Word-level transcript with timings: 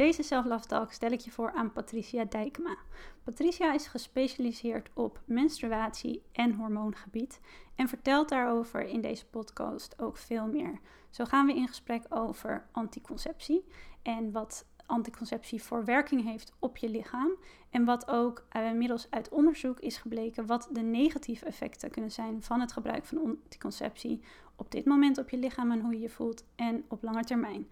Deze 0.00 0.44
Talk 0.66 0.92
stel 0.92 1.10
ik 1.10 1.20
je 1.20 1.30
voor 1.30 1.52
aan 1.52 1.72
Patricia 1.72 2.24
Dijkma. 2.24 2.76
Patricia 3.24 3.72
is 3.72 3.86
gespecialiseerd 3.86 4.90
op 4.94 5.20
menstruatie 5.24 6.22
en 6.32 6.54
hormoongebied 6.54 7.40
en 7.74 7.88
vertelt 7.88 8.28
daarover 8.28 8.80
in 8.80 9.00
deze 9.00 9.26
podcast 9.26 9.98
ook 9.98 10.16
veel 10.16 10.46
meer. 10.46 10.80
Zo 11.10 11.24
gaan 11.24 11.46
we 11.46 11.54
in 11.54 11.68
gesprek 11.68 12.04
over 12.08 12.66
anticonceptie 12.72 13.64
en 14.02 14.32
wat 14.32 14.66
anticonceptie 14.86 15.62
voor 15.62 15.84
werking 15.84 16.24
heeft 16.24 16.52
op 16.58 16.76
je 16.76 16.88
lichaam. 16.88 17.30
En 17.70 17.84
wat 17.84 18.08
ook 18.08 18.44
inmiddels 18.52 19.06
uit 19.10 19.28
onderzoek 19.28 19.80
is 19.80 19.96
gebleken 19.96 20.46
wat 20.46 20.68
de 20.72 20.82
negatieve 20.82 21.44
effecten 21.44 21.90
kunnen 21.90 22.12
zijn 22.12 22.42
van 22.42 22.60
het 22.60 22.72
gebruik 22.72 23.04
van 23.04 23.18
anticonceptie 23.18 24.22
op 24.56 24.70
dit 24.70 24.84
moment 24.84 25.18
op 25.18 25.30
je 25.30 25.38
lichaam 25.38 25.70
en 25.70 25.80
hoe 25.80 25.92
je 25.92 26.00
je 26.00 26.08
voelt 26.08 26.44
en 26.56 26.84
op 26.88 27.02
lange 27.02 27.24
termijn. 27.24 27.68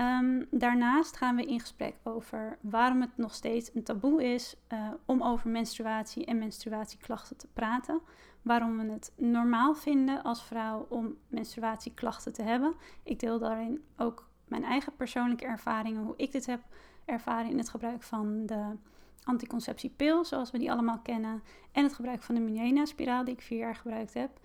Um, 0.00 0.46
daarnaast 0.50 1.16
gaan 1.16 1.36
we 1.36 1.44
in 1.44 1.60
gesprek 1.60 1.94
over 2.02 2.58
waarom 2.60 3.00
het 3.00 3.16
nog 3.16 3.34
steeds 3.34 3.74
een 3.74 3.82
taboe 3.82 4.24
is 4.24 4.56
uh, 4.72 4.88
om 5.04 5.22
over 5.22 5.50
menstruatie 5.50 6.24
en 6.24 6.38
menstruatieklachten 6.38 7.36
te 7.36 7.48
praten. 7.52 8.00
Waarom 8.42 8.78
we 8.78 8.92
het 8.92 9.12
normaal 9.16 9.74
vinden 9.74 10.22
als 10.22 10.44
vrouw 10.44 10.86
om 10.88 11.16
menstruatieklachten 11.28 12.32
te 12.32 12.42
hebben. 12.42 12.74
Ik 13.02 13.20
deel 13.20 13.38
daarin 13.38 13.84
ook 13.96 14.28
mijn 14.48 14.64
eigen 14.64 14.96
persoonlijke 14.96 15.44
ervaringen, 15.44 16.02
hoe 16.02 16.16
ik 16.16 16.32
dit 16.32 16.46
heb 16.46 16.60
ervaren 17.04 17.50
in 17.50 17.58
het 17.58 17.68
gebruik 17.68 18.02
van 18.02 18.46
de 18.46 18.76
anticonceptiepil, 19.24 20.24
zoals 20.24 20.50
we 20.50 20.58
die 20.58 20.72
allemaal 20.72 20.98
kennen, 20.98 21.42
en 21.72 21.82
het 21.82 21.94
gebruik 21.94 22.22
van 22.22 22.34
de 22.34 22.40
Mirena-spiraal 22.40 23.24
die 23.24 23.34
ik 23.34 23.42
vier 23.42 23.58
jaar 23.58 23.74
gebruikt 23.74 24.14
heb. 24.14 24.40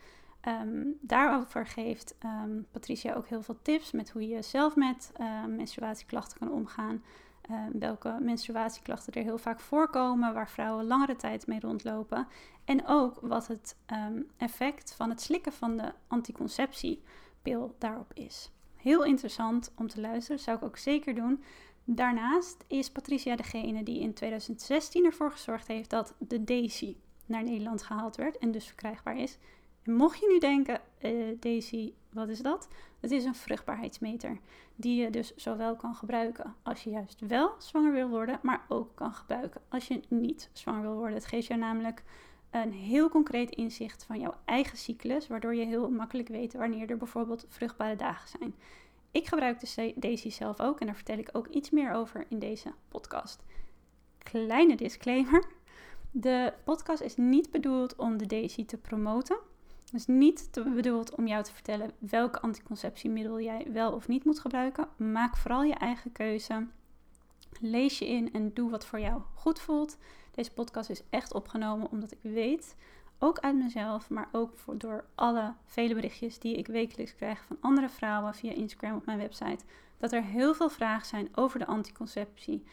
Um, 0.48 0.98
daarover 1.02 1.68
geeft 1.68 2.16
um, 2.24 2.68
Patricia 2.72 3.14
ook 3.14 3.28
heel 3.28 3.42
veel 3.42 3.60
tips 3.62 3.92
met 3.92 4.10
hoe 4.10 4.28
je 4.28 4.42
zelf 4.42 4.76
met 4.76 5.12
uh, 5.20 5.46
menstruatieklachten 5.46 6.40
kan 6.40 6.52
omgaan. 6.52 7.04
Welke 7.72 8.18
menstruatieklachten 8.22 9.14
er 9.14 9.24
heel 9.24 9.38
vaak 9.38 9.60
voorkomen, 9.60 10.34
waar 10.34 10.50
vrouwen 10.50 10.86
langere 10.86 11.16
tijd 11.16 11.48
mee 11.48 11.60
rondlopen. 11.60 12.28
En 12.66 12.88
ook 12.88 13.20
wat 13.22 13.48
het 13.48 13.76
effect 14.38 14.94
van 14.94 15.10
het 15.10 15.22
slikken 15.22 15.54
van 15.54 15.78
de 15.78 15.94
anticonceptiepil 16.08 17.76
daarop 17.78 18.14
is. 18.14 18.52
Heel 18.76 19.04
interessant 19.04 19.72
om 19.76 19.88
te 19.88 20.02
luisteren, 20.02 20.40
zou 20.40 20.58
ik 20.58 20.64
ook 20.64 20.78
zeker 20.78 21.16
doen. 21.16 21.44
Daarnaast 21.84 22.64
is 22.68 22.92
Patricia 22.92 23.36
degene 23.36 23.84
die 23.84 24.00
in 24.00 24.14
2016 24.14 25.06
ervoor 25.06 25.32
gezorgd 25.32 25.68
heeft 25.68 25.90
dat 25.90 26.14
de 26.18 26.44
Daisy 26.44 26.96
naar 27.26 27.44
Nederland 27.44 27.84
gehaald 27.84 28.16
werd 28.16 28.38
en 28.38 28.52
dus 28.52 28.66
verkrijgbaar 28.66 29.18
is. 29.18 29.38
Mocht 29.90 30.20
je 30.20 30.28
nu 30.28 30.40
denken, 30.40 30.82
uh, 31.02 31.38
Daisy, 31.40 31.94
wat 32.14 32.30
is 32.30 32.40
dat? 32.40 32.68
Het 33.00 33.12
is 33.12 33.26
een 33.26 33.36
vruchtbaarheidsmeter 33.36 34.40
die 34.76 35.02
je 35.02 35.10
dus 35.10 35.36
zowel 35.36 35.76
kan 35.76 35.96
gebruiken 35.96 36.56
als 36.64 36.84
je 36.84 36.90
juist 36.90 37.20
wel 37.28 37.56
zwanger 37.58 37.94
wil 37.94 38.10
worden, 38.10 38.40
maar 38.42 38.66
ook 38.68 38.96
kan 38.96 39.14
gebruiken 39.14 39.62
als 39.70 39.88
je 39.88 40.02
niet 40.08 40.50
zwanger 40.54 40.82
wil 40.82 40.96
worden. 40.96 41.14
Het 41.14 41.26
geeft 41.26 41.48
jou 41.48 41.60
namelijk 41.60 42.04
een 42.50 42.72
heel 42.72 43.10
concreet 43.10 43.50
inzicht 43.50 44.04
van 44.04 44.20
jouw 44.20 44.34
eigen 44.46 44.78
cyclus, 44.78 45.28
waardoor 45.28 45.56
je 45.56 45.66
heel 45.66 45.90
makkelijk 45.90 46.28
weet 46.28 46.54
wanneer 46.54 46.90
er 46.90 46.98
bijvoorbeeld 46.98 47.46
vruchtbare 47.50 47.96
dagen 47.96 48.30
zijn. 48.40 48.56
Ik 49.12 49.28
gebruik 49.28 49.60
de 49.60 49.94
Daisy 49.96 50.30
zelf 50.30 50.60
ook 50.60 50.80
en 50.80 50.86
daar 50.86 50.96
vertel 50.96 51.18
ik 51.18 51.30
ook 51.32 51.48
iets 51.48 51.70
meer 51.70 51.92
over 51.92 52.26
in 52.30 52.40
deze 52.40 52.74
podcast. 52.90 53.44
Kleine 54.18 54.76
disclaimer. 54.76 55.46
De 56.12 56.54
podcast 56.64 57.02
is 57.02 57.16
niet 57.16 57.52
bedoeld 57.52 57.96
om 57.96 58.18
de 58.18 58.26
Daisy 58.26 58.66
te 58.66 58.78
promoten. 58.78 59.38
Is 59.94 60.06
niet 60.06 60.50
bedoeld 60.74 61.16
om 61.16 61.28
jou 61.28 61.44
te 61.44 61.54
vertellen 61.54 61.92
welke 61.98 62.40
anticonceptiemiddel 62.40 63.42
jij 63.42 63.68
wel 63.72 63.92
of 63.92 64.08
niet 64.08 64.26
moet 64.26 64.40
gebruiken. 64.40 64.88
Maak 64.98 65.38
vooral 65.38 65.64
je 65.64 65.74
eigen 65.74 66.12
keuze. 66.12 66.68
Lees 67.60 68.00
je 68.00 68.08
in 68.08 68.34
en 68.34 68.54
doe 68.54 68.70
wat 68.70 68.86
voor 68.86 69.00
jou 69.00 69.22
goed 69.34 69.60
voelt. 69.60 69.98
Deze 70.32 70.54
podcast 70.54 70.90
is 70.90 71.02
echt 71.10 71.34
opgenomen 71.34 71.92
omdat 71.92 72.12
ik 72.12 72.20
weet, 72.22 72.76
ook 73.20 73.40
uit 73.40 73.56
mezelf, 73.56 74.10
maar 74.10 74.30
ook 74.32 74.54
door 74.78 75.06
alle 75.16 75.54
vele 75.66 75.94
berichtjes 75.94 76.40
die 76.40 76.56
ik 76.56 76.68
wekelijks 76.68 77.16
krijg 77.16 77.44
van 77.44 77.58
andere 77.60 77.90
vrouwen 77.90 78.34
via 78.34 78.52
Instagram 78.52 78.96
op 78.96 79.06
mijn 79.06 79.18
website, 79.18 79.66
dat 79.98 80.12
er 80.12 80.24
heel 80.24 80.54
veel 80.54 80.70
vragen 80.70 81.08
zijn 81.08 81.30
over 81.36 81.60
de 81.60 81.66
anticonceptie. 81.66 82.64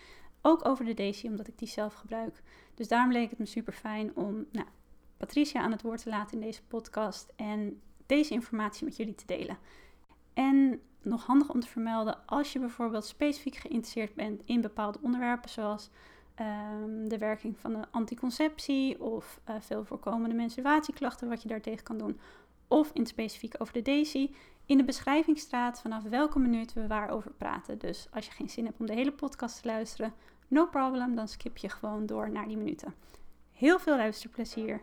Ook 0.42 0.64
over 0.68 0.84
de 0.84 0.94
Daisy, 0.94 1.26
omdat 1.26 1.48
ik 1.48 1.58
die 1.58 1.68
zelf 1.68 1.94
gebruik. 1.94 2.42
Dus 2.74 2.88
daarom 2.88 3.12
leek 3.12 3.30
het 3.30 3.38
me 3.38 3.46
super 3.46 3.72
fijn 3.72 4.16
om 4.16 4.46
nou, 4.52 4.66
Patricia 5.16 5.60
aan 5.60 5.72
het 5.72 5.82
woord 5.82 6.02
te 6.02 6.08
laten 6.08 6.34
in 6.34 6.46
deze 6.46 6.62
podcast 6.64 7.32
en 7.36 7.80
deze 8.06 8.32
informatie 8.32 8.84
met 8.84 8.96
jullie 8.96 9.14
te 9.14 9.26
delen. 9.26 9.58
En 10.34 10.80
nog 11.02 11.26
handig 11.26 11.50
om 11.50 11.60
te 11.60 11.68
vermelden, 11.68 12.26
als 12.26 12.52
je 12.52 12.58
bijvoorbeeld 12.58 13.04
specifiek 13.04 13.56
geïnteresseerd 13.56 14.14
bent 14.14 14.42
in 14.44 14.60
bepaalde 14.60 14.98
onderwerpen, 15.02 15.50
zoals 15.50 15.90
um, 16.40 17.08
de 17.08 17.18
werking 17.18 17.58
van 17.58 17.72
de 17.72 17.84
anticonceptie 17.90 19.02
of 19.02 19.40
uh, 19.48 19.56
veel 19.60 19.84
voorkomende 19.84 20.34
menstruatieklachten, 20.34 21.28
wat 21.28 21.42
je 21.42 21.48
daartegen 21.48 21.84
kan 21.84 21.98
doen, 21.98 22.20
of 22.68 22.90
in 22.92 23.06
specifiek 23.06 23.54
over 23.58 23.74
de 23.74 23.82
Daisy, 23.82 24.30
in 24.66 24.76
de 24.76 24.84
beschrijving 24.84 25.38
staat 25.38 25.80
vanaf 25.80 26.02
welke 26.02 26.38
minuut 26.38 26.72
we 26.72 26.86
waarover 26.86 27.30
praten. 27.30 27.78
Dus 27.78 28.08
als 28.10 28.26
je 28.26 28.32
geen 28.32 28.50
zin 28.50 28.64
hebt 28.64 28.80
om 28.80 28.86
de 28.86 28.92
hele 28.92 29.12
podcast 29.12 29.62
te 29.62 29.68
luisteren, 29.68 30.14
no 30.48 30.66
problem, 30.66 31.14
dan 31.14 31.28
skip 31.28 31.56
je 31.56 31.68
gewoon 31.68 32.06
door 32.06 32.30
naar 32.30 32.48
die 32.48 32.56
minuten. 32.56 32.94
Heel 33.52 33.78
veel 33.78 33.96
luisterplezier. 33.96 34.82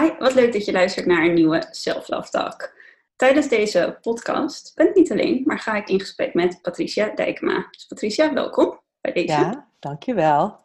Hi, 0.00 0.10
wat 0.18 0.34
leuk 0.34 0.52
dat 0.52 0.64
je 0.64 0.72
luistert 0.72 1.06
naar 1.06 1.24
een 1.24 1.34
nieuwe 1.34 1.66
Self 1.70 2.08
Love 2.08 2.30
Talk. 2.30 2.72
Tijdens 3.16 3.48
deze 3.48 3.98
podcast 4.00 4.72
ben 4.74 4.88
ik 4.88 4.94
niet 4.94 5.12
alleen, 5.12 5.42
maar 5.44 5.58
ga 5.58 5.76
ik 5.76 5.88
in 5.88 6.00
gesprek 6.00 6.34
met 6.34 6.58
Patricia 6.62 7.14
Dijkma. 7.14 7.68
Dus 7.70 7.86
Patricia, 7.86 8.32
welkom 8.32 8.80
bij 9.00 9.12
deze. 9.12 9.32
Ja, 9.32 9.68
dankjewel. 9.78 10.60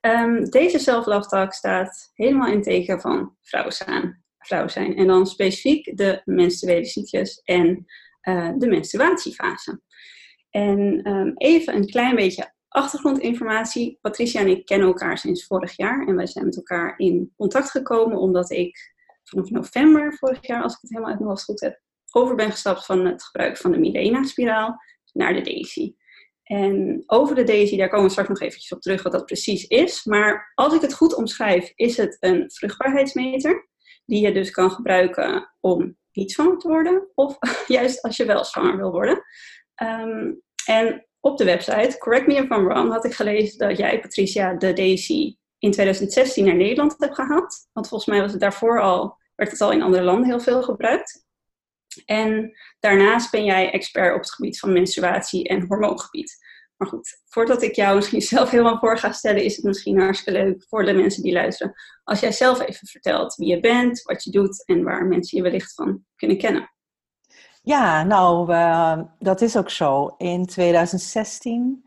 Um, 0.00 0.50
deze 0.50 0.78
Self 0.78 1.06
Love 1.06 1.28
Talk 1.28 1.52
staat 1.52 2.10
helemaal 2.14 2.52
in 2.52 2.62
teken 2.62 3.00
van 3.00 3.36
vrouw 3.40 3.70
zijn. 3.70 4.24
Vrouw 4.38 4.68
zijn. 4.68 4.96
En 4.96 5.06
dan 5.06 5.26
specifiek 5.26 5.96
de 5.96 6.22
menstruele 6.24 6.84
cyclus 6.84 7.40
en 7.44 7.84
uh, 8.22 8.52
de 8.56 8.66
menstruatiefase. 8.66 9.80
En 10.50 11.10
um, 11.10 11.32
even 11.36 11.74
een 11.74 11.86
klein 11.86 12.14
beetje 12.14 12.54
achtergrondinformatie. 12.76 13.98
Patricia 14.00 14.40
en 14.40 14.48
ik 14.48 14.66
kennen 14.66 14.88
elkaar 14.88 15.18
sinds 15.18 15.46
vorig 15.46 15.76
jaar. 15.76 16.06
En 16.06 16.16
wij 16.16 16.26
zijn 16.26 16.44
met 16.44 16.56
elkaar 16.56 16.98
in 16.98 17.32
contact 17.36 17.70
gekomen 17.70 18.18
omdat 18.18 18.50
ik 18.50 18.94
vanaf 19.24 19.50
november 19.50 20.16
vorig 20.18 20.46
jaar, 20.46 20.62
als 20.62 20.72
ik 20.72 20.78
het 20.80 20.90
helemaal 20.90 21.30
uit 21.30 21.44
goed 21.44 21.60
heb, 21.60 21.80
over 22.10 22.34
ben 22.34 22.50
gestapt 22.50 22.86
van 22.86 23.06
het 23.06 23.24
gebruik 23.24 23.56
van 23.56 23.70
de 23.70 23.78
Milena-spiraal 23.78 24.80
naar 25.12 25.34
de 25.34 25.40
Daisy. 25.40 25.94
En 26.42 27.02
over 27.06 27.34
de 27.34 27.44
Daisy, 27.44 27.76
daar 27.76 27.88
komen 27.88 28.04
we 28.04 28.10
straks 28.10 28.28
nog 28.28 28.40
eventjes 28.40 28.72
op 28.72 28.80
terug 28.80 29.02
wat 29.02 29.12
dat 29.12 29.26
precies 29.26 29.66
is. 29.66 30.04
Maar 30.04 30.52
als 30.54 30.74
ik 30.74 30.80
het 30.80 30.94
goed 30.94 31.14
omschrijf, 31.14 31.72
is 31.74 31.96
het 31.96 32.16
een 32.20 32.50
vruchtbaarheidsmeter. 32.50 33.68
Die 34.04 34.26
je 34.26 34.32
dus 34.32 34.50
kan 34.50 34.70
gebruiken 34.70 35.52
om 35.60 35.96
niet 36.12 36.32
zwanger 36.32 36.58
te 36.58 36.68
worden. 36.68 37.08
Of 37.14 37.36
juist 37.66 38.02
als 38.02 38.16
je 38.16 38.24
wel 38.24 38.44
zwanger 38.44 38.76
wil 38.76 38.90
worden. 38.90 39.22
Um, 39.82 40.42
en 40.66 41.06
op 41.26 41.38
de 41.38 41.44
website, 41.44 41.98
correct 41.98 42.26
me 42.26 42.34
if 42.34 42.50
I'm 42.50 42.64
wrong, 42.64 42.92
had 42.92 43.04
ik 43.04 43.14
gelezen 43.14 43.58
dat 43.58 43.78
jij, 43.78 44.00
Patricia, 44.00 44.54
de 44.54 44.72
Daisy 44.72 45.36
in 45.58 45.70
2016 45.70 46.44
naar 46.44 46.54
Nederland 46.54 46.94
hebt 46.98 47.14
gehaald. 47.14 47.68
Want 47.72 47.88
volgens 47.88 48.10
mij 48.10 48.20
was 48.20 48.32
het 48.32 48.40
daarvoor 48.40 48.80
al, 48.80 49.18
werd 49.34 49.50
het 49.50 49.60
al 49.60 49.72
in 49.72 49.82
andere 49.82 50.02
landen 50.02 50.26
heel 50.26 50.40
veel 50.40 50.62
gebruikt. 50.62 51.24
En 52.04 52.52
daarnaast 52.80 53.30
ben 53.30 53.44
jij 53.44 53.70
expert 53.70 54.14
op 54.14 54.20
het 54.20 54.32
gebied 54.32 54.58
van 54.58 54.72
menstruatie 54.72 55.48
en 55.48 55.66
hormoongebied. 55.66 56.44
Maar 56.76 56.88
goed, 56.88 57.22
voordat 57.24 57.62
ik 57.62 57.74
jou 57.74 57.96
misschien 57.96 58.22
zelf 58.36 58.50
helemaal 58.50 58.78
voor 58.78 58.98
ga 58.98 59.12
stellen, 59.12 59.42
is 59.42 59.56
het 59.56 59.64
misschien 59.64 60.00
hartstikke 60.00 60.42
leuk 60.42 60.64
voor 60.68 60.84
de 60.84 60.92
mensen 60.92 61.22
die 61.22 61.32
luisteren. 61.32 61.74
Als 62.04 62.20
jij 62.20 62.32
zelf 62.32 62.60
even 62.60 62.86
vertelt 62.86 63.34
wie 63.34 63.48
je 63.48 63.60
bent, 63.60 64.02
wat 64.02 64.24
je 64.24 64.30
doet 64.30 64.64
en 64.64 64.82
waar 64.82 65.06
mensen 65.06 65.36
je 65.36 65.44
wellicht 65.44 65.74
van 65.74 66.04
kunnen 66.16 66.38
kennen. 66.38 66.70
Ja, 67.66 68.02
nou, 68.02 68.52
uh, 68.52 69.00
dat 69.18 69.40
is 69.40 69.56
ook 69.56 69.70
zo. 69.70 70.06
In 70.16 70.46
2016 70.46 71.62
um, 71.62 71.82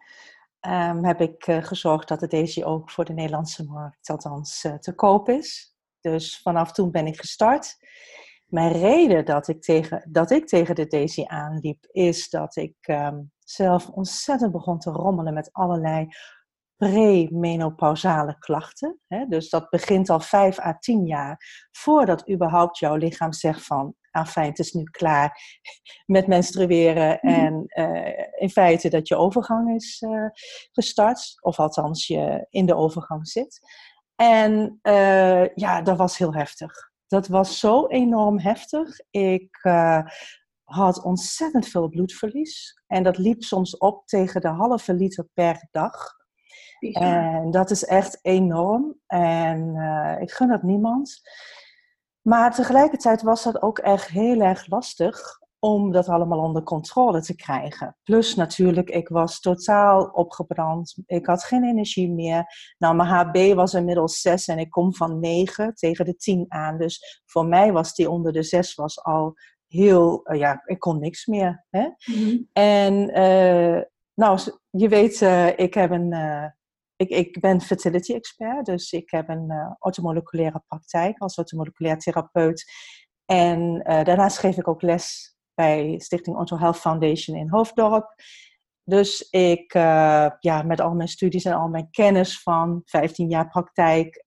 ehm, 0.60 1.04
heb 1.04 1.22
ik 1.22 1.48
uh, 1.48 1.64
gezorgd 1.64 2.08
dat 2.08 2.20
de 2.20 2.28
Daisy 2.28 2.64
ook 2.64 2.92
voor 2.92 3.06
de 3.06 3.14
Nederlandse 3.14 3.66
markt 3.66 4.10
althans 4.10 4.64
uh, 4.64 4.74
te 4.74 4.96
koop 4.96 5.30
is. 5.30 5.76
Dus 6.02 6.42
vanaf 6.42 6.72
toen 6.72 6.92
ben 6.92 7.08
ik 7.08 7.20
gestart. 7.20 7.78
mijn 8.46 8.72
reden 8.72 9.26
dat 9.26 9.48
ik 9.48 9.62
tegen, 9.62 10.08
dat 10.12 10.31
ik 10.31 10.48
tegen 10.48 10.76
de 10.76 10.88
Daisy 10.88 11.24
aanliep, 11.26 11.86
is 11.92 12.30
dat 12.30 12.56
ik 12.56 12.75
ehm, 12.82 13.22
zelf 13.40 13.90
ontzettend 13.90 14.52
begon 14.52 14.80
te 14.80 14.92
rommelen 14.92 15.34
met 15.34 15.50
allerlei 15.52 16.08
premenopausale 16.78 18.38
klachten. 18.40 19.00
Hè? 19.08 19.25
Dus 19.25 19.50
dat 19.50 19.70
begint 19.70 20.10
al 20.10 20.20
vijf 20.20 20.60
à 20.60 20.78
tien 20.80 21.06
jaar 21.06 21.68
voordat 21.72 22.30
überhaupt 22.30 22.78
jouw 22.78 22.96
lichaam 22.96 23.34
zegt 23.34 23.66
van, 23.66 23.96
fijn, 24.12 24.50
het 24.50 24.60
is 24.60 24.72
nu 24.72 24.84
klaar 24.84 25.40
met 26.06 26.28
menstrueren 26.28 27.18
mhm. 27.22 27.34
en 27.34 27.64
uh, 27.68 28.42
in 28.42 28.50
feite 28.50 28.90
dat 28.90 29.08
je 29.08 29.16
overgang 29.16 29.76
is 29.76 30.02
uh, 30.02 30.26
gestart, 30.72 31.38
of 31.42 31.60
althans 31.60 32.08
je 32.08 32.48
in 32.50 32.66
de 32.66 32.76
overgang 32.76 33.28
zit. 33.28 33.60
En 34.16 34.80
uh, 34.84 35.56
ja, 35.56 35.82
dat 35.82 35.98
was 35.98 36.18
heel 36.18 36.34
heftig. 36.34 36.72
Dat 37.08 37.28
was 37.28 37.60
zo 37.60 37.88
enorm 37.88 38.40
heftig. 38.40 39.00
Ik 39.10 39.60
had 40.64 41.04
ontzettend 41.04 41.68
veel 41.68 41.90
bloedverlies. 41.90 42.82
En 42.88 43.04
dat 43.04 43.18
liep 43.18 43.44
soms 43.44 43.78
op 43.78 44.08
tegen 44.08 44.42
de 44.42 44.48
halve 44.48 44.94
liter 44.94 45.28
per 45.34 45.68
dag. 45.72 46.18
En 46.80 47.52
dat 47.52 47.72
is 47.72 47.86
echt 47.86 48.20
enorm. 48.22 49.00
En 49.08 49.76
ik 50.22 50.32
gun 50.32 50.48
dat 50.48 50.64
niemand. 50.64 51.22
Maar 52.21 52.56
tegelijkertijd 52.56 53.21
was 53.21 53.44
dat 53.44 53.62
ook 53.62 53.80
echt 53.80 54.07
heel 54.07 54.42
erg 54.42 54.68
lastig 54.68 55.39
om 55.60 55.92
dat 55.92 56.07
allemaal 56.07 56.39
onder 56.39 56.63
controle 56.63 57.21
te 57.21 57.36
krijgen. 57.36 57.98
Plus 58.04 58.36
natuurlijk, 58.36 58.89
ik 58.89 59.07
was 59.07 59.39
totaal 59.39 60.04
opgebrand. 60.04 60.98
Ik 61.06 61.25
had 61.25 61.44
geen 61.44 61.63
energie 61.63 62.12
meer. 62.12 62.45
Nou, 62.77 62.95
mijn 62.95 63.10
HB 63.10 63.54
was 63.56 63.74
inmiddels 63.74 64.21
6 64.21 64.48
en 64.48 64.60
ik 64.60 64.69
kom 64.69 64.95
van 64.95 65.19
9 65.19 65.74
tegen 65.74 66.06
de 66.06 66.16
10 66.16 66.45
aan. 66.48 66.77
Dus 66.77 67.21
voor 67.25 67.45
mij 67.45 67.71
was 67.71 67.95
die 67.95 68.10
onder 68.10 68.33
de 68.33 68.44
6 68.44 68.75
was 68.75 69.04
al 69.04 69.33
heel, 69.68 70.22
uh, 70.24 70.39
ja, 70.39 70.62
ik 70.65 70.80
kon 70.80 71.00
niks 71.00 71.25
meer. 71.25 71.65
Hè? 71.69 71.88
Mm-hmm. 72.06 72.50
En 72.54 72.94
uh, 73.19 73.81
nou, 74.13 74.39
je 74.69 74.88
weet, 74.88 75.22
uh, 75.22 75.60
ik 75.60 75.74
heb 75.74 75.92
een 75.92 76.13
ik, 77.00 77.10
ik 77.10 77.40
ben 77.40 77.62
fertility 77.62 78.13
expert, 78.13 78.66
dus 78.66 78.92
ik 78.92 79.12
heb 79.12 79.30
een 79.30 79.46
uh, 79.51 79.72
ortomoleculaire 79.80 80.63
praktijk 80.68 81.19
als 81.19 81.36
ortomoleculair 81.36 81.98
therapeut. 81.98 82.72
En 83.25 83.60
uh, 83.75 84.04
daarnaast 84.04 84.38
geef 84.38 84.57
ik 84.57 84.68
ook 84.68 84.81
les 84.81 85.36
bij 85.54 86.00
Stichting 86.00 86.38
Ortho 86.38 86.57
Health 86.57 86.78
Foundation 86.78 87.38
in 87.38 87.50
Hoofddorp. 87.50 88.16
Dus 88.84 89.30
ik, 89.30 89.74
uh, 89.74 90.28
ja, 90.40 90.62
met 90.63 90.81
al 90.81 90.94
mijn 90.94 91.07
studies 91.07 91.46
en 91.46 91.54
al 91.54 91.68
mijn 91.68 91.90
kennis 91.92 92.42
van 92.42 92.81
15 92.86 93.30
jaar 93.30 93.48
praktijk, 93.48 94.24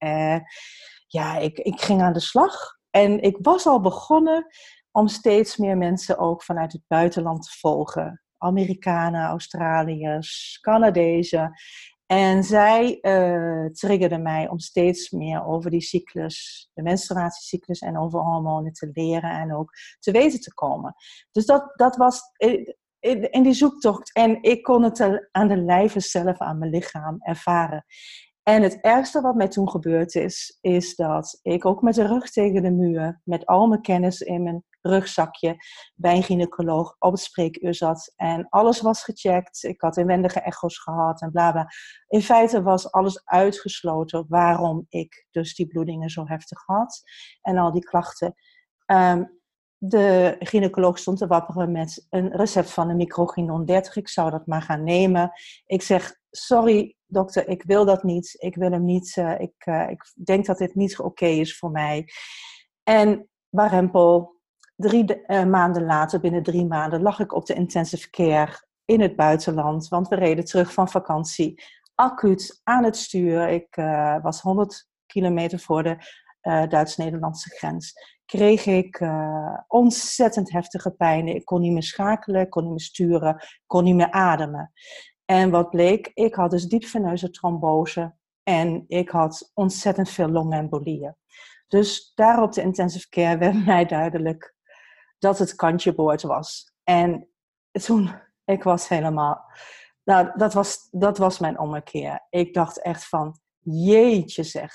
ja, 1.06 1.36
ik, 1.38 1.58
ik 1.58 1.80
ging 1.80 2.02
aan 2.02 2.12
de 2.12 2.20
slag. 2.20 2.78
En 2.90 3.22
ik 3.22 3.38
was 3.40 3.66
al 3.66 3.80
begonnen 3.80 4.46
om 4.90 5.08
steeds 5.08 5.56
meer 5.56 5.76
mensen 5.76 6.19
ook 6.19 6.42
vanuit 6.42 6.72
het 6.72 6.82
buitenland 6.86 7.42
te 7.42 7.58
volgen. 7.58 8.22
Amerikanen, 8.38 9.26
Australiërs, 9.26 10.58
Canadezen. 10.60 11.54
En 12.12 12.44
zij 12.44 12.98
uh, 13.02 13.66
triggerde 13.66 14.18
mij 14.18 14.48
om 14.48 14.58
steeds 14.58 15.10
meer 15.10 15.46
over 15.46 15.70
die 15.70 15.80
cyclus, 15.80 16.68
de 16.74 16.82
menstruatiecyclus 16.82 17.78
en 17.78 17.98
over 17.98 18.20
hormonen 18.20 18.72
te 18.72 18.90
leren 18.92 19.30
en 19.30 19.54
ook 19.54 19.72
te 19.98 20.10
weten 20.10 20.40
te 20.40 20.54
komen. 20.54 20.94
Dus 21.30 21.46
dat, 21.46 21.72
dat 21.76 21.96
was 21.96 22.20
in 23.30 23.42
die 23.42 23.52
zoektocht. 23.52 24.12
En 24.12 24.42
ik 24.42 24.62
kon 24.62 24.82
het 24.82 25.28
aan 25.30 25.48
de 25.48 25.56
lijve 25.56 26.00
zelf, 26.00 26.38
aan 26.38 26.58
mijn 26.58 26.70
lichaam 26.70 27.16
ervaren. 27.20 27.84
En 28.42 28.62
het 28.62 28.80
ergste 28.80 29.20
wat 29.20 29.34
mij 29.34 29.48
toen 29.48 29.70
gebeurd 29.70 30.14
is, 30.14 30.58
is 30.60 30.94
dat 30.94 31.38
ik 31.42 31.64
ook 31.64 31.82
met 31.82 31.94
de 31.94 32.06
rug 32.06 32.30
tegen 32.30 32.62
de 32.62 32.70
muur, 32.70 33.20
met 33.24 33.46
al 33.46 33.66
mijn 33.66 33.80
kennis 33.80 34.20
in 34.20 34.42
mijn 34.42 34.64
rugzakje, 34.80 35.56
bij 35.94 36.16
een 36.16 36.22
gynaecoloog 36.22 36.96
op 36.98 37.12
het 37.12 37.20
spreekuur 37.20 37.74
zat. 37.74 38.12
En 38.16 38.46
alles 38.48 38.80
was 38.80 39.04
gecheckt. 39.04 39.62
Ik 39.62 39.80
had 39.80 39.96
inwendige 39.96 40.40
echo's 40.40 40.78
gehad 40.78 41.20
en 41.22 41.30
bla 41.30 41.52
bla. 41.52 41.66
In 42.08 42.22
feite 42.22 42.62
was 42.62 42.90
alles 42.90 43.24
uitgesloten 43.24 44.24
waarom 44.28 44.86
ik 44.88 45.26
dus 45.30 45.54
die 45.54 45.66
bloedingen 45.66 46.10
zo 46.10 46.26
heftig 46.26 46.62
had. 46.66 47.02
En 47.40 47.58
al 47.58 47.72
die 47.72 47.84
klachten. 47.84 48.34
Um, 48.86 49.40
de 49.76 50.36
gynaecoloog 50.38 50.98
stond 50.98 51.18
te 51.18 51.26
wapperen 51.26 51.72
met 51.72 52.06
een 52.10 52.36
recept 52.36 52.70
van 52.70 52.88
een 52.88 52.96
microginon 52.96 53.64
30. 53.64 53.96
Ik 53.96 54.08
zou 54.08 54.30
dat 54.30 54.46
maar 54.46 54.62
gaan 54.62 54.84
nemen. 54.84 55.32
Ik 55.66 55.82
zeg, 55.82 56.16
sorry 56.30 56.96
dokter, 57.12 57.48
ik 57.48 57.62
wil 57.62 57.84
dat 57.84 58.02
niet. 58.02 58.34
Ik 58.38 58.54
wil 58.54 58.70
hem 58.70 58.84
niet. 58.84 59.16
Uh, 59.16 59.40
ik, 59.40 59.66
uh, 59.68 59.90
ik 59.90 60.12
denk 60.24 60.46
dat 60.46 60.58
dit 60.58 60.74
niet 60.74 60.98
oké 60.98 61.26
is 61.26 61.58
voor 61.58 61.70
mij. 61.70 62.08
En 62.82 63.28
warempel, 63.48 64.40
drie 64.76 65.22
uh, 65.26 65.44
maanden 65.44 65.84
later, 65.84 66.20
binnen 66.20 66.42
drie 66.42 66.66
maanden, 66.66 67.02
lag 67.02 67.20
ik 67.20 67.34
op 67.34 67.46
de 67.46 67.54
intensive 67.54 68.10
care 68.10 68.66
in 68.84 69.00
het 69.00 69.16
buitenland. 69.16 69.88
Want 69.88 70.08
we 70.08 70.14
reden 70.14 70.44
terug 70.44 70.72
van 70.72 70.88
vakantie. 70.88 71.62
Acuut 71.94 72.60
aan 72.62 72.84
het 72.84 72.96
stuur. 72.96 73.48
Ik 73.48 73.74
was 74.22 74.40
100 74.40 74.88
kilometer 75.06 75.58
voor 75.58 75.82
de 75.82 75.96
Duits-Nederlandse 76.68 77.48
grens 77.48 77.92
kreeg 78.24 78.66
ik 78.66 79.00
ontzettend 79.68 80.52
heftige 80.52 80.90
pijn. 80.90 81.28
Ik 81.28 81.44
kon 81.44 81.60
niet 81.60 81.72
meer 81.72 81.82
schakelen, 81.82 82.48
kon 82.48 82.62
niet 82.62 82.70
meer 82.70 82.80
sturen, 82.80 83.44
kon 83.66 83.84
niet 83.84 83.94
meer 83.94 84.10
ademen. 84.10 84.72
En 85.32 85.50
wat 85.50 85.70
bleek, 85.70 86.11
ik 86.14 86.34
had 86.34 86.50
dus 86.50 86.64
diepveneuze 86.64 87.31
trombose 87.31 88.14
en 88.43 88.84
ik 88.88 89.08
had 89.08 89.50
ontzettend 89.55 90.11
veel 90.11 90.29
longembolieën. 90.29 91.17
Dus 91.69 92.12
daar 92.14 92.43
op 92.43 92.52
de 92.52 92.62
intensive 92.62 93.08
care 93.08 93.38
werd 93.38 93.64
mij 93.67 93.84
duidelijk 93.84 94.55
dat 95.19 95.38
het 95.38 95.55
kantje 95.55 95.94
boord 95.94 96.23
was. 96.23 96.75
En 96.82 97.29
toen, 97.70 98.14
ik 98.55 98.62
was 98.62 98.88
helemaal, 98.88 99.44
nou, 100.05 100.31
dat 100.34 100.52
was, 100.52 100.88
dat 100.90 101.19
was 101.19 101.38
mijn 101.38 101.58
ommekeer. 101.58 102.26
Ik 102.31 102.55
dacht 102.55 102.82
echt 102.82 103.08
van, 103.08 103.40
jeetje 103.58 104.43
zeg. 104.43 104.73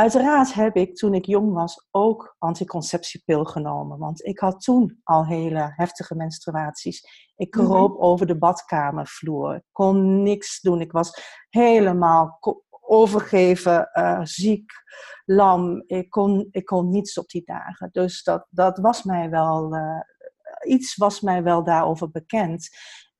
Uiteraard 0.00 0.54
heb 0.54 0.76
ik 0.76 0.96
toen 0.96 1.14
ik 1.14 1.24
jong 1.24 1.52
was 1.52 1.88
ook 1.90 2.36
anticonceptiepil 2.38 3.44
genomen. 3.44 3.98
Want 3.98 4.24
ik 4.24 4.38
had 4.38 4.60
toen 4.62 5.00
al 5.04 5.26
hele 5.26 5.72
heftige 5.76 6.14
menstruaties. 6.14 7.04
Ik 7.36 7.54
mhm. 7.54 7.64
kroop 7.64 7.98
over 7.98 8.26
de 8.26 8.38
badkamervloer. 8.38 9.54
Ik 9.54 9.64
kon 9.72 10.22
niks 10.22 10.60
doen. 10.60 10.80
Ik 10.80 10.92
was 10.92 11.22
helemaal 11.48 12.38
overgeven, 12.80 13.90
uh, 13.92 14.20
ziek, 14.22 14.70
lam. 15.24 15.82
Ik 15.86 16.10
kon, 16.10 16.48
ik 16.50 16.64
kon 16.64 16.90
niets 16.90 17.18
op 17.18 17.28
die 17.28 17.42
dagen. 17.44 17.88
Dus 17.92 18.22
dat, 18.22 18.46
dat 18.50 18.78
was 18.78 19.02
mij 19.02 19.30
wel, 19.30 19.74
uh, 19.74 20.00
iets 20.66 20.96
was 20.96 21.20
mij 21.20 21.42
wel 21.42 21.64
daarover 21.64 22.10
bekend. 22.10 22.68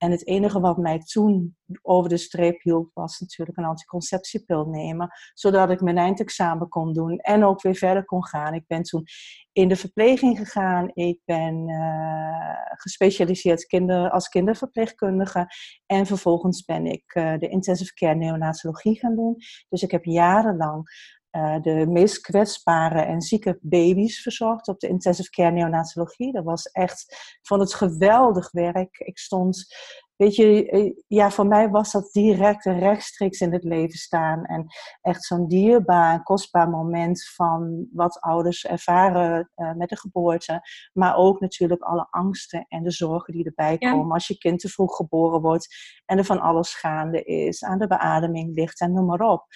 En 0.00 0.10
het 0.10 0.26
enige 0.26 0.60
wat 0.60 0.76
mij 0.76 0.98
toen 0.98 1.56
over 1.82 2.10
de 2.10 2.16
streep 2.16 2.62
hielp, 2.62 2.90
was 2.94 3.18
natuurlijk 3.18 3.58
een 3.58 3.64
anticonceptiepil 3.64 4.64
nemen. 4.64 5.08
Zodat 5.34 5.70
ik 5.70 5.80
mijn 5.80 5.98
eindexamen 5.98 6.68
kon 6.68 6.92
doen 6.92 7.18
en 7.18 7.44
ook 7.44 7.62
weer 7.62 7.74
verder 7.74 8.04
kon 8.04 8.24
gaan. 8.24 8.54
Ik 8.54 8.66
ben 8.66 8.82
toen 8.82 9.04
in 9.52 9.68
de 9.68 9.76
verpleging 9.76 10.38
gegaan. 10.38 10.90
Ik 10.92 11.20
ben 11.24 11.68
uh, 11.68 12.74
gespecialiseerd 12.76 13.66
kinder, 13.66 14.10
als 14.10 14.28
kinderverpleegkundige. 14.28 15.46
En 15.86 16.06
vervolgens 16.06 16.64
ben 16.64 16.86
ik 16.86 17.14
uh, 17.14 17.38
de 17.38 17.48
intensive 17.48 17.94
care 17.94 18.14
neonatologie 18.14 18.98
gaan 18.98 19.16
doen. 19.16 19.36
Dus 19.68 19.82
ik 19.82 19.90
heb 19.90 20.04
jarenlang 20.04 20.88
uh, 21.32 21.60
de 21.60 21.86
meest 21.88 22.20
kwetsbare 22.20 23.00
en 23.00 23.20
zieke 23.20 23.58
baby's 23.60 24.22
verzorgd 24.22 24.68
op 24.68 24.80
de 24.80 24.88
intensive 24.88 25.30
care 25.30 25.50
neonatologie. 25.50 26.32
Dat 26.32 26.44
was 26.44 26.66
echt 26.66 27.38
van 27.42 27.60
het 27.60 27.74
geweldig 27.74 28.50
werk. 28.50 28.98
Ik 28.98 29.18
stond, 29.18 29.74
weet 30.16 30.34
je, 30.34 30.70
eh, 30.70 30.92
ja, 31.06 31.30
voor 31.30 31.46
mij 31.46 31.68
was 31.68 31.92
dat 31.92 32.12
direct 32.12 32.66
en 32.66 32.78
rechtstreeks 32.78 33.40
in 33.40 33.52
het 33.52 33.64
leven 33.64 33.98
staan. 33.98 34.44
En 34.44 34.66
echt 35.00 35.24
zo'n 35.24 35.48
dierbaar 35.48 36.22
kostbaar 36.22 36.68
moment 36.68 37.24
van 37.34 37.86
wat 37.92 38.20
ouders 38.20 38.64
ervaren 38.64 39.50
uh, 39.56 39.72
met 39.72 39.88
de 39.88 39.96
geboorte. 39.96 40.60
Maar 40.92 41.16
ook 41.16 41.40
natuurlijk 41.40 41.82
alle 41.82 42.06
angsten 42.10 42.64
en 42.68 42.82
de 42.82 42.90
zorgen 42.90 43.32
die 43.32 43.44
erbij 43.44 43.78
komen 43.78 44.12
als 44.12 44.26
je 44.26 44.38
kind 44.38 44.60
te 44.60 44.68
vroeg 44.68 44.96
geboren 44.96 45.40
wordt 45.40 45.68
en 46.04 46.18
er 46.18 46.24
van 46.24 46.40
alles 46.40 46.74
gaande 46.74 47.22
is, 47.24 47.64
aan 47.64 47.78
de 47.78 47.86
beademing 47.86 48.54
ligt 48.54 48.80
en 48.80 48.92
noem 48.92 49.06
maar 49.06 49.20
op. 49.20 49.46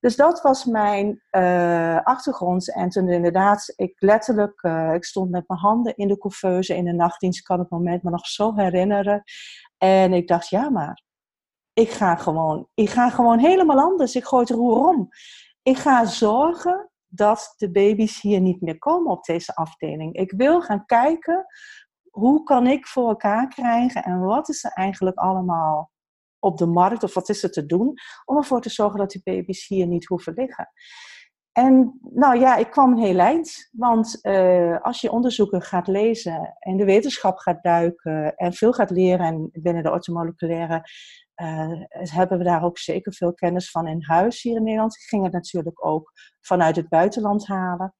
Dus 0.00 0.16
dat 0.16 0.42
was 0.42 0.64
mijn 0.64 1.22
uh, 1.30 2.00
achtergrond. 2.02 2.74
En 2.74 2.88
toen 2.88 3.08
inderdaad, 3.08 3.72
ik 3.76 3.94
letterlijk, 3.98 4.62
uh, 4.62 4.94
ik 4.94 5.04
stond 5.04 5.30
met 5.30 5.48
mijn 5.48 5.60
handen 5.60 5.96
in 5.96 6.08
de 6.08 6.18
couveuse 6.18 6.76
in 6.76 6.84
de 6.84 6.92
nachtdienst. 6.92 7.38
Ik 7.38 7.44
kan 7.44 7.58
het 7.58 7.70
moment 7.70 8.02
me 8.02 8.10
nog 8.10 8.26
zo 8.26 8.54
herinneren. 8.54 9.22
En 9.78 10.12
ik 10.12 10.28
dacht, 10.28 10.48
ja 10.48 10.70
maar, 10.70 11.02
ik 11.72 11.90
ga 11.90 12.16
gewoon, 12.16 12.68
ik 12.74 12.90
ga 12.90 13.10
gewoon 13.10 13.38
helemaal 13.38 13.78
anders. 13.78 14.14
Ik 14.14 14.24
gooi 14.24 14.42
het 14.42 14.50
roer 14.50 14.88
om. 14.88 15.08
Ik 15.62 15.76
ga 15.76 16.04
zorgen 16.04 16.90
dat 17.06 17.54
de 17.56 17.70
baby's 17.70 18.20
hier 18.20 18.40
niet 18.40 18.60
meer 18.60 18.78
komen 18.78 19.12
op 19.12 19.24
deze 19.24 19.54
afdeling. 19.54 20.14
Ik 20.14 20.32
wil 20.36 20.62
gaan 20.62 20.86
kijken, 20.86 21.46
hoe 22.10 22.42
kan 22.42 22.66
ik 22.66 22.86
voor 22.86 23.08
elkaar 23.08 23.48
krijgen 23.48 24.02
en 24.02 24.20
wat 24.20 24.48
is 24.48 24.64
er 24.64 24.72
eigenlijk 24.72 25.18
allemaal 25.18 25.89
op 26.40 26.58
de 26.58 26.66
markt 26.66 27.02
of 27.02 27.14
wat 27.14 27.28
is 27.28 27.42
er 27.42 27.50
te 27.50 27.66
doen 27.66 27.94
om 28.24 28.36
ervoor 28.36 28.60
te 28.60 28.70
zorgen 28.70 28.98
dat 28.98 29.10
die 29.10 29.20
baby's 29.24 29.66
hier 29.66 29.86
niet 29.86 30.06
hoeven 30.06 30.34
liggen. 30.34 30.68
En 31.52 32.00
nou 32.14 32.38
ja, 32.38 32.56
ik 32.56 32.70
kwam 32.70 32.98
heel 32.98 33.18
eind. 33.18 33.68
Want 33.72 34.18
uh, 34.22 34.80
als 34.80 35.00
je 35.00 35.10
onderzoeken 35.10 35.62
gaat 35.62 35.86
lezen 35.86 36.56
en 36.58 36.76
de 36.76 36.84
wetenschap 36.84 37.38
gaat 37.38 37.62
duiken 37.62 38.34
en 38.36 38.52
veel 38.52 38.72
gaat 38.72 38.90
leren 38.90 39.26
en 39.26 39.48
binnen 39.52 39.82
de 39.82 39.90
ortomoleculaire 39.90 40.84
uh, 41.42 41.82
hebben 41.92 42.38
we 42.38 42.44
daar 42.44 42.64
ook 42.64 42.78
zeker 42.78 43.12
veel 43.12 43.34
kennis 43.34 43.70
van 43.70 43.86
in 43.86 44.02
huis 44.02 44.42
hier 44.42 44.56
in 44.56 44.62
Nederland. 44.62 44.94
Ik 44.94 45.08
ging 45.08 45.22
het 45.22 45.32
natuurlijk 45.32 45.86
ook 45.86 46.12
vanuit 46.40 46.76
het 46.76 46.88
buitenland 46.88 47.46
halen. 47.46 47.94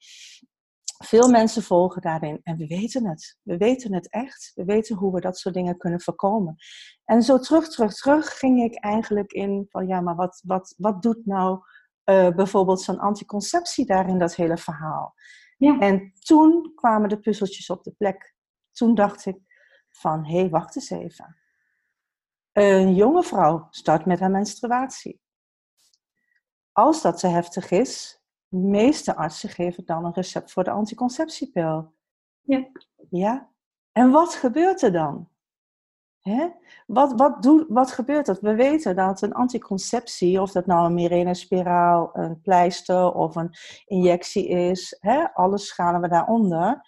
Veel 1.04 1.30
mensen 1.30 1.62
volgen 1.62 2.02
daarin 2.02 2.40
en 2.42 2.56
we 2.56 2.66
weten 2.66 3.06
het. 3.06 3.38
We 3.42 3.56
weten 3.56 3.94
het 3.94 4.10
echt. 4.10 4.52
We 4.54 4.64
weten 4.64 4.96
hoe 4.96 5.14
we 5.14 5.20
dat 5.20 5.38
soort 5.38 5.54
dingen 5.54 5.76
kunnen 5.76 6.00
voorkomen. 6.00 6.56
En 7.04 7.22
zo 7.22 7.38
terug, 7.38 7.68
terug, 7.68 7.94
terug 7.94 8.38
ging 8.38 8.62
ik 8.62 8.78
eigenlijk 8.78 9.32
in 9.32 9.66
van 9.68 9.86
ja, 9.86 10.00
maar 10.00 10.14
wat, 10.14 10.42
wat, 10.44 10.74
wat 10.76 11.02
doet 11.02 11.26
nou 11.26 11.60
uh, 12.04 12.28
bijvoorbeeld 12.28 12.80
zo'n 12.80 12.98
anticonceptie 12.98 13.86
daar 13.86 14.08
in 14.08 14.18
dat 14.18 14.34
hele 14.34 14.56
verhaal? 14.56 15.14
Ja. 15.56 15.78
En 15.78 16.12
toen 16.18 16.72
kwamen 16.74 17.08
de 17.08 17.20
puzzeltjes 17.20 17.70
op 17.70 17.84
de 17.84 17.92
plek. 17.92 18.34
Toen 18.72 18.94
dacht 18.94 19.26
ik 19.26 19.38
van 19.90 20.26
hé, 20.26 20.38
hey, 20.38 20.48
wacht 20.48 20.76
eens 20.76 20.90
even. 20.90 21.36
Een 22.52 22.94
jonge 22.94 23.22
vrouw 23.22 23.66
start 23.70 24.04
met 24.06 24.20
haar 24.20 24.30
menstruatie. 24.30 25.20
Als 26.72 27.02
dat 27.02 27.18
te 27.18 27.26
heftig 27.26 27.70
is, 27.70 28.19
de 28.50 28.58
meeste 28.58 29.16
artsen 29.16 29.48
geven 29.48 29.84
dan 29.84 30.04
een 30.04 30.12
recept 30.12 30.52
voor 30.52 30.64
de 30.64 30.70
anticonceptiepil. 30.70 31.94
Ja. 32.40 32.68
Ja. 33.10 33.50
En 33.92 34.10
wat 34.10 34.34
gebeurt 34.34 34.82
er 34.82 34.92
dan? 34.92 35.28
Hè? 36.20 36.48
Wat, 36.86 37.12
wat, 37.12 37.42
doe, 37.42 37.66
wat 37.68 37.92
gebeurt 37.92 38.28
er? 38.28 38.38
We 38.40 38.54
weten 38.54 38.96
dat 38.96 39.22
een 39.22 39.32
anticonceptie, 39.32 40.40
of 40.40 40.52
dat 40.52 40.66
nou 40.66 40.86
een 40.86 40.94
Mirena-spiraal, 40.94 42.10
een 42.12 42.40
pleister 42.40 43.12
of 43.12 43.36
een 43.36 43.54
injectie 43.84 44.48
is, 44.48 44.96
hè, 45.00 45.34
alles 45.34 45.66
schalen 45.66 46.00
we 46.00 46.08
daaronder, 46.08 46.80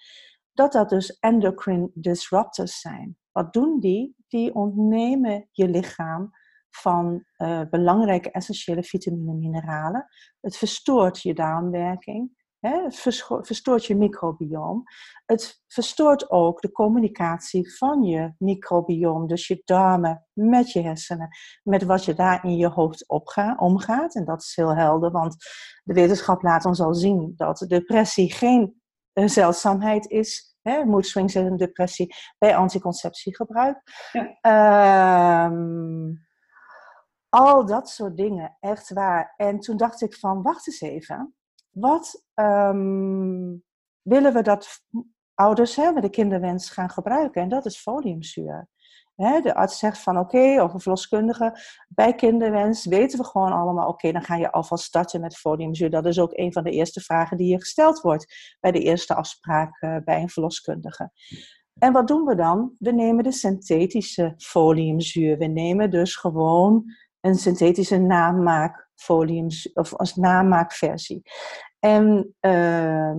dat 0.53 0.73
dat 0.73 0.89
dus 0.89 1.19
endocrine 1.19 1.91
disruptors 1.95 2.81
zijn. 2.81 3.17
Wat 3.33 3.53
doen 3.53 3.81
die? 3.81 4.17
Die 4.29 4.55
ontnemen 4.55 5.49
je 5.51 5.69
lichaam 5.69 6.31
van 6.77 7.25
uh, 7.39 7.61
belangrijke 7.71 8.31
essentiële 8.31 8.83
vitamine 8.83 9.31
en 9.31 9.39
mineralen. 9.39 10.07
Het 10.41 10.57
verstoort 10.57 11.23
je 11.23 11.35
darmwerking. 11.35 12.41
Hè? 12.59 12.83
Het 12.83 12.97
verstoort 13.43 13.87
je 13.87 13.97
microbioom. 13.97 14.83
Het 15.27 15.63
verstoort 15.67 16.31
ook 16.31 16.61
de 16.61 16.73
communicatie 16.73 17.77
van 17.77 18.03
je 18.03 18.35
microbioom, 18.39 19.27
dus 19.27 19.47
je 19.47 19.63
darmen 19.65 20.27
met 20.33 20.73
je 20.73 20.81
hersenen, 20.81 21.29
met 21.63 21.83
wat 21.83 22.05
je 22.05 22.15
daar 22.15 22.45
in 22.45 22.57
je 22.57 22.69
hoofd 22.69 23.09
opga, 23.09 23.57
omgaat. 23.59 24.15
En 24.15 24.25
dat 24.25 24.43
is 24.43 24.53
heel 24.57 24.75
helder, 24.75 25.11
want 25.11 25.37
de 25.83 25.95
wetenschap 25.95 26.43
laat 26.43 26.65
ons 26.65 26.81
al 26.81 26.95
zien 26.95 27.33
dat 27.37 27.65
depressie 27.69 28.33
geen 28.33 28.81
uh, 29.13 29.29
zeldzaamheid 29.29 30.07
is 30.11 30.53
hè, 30.63 30.85
mood 30.85 31.07
swings 31.07 31.35
en 31.35 31.57
depressie, 31.57 32.15
bij 32.39 32.57
anticonceptiegebruik. 32.57 33.83
Ja. 34.13 34.39
Ehm, 34.41 36.15
al 37.33 37.67
dat 37.67 37.89
soort 37.89 38.17
dingen, 38.17 38.57
echt 38.61 38.93
waar. 38.93 39.35
En 39.37 39.59
toen 39.59 39.77
dacht 39.77 40.03
ik 40.03 40.15
van, 40.15 40.43
wacht 40.43 40.67
eens 40.67 40.81
even. 40.81 41.35
Wat 41.71 42.25
um, 42.35 43.63
willen 44.03 44.33
we 44.33 44.43
dat 44.43 44.69
ouders 45.35 45.77
hè, 45.77 45.93
met 45.93 46.03
de 46.03 46.11
kinderwens 46.11 46.71
gaan 46.71 46.91
gebruiken? 46.91 47.43
En 47.43 47.49
dat 47.49 47.67
is 47.67 47.81
foliumzuur 47.81 48.69
de 49.17 49.55
arts 49.55 49.79
zegt 49.79 49.99
van 49.99 50.19
oké, 50.19 50.63
of 50.63 50.73
een 50.73 50.81
verloskundige, 50.81 51.59
bij 51.89 52.15
kinderwens 52.15 52.85
weten 52.85 53.19
we 53.19 53.25
gewoon 53.25 53.53
allemaal, 53.53 53.89
oké, 53.89 54.13
dan 54.13 54.23
ga 54.23 54.37
je 54.37 54.53
alvast 54.53 54.85
starten 54.85 55.21
met 55.21 55.37
foliumzuur. 55.37 55.91
Dat 55.91 56.07
is 56.07 56.19
ook 56.19 56.33
een 56.33 56.53
van 56.53 56.65
de 56.65 56.71
eerste 56.71 57.01
vragen 57.01 57.37
die 57.37 57.49
je 57.49 57.61
gesteld 57.61 58.01
wordt 58.01 58.57
bij 58.61 58.73
de 58.73 58.81
eerste 58.81 59.15
afspraak 59.15 59.83
uh, 59.83 59.97
bij 60.05 60.23
een 60.23 60.29
verloskundige. 60.29 61.11
En 61.79 61.93
wat 61.93 62.09
doen 62.09 62.25
we 62.25 62.35
dan? 62.35 62.75
We 62.79 62.93
nemen 62.93 63.25
de 63.25 63.33
synthetische 63.33 64.35
foliumzuur. 64.37 65.39
We 65.39 65.47
nemen 65.47 65.91
dus 65.91 66.17
gewoon 66.17 66.85
een 67.23 67.35
synthetische 67.35 67.99
namaak 67.99 68.91
foliumzuur, 68.95 69.73
of 69.75 69.95
als 69.95 70.15
namaakversie. 70.17 71.23
En 71.79 72.35
uh, 72.41 73.13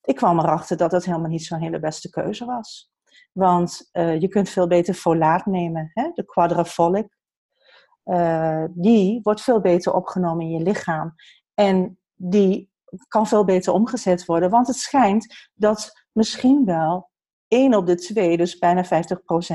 ik 0.00 0.16
kwam 0.16 0.38
erachter 0.38 0.76
dat 0.76 0.90
dat 0.90 1.04
helemaal 1.04 1.30
niet 1.30 1.44
zo'n 1.44 1.60
hele 1.60 1.80
beste 1.80 2.10
keuze 2.10 2.44
was. 2.44 2.90
Want 3.32 3.88
uh, 3.92 4.20
je 4.20 4.28
kunt 4.28 4.48
veel 4.48 4.66
beter 4.66 4.94
folaat 4.94 5.46
nemen, 5.46 5.90
hè? 5.94 6.10
de 6.14 6.24
quadrafolic. 6.24 7.16
Uh, 8.04 8.64
die 8.70 9.20
wordt 9.22 9.40
veel 9.40 9.60
beter 9.60 9.94
opgenomen 9.94 10.44
in 10.44 10.50
je 10.50 10.62
lichaam. 10.62 11.14
En 11.54 11.98
die 12.14 12.70
kan 13.08 13.26
veel 13.26 13.44
beter 13.44 13.72
omgezet 13.72 14.24
worden. 14.24 14.50
Want 14.50 14.66
het 14.66 14.76
schijnt 14.76 15.48
dat 15.54 15.92
misschien 16.12 16.64
wel 16.64 17.10
1 17.48 17.74
op 17.74 17.86
de 17.86 17.94
2, 17.94 18.36
dus 18.36 18.58
bijna 18.58 18.84
50% 18.84 18.88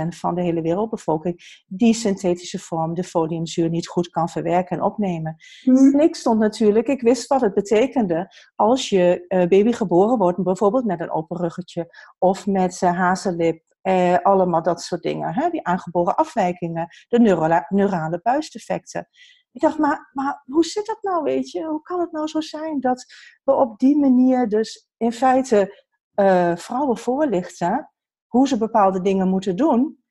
van 0.07 0.35
de 0.35 0.41
hele 0.41 0.61
wereldbevolking, 0.61 1.63
die 1.67 1.93
synthetische 1.93 2.59
vorm, 2.59 2.93
de 2.93 3.03
foliumzuur, 3.03 3.69
niet 3.69 3.87
goed 3.87 4.09
kan 4.09 4.29
verwerken 4.29 4.77
en 4.77 4.83
opnemen. 4.83 5.35
Mm. 5.63 5.99
Ik 5.99 6.15
stond 6.15 6.39
natuurlijk, 6.39 6.87
ik 6.87 7.01
wist 7.01 7.27
wat 7.27 7.41
het 7.41 7.53
betekende 7.53 8.33
als 8.55 8.89
je 8.89 9.25
uh, 9.27 9.39
baby 9.47 9.71
geboren 9.71 10.17
wordt, 10.17 10.43
bijvoorbeeld 10.43 10.85
met 10.85 10.99
een 10.99 11.11
open 11.11 11.37
ruggetje 11.37 11.87
of 12.17 12.47
met 12.47 12.81
uh, 12.81 12.97
hazellip 12.97 13.61
eh, 13.81 14.17
allemaal 14.21 14.61
dat 14.61 14.81
soort 14.81 15.01
dingen. 15.01 15.33
Hè? 15.33 15.49
Die 15.49 15.63
aangeboren 15.63 16.15
afwijkingen, 16.15 16.87
de 17.07 17.19
neurale, 17.19 17.65
neurale 17.69 18.19
buisdefecten. 18.23 19.07
Ik 19.51 19.61
dacht, 19.61 19.77
maar, 19.77 20.09
maar 20.13 20.43
hoe 20.45 20.65
zit 20.65 20.85
dat 20.85 20.97
nou, 21.01 21.23
weet 21.23 21.51
je? 21.51 21.63
Hoe 21.63 21.81
kan 21.81 21.99
het 21.99 22.11
nou 22.11 22.27
zo 22.27 22.41
zijn 22.41 22.79
dat 22.79 23.05
we 23.43 23.53
op 23.53 23.79
die 23.79 23.97
manier 23.97 24.49
dus 24.49 24.87
in 24.97 25.11
feite 25.11 25.82
uh, 26.15 26.55
vrouwen 26.55 26.97
voorlichten 26.97 27.91
hoe 28.27 28.47
ze 28.47 28.57
bepaalde 28.57 29.01
dingen 29.01 29.27
moeten 29.27 29.55
doen. 29.55 30.03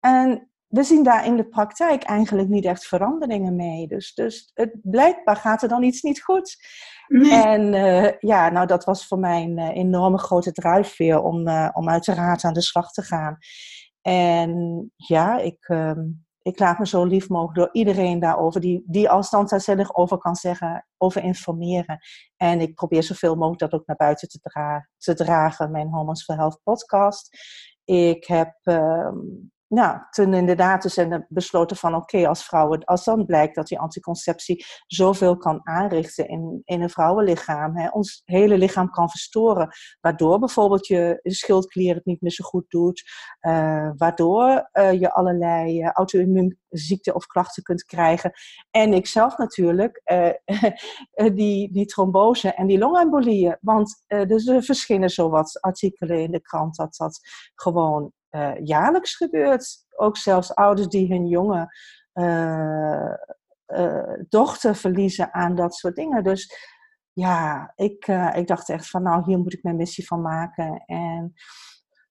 En 0.00 0.50
we 0.66 0.82
zien 0.82 1.02
daar 1.02 1.26
in 1.26 1.36
de 1.36 1.48
praktijk 1.48 2.02
eigenlijk 2.02 2.48
niet 2.48 2.64
echt 2.64 2.86
veranderingen 2.86 3.56
mee. 3.56 3.86
Dus, 3.86 4.14
dus 4.14 4.50
het, 4.54 4.76
blijkbaar 4.82 5.36
gaat 5.36 5.62
er 5.62 5.68
dan 5.68 5.82
iets 5.82 6.02
niet 6.02 6.22
goed. 6.22 6.56
En 7.30 7.74
uh, 7.74 8.10
ja, 8.18 8.50
nou 8.50 8.66
dat 8.66 8.84
was 8.84 9.06
voor 9.06 9.18
mij 9.18 9.42
een 9.42 9.58
uh, 9.58 9.76
enorme 9.76 10.18
grote 10.18 10.52
drijfveer 10.52 11.22
om, 11.22 11.48
uh, 11.48 11.68
om 11.72 11.88
uiteraard 11.88 12.44
aan 12.44 12.52
de 12.52 12.62
slag 12.62 12.92
te 12.92 13.02
gaan. 13.02 13.38
En 14.00 14.92
ja, 14.96 15.38
ik, 15.38 15.58
ehm, 15.60 16.00
ik 16.42 16.58
laat 16.58 16.78
me 16.78 16.86
zo 16.86 17.04
lief 17.04 17.28
mogelijk 17.28 17.58
door 17.58 17.68
iedereen 17.72 18.18
daarover, 18.18 18.60
die, 18.60 18.82
die 18.86 19.10
al 19.10 19.22
over 19.92 20.18
kan 20.18 20.34
zeggen, 20.34 20.86
over 20.98 21.22
informeren. 21.22 21.98
En 22.36 22.60
ik 22.60 22.74
probeer 22.74 23.02
zoveel 23.02 23.34
mogelijk 23.34 23.60
dat 23.60 23.72
ook 23.72 23.86
naar 23.86 23.96
buiten 23.96 24.28
te, 24.28 24.38
dra 24.40 24.88
te 24.96 25.14
dragen, 25.14 25.70
mijn 25.70 25.88
Hormones 25.88 26.24
for 26.24 26.34
Health 26.34 26.60
podcast. 26.62 27.28
Ik 27.84 28.26
heb 28.26 28.54
ehm, 28.62 29.16
nou, 29.72 29.98
toen 30.10 30.34
inderdaad 30.34 30.82
dus 30.82 30.96
en 30.96 31.26
besloten 31.28 31.76
van 31.76 31.94
oké, 31.94 32.28
als 32.28 32.44
vrouwen, 32.44 32.84
als 32.84 33.04
dan 33.04 33.26
blijkt 33.26 33.54
dat 33.54 33.66
die 33.66 33.78
anticonceptie 33.78 34.64
zoveel 34.86 35.36
kan 35.36 35.60
aanrichten 35.62 36.28
in, 36.28 36.62
in 36.64 36.82
een 36.82 36.90
vrouwenlichaam, 36.90 37.76
hè, 37.76 37.88
ons 37.88 38.22
hele 38.24 38.58
lichaam 38.58 38.90
kan 38.90 39.10
verstoren, 39.10 39.68
waardoor 40.00 40.38
bijvoorbeeld 40.38 40.86
je 40.86 41.20
schildklier 41.22 41.94
het 41.94 42.04
niet 42.04 42.20
meer 42.20 42.30
zo 42.30 42.44
goed 42.44 42.64
doet, 42.68 43.02
uh, 43.40 43.90
waardoor 43.96 44.68
uh, 44.72 44.92
je 44.92 45.12
allerlei 45.12 45.82
uh, 45.82 45.90
auto-immuunziekten 45.90 47.14
of 47.14 47.26
klachten 47.26 47.62
kunt 47.62 47.84
krijgen. 47.84 48.32
En 48.70 48.92
ik 48.92 49.06
zelf 49.06 49.36
natuurlijk 49.36 50.02
die, 51.34 51.72
die 51.72 51.86
trombose 51.86 52.54
en 52.54 52.66
die 52.66 52.78
longembolieën, 52.78 53.56
want 53.60 54.04
dus 54.06 54.46
er 54.46 54.62
verschillen 54.62 55.10
zowat 55.10 55.60
artikelen 55.60 56.20
in 56.20 56.30
de 56.30 56.40
krant 56.40 56.76
dat 56.76 56.96
dat 56.96 57.20
gewoon 57.54 58.12
uh, 58.36 58.52
jaarlijks 58.62 59.16
gebeurt. 59.16 59.84
Ook 59.96 60.16
zelfs 60.16 60.54
ouders 60.54 60.88
die 60.88 61.08
hun 61.08 61.26
jonge 61.26 61.76
uh, 62.14 63.14
uh, 63.66 64.14
dochter 64.28 64.76
verliezen 64.76 65.34
aan 65.34 65.54
dat 65.54 65.74
soort 65.74 65.94
dingen. 65.94 66.24
Dus 66.24 66.70
ja, 67.12 67.72
ik, 67.74 68.06
ik 68.34 68.46
dacht 68.46 68.68
echt 68.68 68.90
van 68.90 69.02
nou, 69.02 69.22
hier 69.24 69.38
moet 69.38 69.52
ik 69.52 69.62
mijn 69.62 69.76
missie 69.76 70.06
van 70.06 70.20
maken. 70.20 70.82
En 70.86 71.32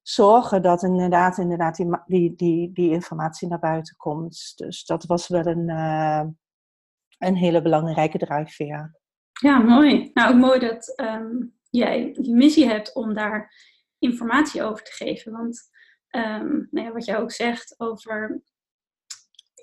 zorgen 0.02 0.62
dat 0.62 0.84
inderdaad, 0.84 1.38
inderdaad 1.38 1.76
die, 1.76 2.00
die, 2.06 2.36
die, 2.36 2.72
die 2.74 2.92
informatie 2.92 3.48
naar 3.48 3.60
buiten 3.60 3.96
komt. 3.98 4.54
Dus 4.56 4.86
dat 4.86 5.06
was 5.06 5.28
wel 5.28 5.46
een, 5.46 5.70
een 7.18 7.36
hele 7.36 7.62
belangrijke 7.62 8.18
drijfveer. 8.18 9.00
Ja, 9.42 9.58
mooi. 9.58 10.10
Nou, 10.14 10.34
ook 10.34 10.40
mooi 10.40 10.60
dat 10.60 10.94
um, 10.96 11.54
jij 11.70 12.14
die 12.14 12.36
missie 12.36 12.68
hebt 12.68 12.96
om 12.96 13.14
daar 13.14 13.54
informatie 14.00 14.64
over 14.64 14.84
te 14.84 14.92
geven. 14.92 15.32
Want 15.32 15.70
um, 16.12 16.68
nou 16.72 16.88
ja, 16.88 16.92
wat 16.92 17.06
jij 17.06 17.18
ook 17.18 17.32
zegt 17.32 17.76
over 17.78 18.42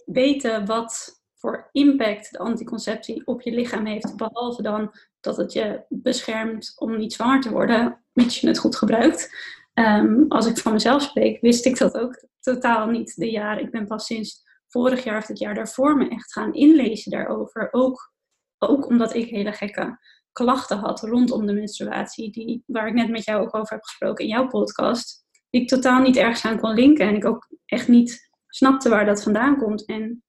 weten 0.04 0.66
wat 0.66 1.22
voor 1.34 1.68
impact 1.72 2.30
de 2.32 2.38
anticonceptie 2.38 3.26
op 3.26 3.42
je 3.42 3.50
lichaam 3.50 3.86
heeft, 3.86 4.16
behalve 4.16 4.62
dan 4.62 4.94
dat 5.20 5.36
het 5.36 5.52
je 5.52 5.84
beschermt 5.88 6.72
om 6.76 6.96
niet 6.96 7.12
zwanger 7.12 7.40
te 7.40 7.50
worden, 7.50 8.04
mits 8.12 8.40
je 8.40 8.46
het 8.46 8.58
goed 8.58 8.76
gebruikt. 8.76 9.36
Um, 9.74 10.24
als 10.28 10.46
ik 10.46 10.58
van 10.58 10.72
mezelf 10.72 11.02
spreek, 11.02 11.40
wist 11.40 11.66
ik 11.66 11.78
dat 11.78 11.98
ook 11.98 12.26
totaal 12.40 12.86
niet 12.86 13.16
de 13.16 13.30
jaren. 13.30 13.62
Ik 13.62 13.70
ben 13.70 13.86
pas 13.86 14.06
sinds 14.06 14.42
vorig 14.68 15.04
jaar 15.04 15.18
of 15.18 15.26
het 15.26 15.38
jaar 15.38 15.54
daarvoor 15.54 15.96
me 15.96 16.08
echt 16.08 16.32
gaan 16.32 16.54
inlezen 16.54 17.10
daarover. 17.10 17.68
Ook, 17.70 18.12
ook 18.58 18.86
omdat 18.86 19.14
ik 19.14 19.28
hele 19.28 19.52
gekke 19.52 19.98
klachten 20.32 20.78
had 20.78 21.02
rondom 21.02 21.46
de 21.46 21.52
menstruatie, 21.52 22.30
die, 22.30 22.62
waar 22.66 22.86
ik 22.86 22.94
net 22.94 23.10
met 23.10 23.24
jou 23.24 23.42
ook 23.42 23.54
over 23.54 23.74
heb 23.74 23.82
gesproken 23.82 24.24
in 24.24 24.30
jouw 24.30 24.46
podcast, 24.46 25.24
die 25.50 25.62
ik 25.62 25.68
totaal 25.68 26.00
niet 26.00 26.16
ergens 26.16 26.44
aan 26.44 26.58
kon 26.58 26.74
linken 26.74 27.06
en 27.06 27.14
ik 27.14 27.24
ook 27.24 27.48
echt 27.64 27.88
niet 27.88 28.30
snapte 28.48 28.88
waar 28.88 29.04
dat 29.04 29.22
vandaan 29.22 29.56
komt. 29.56 29.84
En 29.84 30.22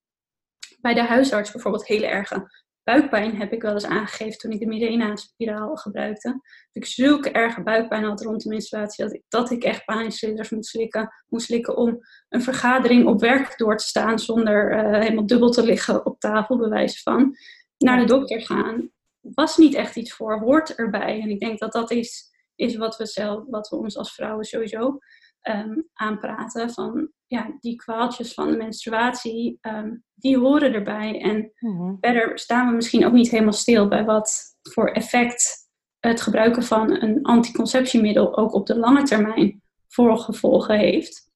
bij 0.81 0.93
de 0.93 1.03
huisarts 1.03 1.51
bijvoorbeeld 1.51 1.87
hele 1.87 2.07
erge 2.07 2.47
buikpijn 2.83 3.35
heb 3.35 3.53
ik 3.53 3.61
wel 3.61 3.73
eens 3.73 3.85
aangegeven 3.85 4.37
toen 4.37 4.51
ik 4.51 4.59
de 4.59 4.65
Mirena-spiraal 4.65 5.75
gebruikte. 5.75 6.29
Dat 6.29 6.83
ik 6.83 6.85
zulke 6.85 7.31
erge 7.31 7.63
buikpijn 7.63 8.03
had 8.03 8.21
rond 8.21 8.43
de 8.43 8.49
menstruatie 8.49 9.03
dat 9.05 9.13
ik, 9.13 9.23
dat 9.27 9.51
ik 9.51 9.63
echt 9.63 9.85
pijnstillers 9.85 10.49
moest 10.49 10.69
slikken, 10.69 11.13
moest 11.27 11.45
slikken 11.45 11.77
om 11.77 11.99
een 12.29 12.41
vergadering 12.41 13.05
op 13.07 13.19
werk 13.19 13.57
door 13.57 13.77
te 13.77 13.87
staan 13.87 14.19
zonder 14.19 14.71
uh, 14.71 14.99
helemaal 14.99 15.25
dubbel 15.25 15.49
te 15.49 15.63
liggen 15.63 16.05
op 16.05 16.19
tafel, 16.19 16.57
bewijs 16.57 17.01
van. 17.01 17.35
Naar 17.77 17.99
de 17.99 18.05
dokter 18.05 18.41
gaan 18.41 18.89
was 19.19 19.57
niet 19.57 19.73
echt 19.73 19.95
iets 19.95 20.13
voor, 20.13 20.39
hoort 20.39 20.75
erbij. 20.75 21.21
En 21.21 21.29
ik 21.29 21.39
denk 21.39 21.59
dat 21.59 21.71
dat 21.71 21.91
is, 21.91 22.29
is 22.59 22.75
wat, 22.75 22.97
we 22.97 23.05
zelf, 23.05 23.43
wat 23.47 23.69
we 23.69 23.75
ons 23.75 23.97
als 23.97 24.13
vrouwen 24.13 24.45
sowieso 24.45 24.99
um, 25.41 25.89
aanpraten. 25.93 26.69
Van 26.69 27.11
ja, 27.27 27.57
die 27.59 27.75
kwaaltjes 27.75 28.33
van 28.33 28.51
de 28.51 28.57
menstruatie, 28.57 29.57
ehm, 29.61 29.95
die 30.15 30.37
horen 30.37 30.73
erbij. 30.73 31.21
En 31.21 31.51
mhm. 31.59 31.95
verder 31.99 32.39
staan 32.39 32.69
we 32.69 32.75
misschien 32.75 33.05
ook 33.05 33.13
niet 33.13 33.29
helemaal 33.31 33.53
stil 33.53 33.87
bij 33.87 34.05
wat 34.05 34.57
voor 34.61 34.89
effect 34.89 35.67
het 35.99 36.21
gebruiken 36.21 36.63
van 36.63 37.01
een 37.01 37.23
anticonceptiemiddel 37.23 38.37
ook 38.37 38.53
op 38.53 38.65
de 38.65 38.77
lange 38.77 39.03
termijn 39.03 39.61
voor 39.87 40.17
gevolgen 40.17 40.77
heeft. 40.77 41.31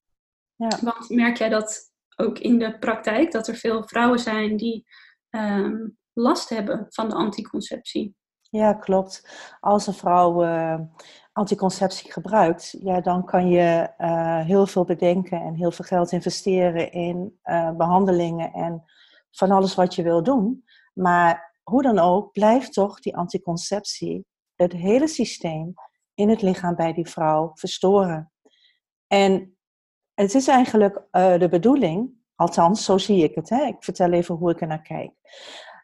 Ja. 0.55 0.79
Want 0.81 1.09
merk 1.09 1.37
jij 1.37 1.49
dat 1.49 1.91
ook 2.15 2.39
in 2.39 2.59
de 2.59 2.79
praktijk, 2.79 3.31
dat 3.31 3.47
er 3.47 3.55
veel 3.55 3.83
vrouwen 3.87 4.19
zijn 4.19 4.57
die 4.57 4.85
ehm, 5.29 5.87
last 6.13 6.49
hebben 6.49 6.85
van 6.89 7.09
de 7.09 7.15
anticonceptie? 7.15 8.15
Ja, 8.53 8.73
klopt. 8.73 9.27
Als 9.59 9.87
een 9.87 9.93
vrouw 9.93 10.45
uh, 10.45 10.79
anticonceptie 11.31 12.11
gebruikt, 12.11 12.75
ja, 12.79 13.01
dan 13.01 13.25
kan 13.25 13.47
je 13.47 13.93
uh, 13.99 14.39
heel 14.39 14.67
veel 14.67 14.83
bedenken 14.83 15.41
en 15.41 15.53
heel 15.53 15.71
veel 15.71 15.85
geld 15.85 16.11
investeren 16.11 16.91
in 16.91 17.39
uh, 17.43 17.71
behandelingen 17.71 18.53
en 18.53 18.83
van 19.31 19.51
alles 19.51 19.75
wat 19.75 19.95
je 19.95 20.03
wil 20.03 20.23
doen. 20.23 20.63
Maar 20.93 21.59
hoe 21.63 21.81
dan 21.81 21.99
ook, 21.99 22.31
blijft 22.31 22.73
toch 22.73 22.99
die 22.99 23.15
anticonceptie 23.15 24.25
het 24.55 24.71
hele 24.71 25.07
systeem 25.07 25.73
in 26.13 26.29
het 26.29 26.41
lichaam 26.41 26.75
bij 26.75 26.93
die 26.93 27.07
vrouw 27.07 27.51
verstoren. 27.53 28.31
En 29.07 29.57
het 30.13 30.33
is 30.33 30.47
eigenlijk 30.47 31.07
de 31.11 31.47
bedoeling, 31.49 32.11
althans 32.35 32.85
zo 32.85 32.97
zie 32.97 33.23
ik 33.23 33.35
het, 33.35 33.49
hè? 33.49 33.63
ik 33.63 33.83
vertel 33.83 34.11
even 34.11 34.35
hoe 34.35 34.51
ik 34.51 34.61
er 34.61 34.67
naar 34.67 34.81
kijk, 34.81 35.11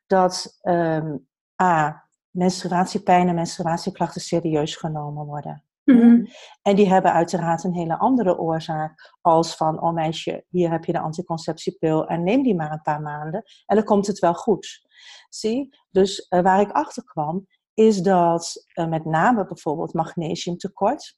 dat 0.08 0.60
um, 0.62 1.28
A, 1.62 2.09
menstruatiepijn 2.32 3.28
en 3.28 3.36
menstruatieklachten 3.36 4.22
serieus 4.22 4.76
genomen 4.76 5.26
worden. 5.26 5.64
Mhm. 5.84 6.26
En 6.62 6.76
die 6.76 6.90
hebben 6.90 7.14
uiteraard 7.14 7.64
een 7.64 7.74
hele 7.74 7.98
andere 7.98 8.38
oorzaak 8.38 9.16
als 9.22 9.56
van, 9.56 9.82
oh 9.82 9.94
meisje, 9.94 10.46
hier 10.50 10.72
heb 10.72 10.86
je 10.86 10.92
de 10.92 11.00
anticonceptiepil 11.00 12.08
en 12.08 12.24
neem 12.24 12.44
die 12.44 12.56
maar 12.56 12.72
een 12.72 12.82
paar 12.82 13.02
maanden 13.02 13.44
en 13.66 13.76
dan 13.76 13.86
komt 13.86 14.08
het 14.08 14.20
wel 14.20 14.34
goed. 14.34 14.88
Zie? 15.30 15.78
Dus 15.90 16.28
uh, 16.30 16.42
waar 16.42 16.60
ik 16.60 16.72
achter 16.72 17.04
kwam, 17.04 17.48
is 17.74 18.02
dat 18.02 18.66
uh, 18.74 18.88
met 18.88 19.06
name 19.06 19.46
bijvoorbeeld 19.46 19.94
magnesiumtekort, 19.94 21.18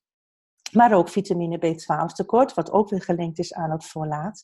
maar 0.72 0.94
ook 0.94 1.10
vitamine 1.10 1.58
B12 1.58 2.06
tekort, 2.14 2.54
wat 2.54 2.72
ook 2.72 2.90
weer 2.90 3.02
gelinkt 3.02 3.40
is 3.40 3.54
aan 3.54 3.72
het 3.72 3.86
folaat, 3.86 4.44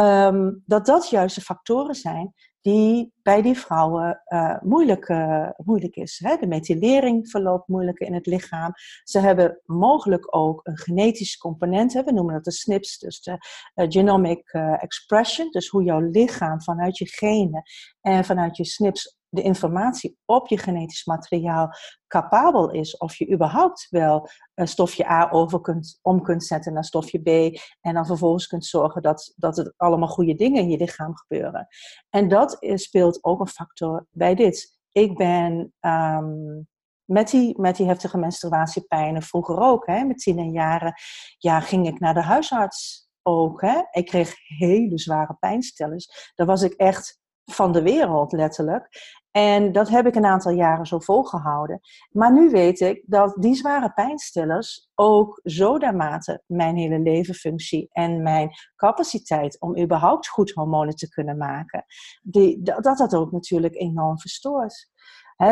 um, 0.00 0.62
dat 0.66 0.86
dat 0.86 1.10
juist 1.10 1.34
de 1.34 1.40
factoren 1.40 1.94
zijn 1.94 2.34
die 2.60 3.12
bij 3.22 3.42
die 3.42 3.58
vrouwen 3.58 4.22
uh, 4.28 4.56
moeilijk, 4.60 5.08
uh, 5.08 5.48
moeilijk 5.56 5.96
is. 5.96 6.20
Hè? 6.24 6.36
De 6.36 6.46
methylering 6.46 7.30
verloopt 7.30 7.68
moeilijker 7.68 8.06
in 8.06 8.14
het 8.14 8.26
lichaam. 8.26 8.72
Ze 9.04 9.18
hebben 9.18 9.60
mogelijk 9.64 10.36
ook 10.36 10.60
een 10.62 10.78
genetisch 10.78 11.36
component. 11.36 11.92
We 11.92 12.12
noemen 12.12 12.34
dat 12.34 12.44
de 12.44 12.52
SNPs, 12.52 12.98
dus 12.98 13.22
de 13.22 13.30
uh, 13.30 13.86
genomic 13.88 14.52
expression. 14.78 15.50
Dus 15.50 15.68
hoe 15.68 15.82
jouw 15.82 16.00
lichaam 16.00 16.62
vanuit 16.62 16.98
je 16.98 17.06
genen 17.06 17.62
en 18.00 18.24
vanuit 18.24 18.56
je 18.56 18.64
SNPs 18.64 19.19
de 19.30 19.42
informatie 19.42 20.18
op 20.24 20.48
je 20.48 20.58
genetisch 20.58 21.04
materiaal 21.04 21.74
capabel 22.06 22.70
is. 22.70 22.96
Of 22.96 23.16
je 23.16 23.32
überhaupt 23.32 23.86
wel 23.90 24.28
stofje 24.54 25.10
A 25.10 25.30
over 25.30 25.60
kunt, 25.60 25.98
om 26.02 26.22
kunt 26.22 26.44
zetten 26.44 26.72
naar 26.72 26.84
stofje 26.84 27.18
B. 27.18 27.58
En 27.80 27.94
dan 27.94 28.06
vervolgens 28.06 28.46
kunt 28.46 28.64
zorgen 28.64 29.02
dat, 29.02 29.32
dat 29.36 29.56
het 29.56 29.74
allemaal 29.76 30.08
goede 30.08 30.34
dingen 30.34 30.62
in 30.62 30.70
je 30.70 30.76
lichaam 30.76 31.16
gebeuren. 31.16 31.66
En 32.10 32.28
dat 32.28 32.56
speelt 32.74 33.24
ook 33.24 33.40
een 33.40 33.48
factor 33.48 34.06
bij 34.10 34.34
dit. 34.34 34.78
Ik 34.92 35.16
ben 35.16 35.72
um, 35.80 36.68
met, 37.04 37.30
die, 37.30 37.60
met 37.60 37.76
die 37.76 37.86
heftige 37.86 38.18
menstruatiepijnen 38.18 39.22
vroeger 39.22 39.58
ook, 39.58 39.86
hè, 39.86 40.04
met 40.04 40.18
tien 40.18 40.38
en 40.38 40.50
jaren, 40.50 40.94
ja, 41.38 41.60
ging 41.60 41.86
ik 41.86 42.00
naar 42.00 42.14
de 42.14 42.22
huisarts 42.22 43.08
ook. 43.22 43.60
Hè. 43.60 43.82
Ik 43.90 44.06
kreeg 44.06 44.34
hele 44.58 44.98
zware 44.98 45.36
pijnstellers. 45.38 46.32
Daar 46.34 46.46
was 46.46 46.62
ik 46.62 46.72
echt 46.72 47.18
van 47.44 47.72
de 47.72 47.82
wereld, 47.82 48.32
letterlijk. 48.32 48.88
En 49.30 49.72
dat 49.72 49.88
heb 49.88 50.06
ik 50.06 50.14
een 50.14 50.24
aantal 50.24 50.52
jaren 50.52 50.86
zo 50.86 50.98
volgehouden. 50.98 51.80
Maar 52.10 52.32
nu 52.32 52.50
weet 52.50 52.80
ik 52.80 53.02
dat 53.06 53.36
die 53.38 53.54
zware 53.54 53.92
pijnstillers 53.92 54.90
ook 54.94 55.40
zo 55.44 55.78
dermate 55.78 56.42
mijn 56.46 56.76
hele 56.76 56.98
levenfunctie 56.98 57.88
en 57.92 58.22
mijn 58.22 58.50
capaciteit 58.76 59.60
om 59.60 59.78
überhaupt 59.78 60.28
goed 60.28 60.50
hormonen 60.50 60.94
te 60.94 61.08
kunnen 61.08 61.36
maken, 61.36 61.84
die, 62.22 62.62
dat 62.62 62.96
dat 62.98 63.14
ook 63.14 63.32
natuurlijk 63.32 63.74
enorm 63.74 64.18
verstoort. 64.18 64.88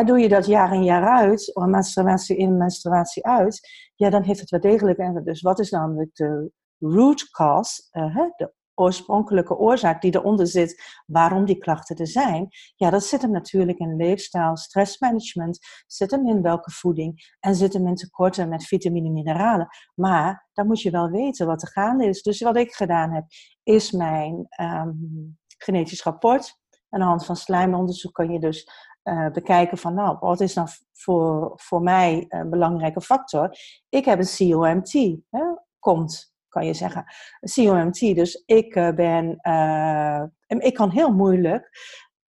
doe 0.05 0.19
je 0.19 0.29
dat 0.29 0.45
jaar 0.45 0.73
in 0.73 0.83
jaar 0.83 1.07
uit, 1.07 1.51
menstruatie 1.53 2.37
in, 2.37 2.57
menstruatie 2.57 3.25
uit, 3.25 3.59
ja, 3.95 4.09
dan 4.09 4.23
heeft 4.23 4.39
het 4.39 4.49
wel 4.49 4.59
degelijk. 4.59 5.25
Dus 5.25 5.41
wat 5.41 5.59
is 5.59 5.69
namelijk 5.69 6.15
de 6.15 6.51
root 6.79 7.29
cause, 7.29 7.81
uh, 7.91 8.15
de 8.35 8.53
oorspronkelijke 8.79 9.57
oorzaak 9.57 10.01
die 10.01 10.15
eronder 10.15 10.47
zit 10.47 11.01
waarom 11.05 11.45
die 11.45 11.57
klachten 11.57 11.95
er 11.95 12.07
zijn, 12.07 12.47
ja, 12.75 12.89
dat 12.89 13.03
zit 13.03 13.21
hem 13.21 13.31
natuurlijk 13.31 13.77
in 13.77 13.95
leefstijl, 13.95 14.57
stressmanagement, 14.57 15.59
zit 15.87 16.11
hem 16.11 16.27
in 16.27 16.41
welke 16.41 16.71
voeding 16.71 17.35
en 17.39 17.55
zit 17.55 17.73
hem 17.73 17.87
in 17.87 17.95
tekorten 17.95 18.49
met 18.49 18.63
vitamine 18.63 19.07
en 19.07 19.13
mineralen. 19.13 19.67
Maar 19.95 20.49
dan 20.53 20.67
moet 20.67 20.81
je 20.81 20.91
wel 20.91 21.09
weten 21.09 21.47
wat 21.47 21.61
er 21.61 21.67
gaande 21.67 22.05
is. 22.05 22.21
Dus 22.21 22.41
wat 22.41 22.57
ik 22.57 22.71
gedaan 22.71 23.11
heb, 23.11 23.25
is 23.63 23.91
mijn 23.91 24.47
um, 24.61 25.37
genetisch 25.57 26.03
rapport. 26.03 26.57
Aan 26.89 26.99
de 26.99 27.05
hand 27.05 27.25
van 27.25 27.35
slijmonderzoek 27.35 28.13
kan 28.13 28.31
je 28.31 28.39
dus 28.39 28.69
uh, 29.03 29.31
bekijken 29.31 29.77
van, 29.77 29.93
nou, 29.93 30.17
wat 30.19 30.41
is 30.41 30.53
dan 30.53 30.67
voor, 30.93 31.51
voor 31.55 31.81
mij 31.81 32.25
een 32.27 32.49
belangrijke 32.49 33.01
factor? 33.01 33.57
Ik 33.89 34.05
heb 34.05 34.19
een 34.19 34.49
COMT, 34.49 34.91
hè, 35.29 35.43
komt 35.79 36.33
kan 36.49 36.65
je 36.65 36.73
zeggen, 36.73 37.05
COMT. 37.53 37.99
Dus 37.99 38.43
ik 38.45 38.75
uh, 38.75 38.91
ben, 38.91 39.39
uh, 39.41 40.23
ik 40.47 40.73
kan 40.73 40.89
heel 40.89 41.13
moeilijk 41.13 41.69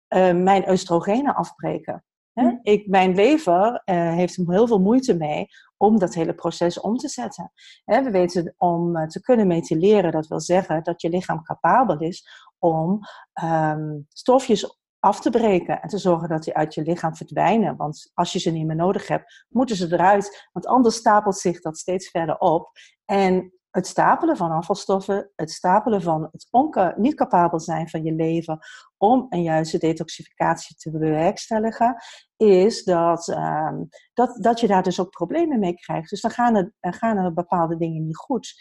uh, 0.08 0.32
mijn 0.32 0.70
oestrogenen 0.70 1.34
afbreken. 1.34 2.04
Hè? 2.32 2.48
Hm. 2.48 2.58
Ik, 2.62 2.86
mijn 2.86 3.14
lever 3.14 3.82
heeft 3.84 4.36
heel 4.46 4.66
veel 4.66 4.80
moeite 4.80 5.16
mee 5.16 5.46
om 5.76 5.98
dat 5.98 6.14
hele 6.14 6.34
proces 6.34 6.80
om 6.80 6.96
te 6.96 7.08
zetten. 7.08 7.52
Hè, 7.84 8.02
we 8.02 8.10
weten 8.10 8.54
om 8.56 9.08
te 9.08 9.20
kunnen 9.20 9.46
methyleren, 9.46 10.12
dat 10.12 10.26
wil 10.26 10.40
zeggen 10.40 10.82
dat 10.82 11.02
je 11.02 11.08
lichaam 11.08 11.42
capabel 11.42 11.98
is 11.98 12.28
om 12.58 13.00
um, 13.42 14.06
stofjes 14.08 14.80
af 15.00 15.20
te 15.20 15.30
breken 15.30 15.82
en 15.82 15.88
te 15.88 15.98
zorgen 15.98 16.28
dat 16.28 16.42
die 16.42 16.54
uit 16.54 16.74
je 16.74 16.82
lichaam 16.82 17.16
verdwijnen. 17.16 17.76
Want 17.76 18.10
als 18.14 18.32
je 18.32 18.38
ze 18.38 18.50
niet 18.50 18.66
meer 18.66 18.76
nodig 18.76 19.08
hebt, 19.08 19.46
moeten 19.48 19.76
ze 19.76 19.92
eruit. 19.92 20.48
Want 20.52 20.66
anders 20.66 20.96
stapelt 20.96 21.36
zich 21.36 21.60
dat 21.60 21.78
steeds 21.78 22.10
verder 22.10 22.38
op. 22.38 22.70
En 23.04 23.52
het 23.70 23.86
stapelen 23.86 24.36
van 24.36 24.50
afvalstoffen, 24.50 25.30
het 25.36 25.50
stapelen 25.50 26.02
van 26.02 26.28
het 26.32 26.96
niet 26.96 27.14
capabel 27.14 27.60
zijn 27.60 27.88
van 27.88 28.04
je 28.04 28.12
leven 28.12 28.58
om 28.96 29.26
een 29.28 29.42
juiste 29.42 29.78
detoxificatie 29.78 30.76
te 30.76 30.90
bewerkstelligen, 30.90 31.96
is 32.36 32.84
dat, 32.84 33.28
um, 33.28 33.88
dat, 34.14 34.36
dat 34.42 34.60
je 34.60 34.66
daar 34.66 34.82
dus 34.82 35.00
ook 35.00 35.10
problemen 35.10 35.58
mee 35.58 35.74
krijgt. 35.74 36.10
Dus 36.10 36.20
dan 36.20 36.30
gaan 36.30 36.56
er, 36.56 36.72
gaan 36.80 37.16
er 37.16 37.32
bepaalde 37.32 37.76
dingen 37.76 38.06
niet 38.06 38.16
goed. 38.16 38.54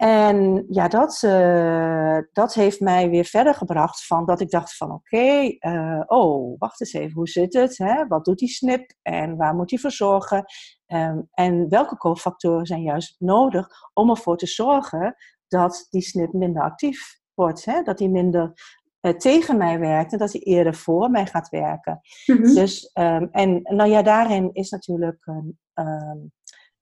En 0.00 0.64
ja, 0.68 0.88
dat, 0.88 1.22
uh, 1.24 2.18
dat 2.32 2.54
heeft 2.54 2.80
mij 2.80 3.10
weer 3.10 3.24
verder 3.24 3.54
gebracht 3.54 4.06
van 4.06 4.26
dat 4.26 4.40
ik 4.40 4.50
dacht 4.50 4.76
van 4.76 4.92
oké, 4.92 5.56
eh, 5.58 6.02
oh, 6.06 6.58
wacht 6.58 6.80
eens 6.80 6.92
even, 6.92 7.12
hoe 7.12 7.28
zit 7.28 7.54
het? 7.54 7.78
Hè? 7.78 8.06
Wat 8.06 8.24
doet 8.24 8.38
die 8.38 8.48
snip 8.48 8.92
en 9.02 9.36
waar 9.36 9.54
moet 9.54 9.70
hij 9.70 9.78
voor 9.78 9.90
zorgen? 9.90 10.44
Um, 10.92 11.28
en 11.30 11.68
welke 11.68 11.96
cofactoren 11.96 12.66
zijn 12.66 12.82
juist 12.82 13.16
nodig 13.18 13.68
om 13.92 14.10
ervoor 14.10 14.36
te 14.36 14.46
zorgen 14.46 15.16
dat 15.48 15.86
die 15.90 16.02
snip 16.02 16.32
minder 16.32 16.62
actief 16.62 17.18
wordt? 17.34 17.64
Hè? 17.64 17.82
Dat 17.82 17.98
hij 17.98 18.08
minder 18.08 18.52
uh, 19.00 19.12
tegen 19.12 19.56
mij 19.56 19.78
werkt 19.78 20.12
en 20.12 20.18
dat 20.18 20.32
hij 20.32 20.40
eerder 20.40 20.74
voor 20.74 21.10
mij 21.10 21.26
gaat 21.26 21.48
werken. 21.48 22.00
Mm 22.26 22.36
-hmm. 22.36 22.54
Dus, 22.54 22.90
um, 22.94 23.28
en 23.30 23.60
nou 23.62 23.90
ja, 23.90 24.02
daarin 24.02 24.50
is 24.52 24.70
natuurlijk, 24.70 25.26
um, 25.74 26.32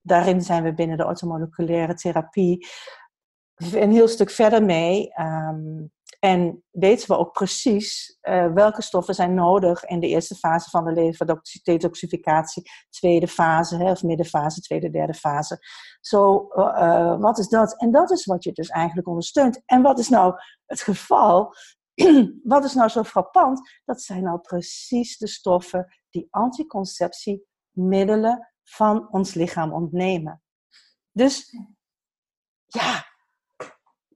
daarin 0.01 0.41
zijn 0.41 0.63
we 0.63 0.73
binnen 0.73 0.97
de 0.97 1.05
ortomoleculaire 1.05 1.93
therapie 1.93 2.67
een 3.55 3.91
heel 3.91 4.07
stuk 4.07 4.29
verder 4.29 4.63
mee. 4.63 5.19
Um, 5.19 5.91
En 6.19 6.63
weten 6.71 7.07
we 7.07 7.17
ook 7.17 7.31
precies 7.31 8.17
uh, 8.21 8.53
welke 8.53 8.81
stoffen 8.81 9.15
zijn 9.15 9.33
nodig 9.33 9.85
in 9.85 9.99
de 9.99 10.07
eerste 10.07 10.35
fase 10.35 10.69
van 10.69 10.85
de 10.85 10.91
lever-detoxificatie, 10.91 12.71
tweede 12.89 13.27
fase, 13.27 13.77
hè, 13.77 13.91
of 13.91 14.03
middenfase, 14.03 14.61
tweede, 14.61 14.89
derde 14.89 15.13
fase. 15.13 15.59
Zo, 16.01 16.47
uh, 16.55 17.19
wat 17.19 17.37
is 17.37 17.47
dat? 17.47 17.81
En 17.81 17.91
dat 17.91 18.11
is 18.11 18.25
wat 18.25 18.43
je 18.43 18.51
dus 18.51 18.69
eigenlijk 18.69 19.07
ondersteunt. 19.07 19.61
En 19.65 19.81
wat 19.81 19.99
is 19.99 20.09
nou 20.09 20.33
het 20.65 20.81
geval? 20.81 21.53
wat 22.43 22.63
is 22.63 22.73
nou 22.73 22.89
zo 22.89 23.03
frappant? 23.03 23.81
Dat 23.85 24.01
zijn 24.01 24.23
nou 24.23 24.39
precies 24.39 25.17
de 25.17 25.27
stoffen 25.27 25.93
die 26.09 26.27
anticonceptiemiddelen 26.29 28.49
van 28.63 29.07
ons 29.11 29.33
lichaam 29.33 29.73
ontnemen. 29.73 30.41
Dus 31.11 31.55
ja, 32.65 33.05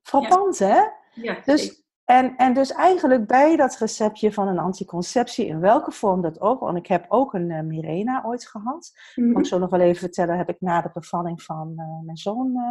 frappant 0.01 0.59
hè? 0.59 0.81
Ja, 1.13 1.41
dus, 1.45 1.82
en, 2.05 2.35
en 2.35 2.53
dus 2.53 2.71
eigenlijk 2.71 3.27
bij 3.27 3.55
dat 3.55 3.77
receptje 3.77 4.33
van 4.33 4.47
een 4.47 4.59
anticonceptie, 4.59 5.45
in 5.45 5.59
welke 5.59 5.91
vorm 5.91 6.21
dat 6.21 6.41
ook, 6.41 6.59
want 6.59 6.77
ik 6.77 6.87
heb 6.87 7.05
ook 7.07 7.33
een 7.33 7.49
uh, 7.49 7.61
Mirena 7.61 8.23
ooit 8.25 8.47
gehad. 8.47 8.91
Mm 9.15 9.23
-hmm. 9.23 9.33
Kan 9.33 9.41
ik 9.41 9.47
zo 9.47 9.59
nog 9.59 9.69
wel 9.69 9.79
even 9.79 9.99
vertellen, 9.99 10.37
heb 10.37 10.49
ik 10.49 10.61
na 10.61 10.81
de 10.81 10.89
bevalling 10.93 11.41
van 11.41 11.73
uh, 11.75 12.05
mijn 12.05 12.17
zoon, 12.17 12.51
uh, 12.55 12.69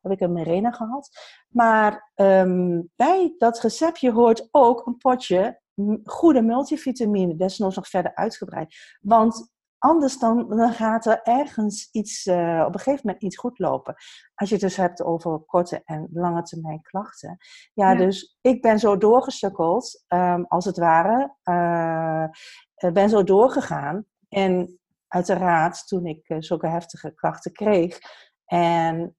heb 0.00 0.12
ik 0.12 0.20
een 0.20 0.32
Mirena 0.32 0.70
gehad. 0.70 1.10
Maar 1.48 2.12
um, 2.14 2.90
bij 2.96 3.34
dat 3.38 3.60
receptje 3.60 4.12
hoort 4.12 4.48
ook 4.50 4.86
een 4.86 4.96
potje 4.96 5.60
goede 6.04 6.42
multivitamine, 6.42 7.36
desnoods 7.36 7.76
nog 7.76 7.88
verder 7.88 8.14
uitgebreid. 8.14 8.74
Want 9.00 9.51
Anders 9.82 10.18
dan, 10.18 10.48
dan 10.48 10.72
gaat 10.72 11.06
er 11.06 11.22
ergens 11.22 11.88
iets, 11.92 12.26
uh, 12.26 12.64
op 12.66 12.74
een 12.74 12.80
gegeven 12.80 13.00
moment 13.04 13.22
iets 13.22 13.36
goed 13.36 13.58
lopen. 13.58 13.94
Als 14.34 14.48
je 14.48 14.54
het 14.54 14.64
dus 14.64 14.76
hebt 14.76 15.02
over 15.02 15.38
korte 15.38 15.82
en 15.84 16.08
lange 16.12 16.42
termijn 16.42 16.82
klachten. 16.82 17.36
Ja, 17.74 17.90
ja. 17.90 17.96
dus 17.98 18.38
ik 18.40 18.62
ben 18.62 18.78
zo 18.78 18.96
doorgesukkeld, 18.96 20.04
um, 20.08 20.44
als 20.44 20.64
het 20.64 20.78
ware. 20.78 21.36
Uh, 21.44 22.92
ben 22.92 23.08
zo 23.08 23.24
doorgegaan. 23.24 24.04
En 24.28 24.78
uiteraard, 25.08 25.86
toen 25.88 26.06
ik 26.06 26.28
uh, 26.28 26.36
zulke 26.40 26.68
heftige 26.68 27.14
klachten 27.14 27.52
kreeg. 27.52 27.98
En 28.44 29.16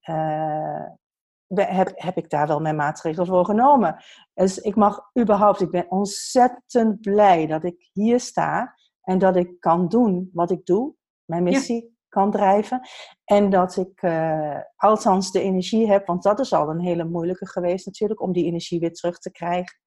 heb, 1.54 1.92
heb 1.94 2.16
ik 2.16 2.30
daar 2.30 2.46
wel 2.46 2.60
mijn 2.60 2.76
maatregelen 2.76 3.26
voor 3.26 3.44
genomen. 3.44 4.04
Dus 4.34 4.58
ik 4.58 4.74
mag 4.74 5.10
überhaupt, 5.20 5.60
ik 5.60 5.70
ben 5.70 5.90
ontzettend 5.90 7.00
blij 7.00 7.46
dat 7.46 7.64
ik 7.64 7.90
hier 7.92 8.20
sta. 8.20 8.74
En 9.04 9.18
dat 9.18 9.36
ik 9.36 9.60
kan 9.60 9.88
doen 9.88 10.30
wat 10.32 10.50
ik 10.50 10.66
doe, 10.66 10.94
mijn 11.24 11.42
missie 11.42 11.94
kan 12.14 12.30
drijven. 12.30 12.80
En 13.24 13.50
dat 13.50 13.76
ik 13.76 14.02
uh, 14.02 14.58
althans 14.76 15.32
de 15.32 15.40
energie 15.40 15.90
heb, 15.90 16.06
want 16.06 16.22
dat 16.22 16.40
is 16.40 16.52
al 16.52 16.68
een 16.68 16.80
hele 16.80 17.04
moeilijke 17.04 17.48
geweest 17.48 17.86
natuurlijk, 17.86 18.20
om 18.20 18.32
die 18.32 18.44
energie 18.44 18.80
weer 18.80 18.92
terug 18.92 19.18
te 19.18 19.30
krijgen. 19.30 19.78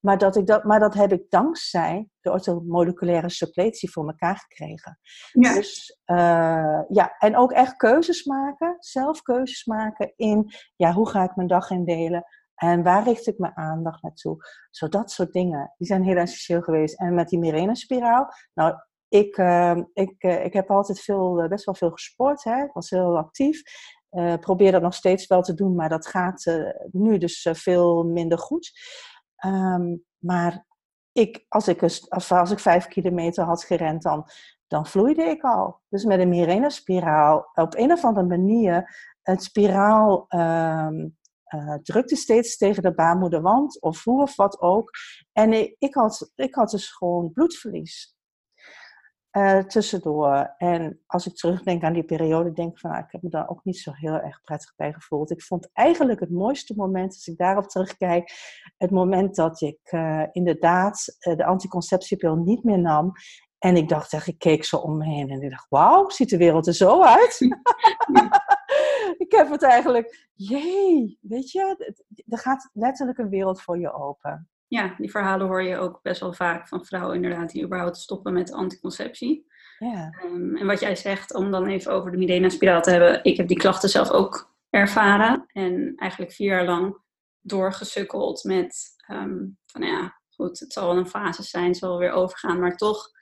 Maar 0.00 0.18
dat, 0.18 0.36
ik 0.36 0.46
dat, 0.46 0.64
maar 0.64 0.80
dat 0.80 0.94
heb 0.94 1.12
ik 1.12 1.30
dankzij 1.30 2.08
de 2.20 2.30
orthomoleculaire 2.30 3.30
suppletie 3.30 3.90
voor 3.90 4.06
elkaar 4.06 4.36
gekregen. 4.36 4.98
Ja. 5.32 5.54
Dus 5.54 6.00
uh, 6.06 6.80
ja, 6.88 7.14
en 7.18 7.36
ook 7.36 7.52
echt 7.52 7.76
keuzes 7.76 8.24
maken, 8.24 8.76
zelf 8.78 9.22
keuzes 9.22 9.64
maken 9.64 10.12
in, 10.16 10.52
ja, 10.76 10.92
hoe 10.92 11.08
ga 11.08 11.22
ik 11.24 11.36
mijn 11.36 11.48
dag 11.48 11.70
indelen? 11.70 12.24
En 12.54 12.82
waar 12.82 13.04
richt 13.04 13.26
ik 13.26 13.38
mijn 13.38 13.56
aandacht 13.56 14.02
naartoe? 14.02 14.36
Zo 14.70 14.88
dat 14.88 15.10
soort 15.10 15.32
dingen. 15.32 15.74
Die 15.76 15.86
zijn 15.86 16.02
heel 16.02 16.16
essentieel 16.16 16.60
geweest. 16.60 16.98
En 16.98 17.14
met 17.14 17.28
die 17.28 17.38
Mirena-spiraal. 17.38 18.28
Nou, 18.54 18.74
ik, 19.08 19.36
uh, 19.36 19.76
ik, 19.92 20.22
uh, 20.22 20.44
ik 20.44 20.52
heb 20.52 20.70
altijd 20.70 21.00
veel, 21.00 21.42
uh, 21.42 21.48
best 21.48 21.64
wel 21.64 21.74
veel 21.74 21.90
gesport. 21.90 22.44
Hè? 22.44 22.62
Ik 22.62 22.72
was 22.72 22.90
heel 22.90 23.18
actief. 23.18 23.62
probeer 24.40 24.72
dat 24.72 24.82
nog 24.82 24.94
steeds 24.94 25.26
wel 25.26 25.42
te 25.42 25.54
doen, 25.54 25.74
maar 25.74 25.88
dat 25.88 26.06
gaat 26.06 26.68
nu 26.90 27.18
dus 27.18 27.48
veel 27.52 28.04
minder 28.04 28.38
goed. 28.38 28.72
Um, 29.44 30.04
maar 30.18 30.66
ik, 31.12 31.44
als, 31.48 31.68
ik, 31.68 31.82
als 32.08 32.50
ik 32.50 32.58
vijf 32.58 32.86
kilometer 32.86 33.44
had 33.44 33.64
gerend, 33.64 34.02
dan, 34.02 34.28
dan 34.66 34.86
vloeide 34.86 35.22
ik 35.22 35.42
al. 35.42 35.80
Dus 35.88 36.04
met 36.04 36.20
een 36.20 36.28
Mirena-spiraal, 36.28 37.50
op 37.54 37.74
een 37.76 37.92
of 37.92 38.04
andere 38.04 38.26
manier, 38.26 38.96
het 39.22 39.42
spiraal. 39.42 40.26
Um, 40.28 41.16
uh, 41.54 41.74
drukte 41.82 42.16
steeds 42.16 42.56
tegen 42.56 42.82
de 42.82 42.94
baarmoederwand 42.94 43.80
of 43.80 44.04
hoe 44.04 44.22
of 44.22 44.36
wat 44.36 44.60
ook. 44.60 44.90
En 45.32 45.52
ik 45.78 45.94
had, 45.94 46.32
ik 46.34 46.54
had 46.54 46.70
dus 46.70 46.90
gewoon 46.90 47.32
bloedverlies. 47.32 48.12
Uh, 49.36 49.58
tussendoor. 49.58 50.54
En 50.56 51.00
als 51.06 51.26
ik 51.26 51.34
terugdenk 51.34 51.82
aan 51.82 51.92
die 51.92 52.04
periode, 52.04 52.52
denk 52.52 52.72
ik 52.72 52.78
van, 52.78 52.90
nou, 52.90 53.02
ik 53.02 53.12
heb 53.12 53.22
me 53.22 53.28
daar 53.28 53.48
ook 53.48 53.64
niet 53.64 53.78
zo 53.78 53.90
heel 53.92 54.20
erg 54.20 54.40
prettig 54.42 54.72
bij 54.76 54.92
gevoeld. 54.92 55.30
Ik 55.30 55.42
vond 55.42 55.70
eigenlijk 55.72 56.20
het 56.20 56.30
mooiste 56.30 56.74
moment, 56.76 57.12
als 57.12 57.26
ik 57.26 57.36
daarop 57.36 57.68
terugkijk, 57.68 58.30
het 58.76 58.90
moment 58.90 59.34
dat 59.34 59.60
ik 59.60 59.78
uh, 59.90 60.22
inderdaad 60.32 61.16
de 61.18 61.44
anticonceptiepil 61.44 62.36
niet 62.36 62.64
meer 62.64 62.78
nam. 62.78 63.12
En 63.64 63.76
ik 63.76 63.88
dacht 63.88 64.12
echt, 64.12 64.26
ik 64.26 64.38
keek 64.38 64.64
zo 64.64 64.76
om 64.76 64.96
me 64.96 65.04
heen 65.04 65.30
en 65.30 65.42
ik 65.42 65.50
dacht, 65.50 65.66
wauw, 65.68 66.08
ziet 66.08 66.28
de 66.28 66.36
wereld 66.36 66.66
er 66.66 66.74
zo 66.74 67.02
uit? 67.02 67.40
ik 69.24 69.32
heb 69.32 69.50
het 69.50 69.62
eigenlijk, 69.62 70.28
jee, 70.34 71.18
weet 71.20 71.50
je, 71.50 71.94
er 72.28 72.38
gaat 72.38 72.70
letterlijk 72.72 73.18
een 73.18 73.28
wereld 73.28 73.60
voor 73.62 73.78
je 73.78 73.92
open. 73.92 74.48
Ja, 74.66 74.94
die 74.98 75.10
verhalen 75.10 75.46
hoor 75.46 75.62
je 75.62 75.76
ook 75.76 76.02
best 76.02 76.20
wel 76.20 76.32
vaak 76.32 76.68
van 76.68 76.84
vrouwen 76.84 77.14
inderdaad 77.14 77.50
die 77.50 77.64
überhaupt 77.64 77.96
stoppen 77.96 78.32
met 78.32 78.52
anticonceptie. 78.52 79.46
Ja. 79.78 80.14
Um, 80.24 80.56
en 80.56 80.66
wat 80.66 80.80
jij 80.80 80.96
zegt, 80.96 81.34
om 81.34 81.50
dan 81.50 81.66
even 81.66 81.92
over 81.92 82.10
de 82.10 82.16
Midena-spiraal 82.16 82.82
te 82.82 82.90
hebben. 82.90 83.24
Ik 83.24 83.36
heb 83.36 83.48
die 83.48 83.58
klachten 83.58 83.88
zelf 83.88 84.10
ook 84.10 84.54
ervaren 84.70 85.44
en 85.52 85.92
eigenlijk 85.96 86.32
vier 86.32 86.48
jaar 86.48 86.64
lang 86.64 86.96
doorgesukkeld 87.40 88.44
met, 88.44 88.96
um, 89.12 89.58
van 89.66 89.82
ja, 89.82 90.20
goed, 90.28 90.60
het 90.60 90.72
zal 90.72 90.86
wel 90.86 90.96
een 90.96 91.08
fase 91.08 91.42
zijn, 91.42 91.66
het 91.66 91.76
zal 91.76 91.88
wel 91.88 91.98
weer 91.98 92.12
overgaan, 92.12 92.60
maar 92.60 92.76
toch 92.76 93.12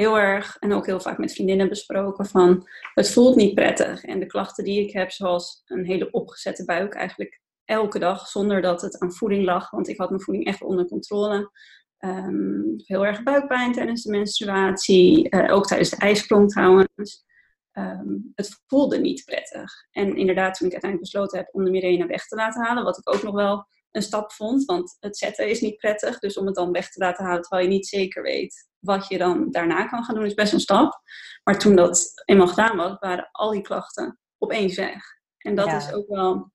heel 0.00 0.18
erg, 0.18 0.56
en 0.58 0.72
ook 0.72 0.86
heel 0.86 1.00
vaak 1.00 1.18
met 1.18 1.32
vriendinnen 1.32 1.68
besproken, 1.68 2.26
van 2.26 2.68
het 2.94 3.10
voelt 3.10 3.36
niet 3.36 3.54
prettig. 3.54 4.04
En 4.04 4.18
de 4.20 4.26
klachten 4.26 4.64
die 4.64 4.80
ik 4.80 4.92
heb, 4.92 5.10
zoals 5.10 5.62
een 5.66 5.84
hele 5.84 6.10
opgezette 6.10 6.64
buik, 6.64 6.94
eigenlijk 6.94 7.40
elke 7.64 7.98
dag, 7.98 8.26
zonder 8.26 8.62
dat 8.62 8.82
het 8.82 8.98
aan 8.98 9.12
voeding 9.12 9.44
lag, 9.44 9.70
want 9.70 9.88
ik 9.88 9.98
had 9.98 10.08
mijn 10.10 10.22
voeding 10.22 10.46
echt 10.46 10.62
onder 10.62 10.86
controle. 10.86 11.50
Um, 11.98 12.74
heel 12.76 13.06
erg 13.06 13.22
buikpijn 13.22 13.72
tijdens 13.72 14.02
de 14.02 14.10
menstruatie, 14.10 15.26
uh, 15.30 15.54
ook 15.54 15.66
tijdens 15.66 15.90
de 15.90 15.96
ijsprong 15.96 16.50
trouwens. 16.50 17.24
Um, 17.72 18.32
het 18.34 18.60
voelde 18.66 18.98
niet 18.98 19.24
prettig. 19.24 19.72
En 19.90 20.16
inderdaad, 20.16 20.56
toen 20.56 20.66
ik 20.66 20.72
uiteindelijk 20.72 21.12
besloten 21.12 21.38
heb 21.38 21.48
om 21.52 21.64
de 21.64 21.70
Mirena 21.70 22.06
weg 22.06 22.26
te 22.26 22.36
laten 22.36 22.62
halen, 22.62 22.84
wat 22.84 22.98
ik 22.98 23.14
ook 23.14 23.22
nog 23.22 23.34
wel 23.34 23.66
een 23.90 24.02
stap 24.02 24.32
vond, 24.32 24.64
want 24.64 24.96
het 25.00 25.16
zetten 25.16 25.48
is 25.48 25.60
niet 25.60 25.76
prettig. 25.76 26.18
Dus 26.18 26.38
om 26.38 26.46
het 26.46 26.54
dan 26.54 26.72
weg 26.72 26.90
te 26.90 27.00
laten 27.00 27.24
halen 27.24 27.42
terwijl 27.42 27.62
je 27.68 27.74
niet 27.74 27.86
zeker 27.86 28.22
weet 28.22 28.69
wat 28.80 29.08
je 29.08 29.18
dan 29.18 29.50
daarna 29.50 29.86
kan 29.86 30.04
gaan 30.04 30.14
doen, 30.14 30.24
is 30.24 30.34
best 30.34 30.52
een 30.52 30.60
stap. 30.60 31.00
Maar 31.44 31.58
toen 31.58 31.76
dat 31.76 32.22
eenmaal 32.24 32.48
gedaan 32.48 32.76
was, 32.76 32.98
waren 32.98 33.28
al 33.32 33.50
die 33.50 33.62
klachten 33.62 34.18
opeens 34.38 34.76
weg. 34.76 35.02
En 35.38 35.54
dat 35.54 35.72
is 35.72 35.92
ook 35.92 36.08
wel 36.08 36.52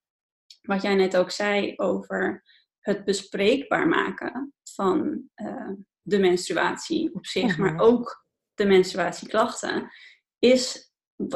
wat 0.61 0.81
jij 0.81 0.95
net 0.95 1.17
ook 1.17 1.31
zei 1.31 1.73
over 1.75 2.43
het 2.79 3.05
bespreekbaar 3.05 3.87
maken 3.87 4.53
van 4.63 5.29
uh, 5.35 5.71
de 6.01 6.19
menstruatie 6.19 7.13
op 7.13 7.25
zich, 7.25 7.57
maar 7.57 7.73
mhm. 7.73 7.81
ook 7.81 8.25
de 8.53 8.65
menstruatieklachten, 8.65 9.89
is 10.39 10.91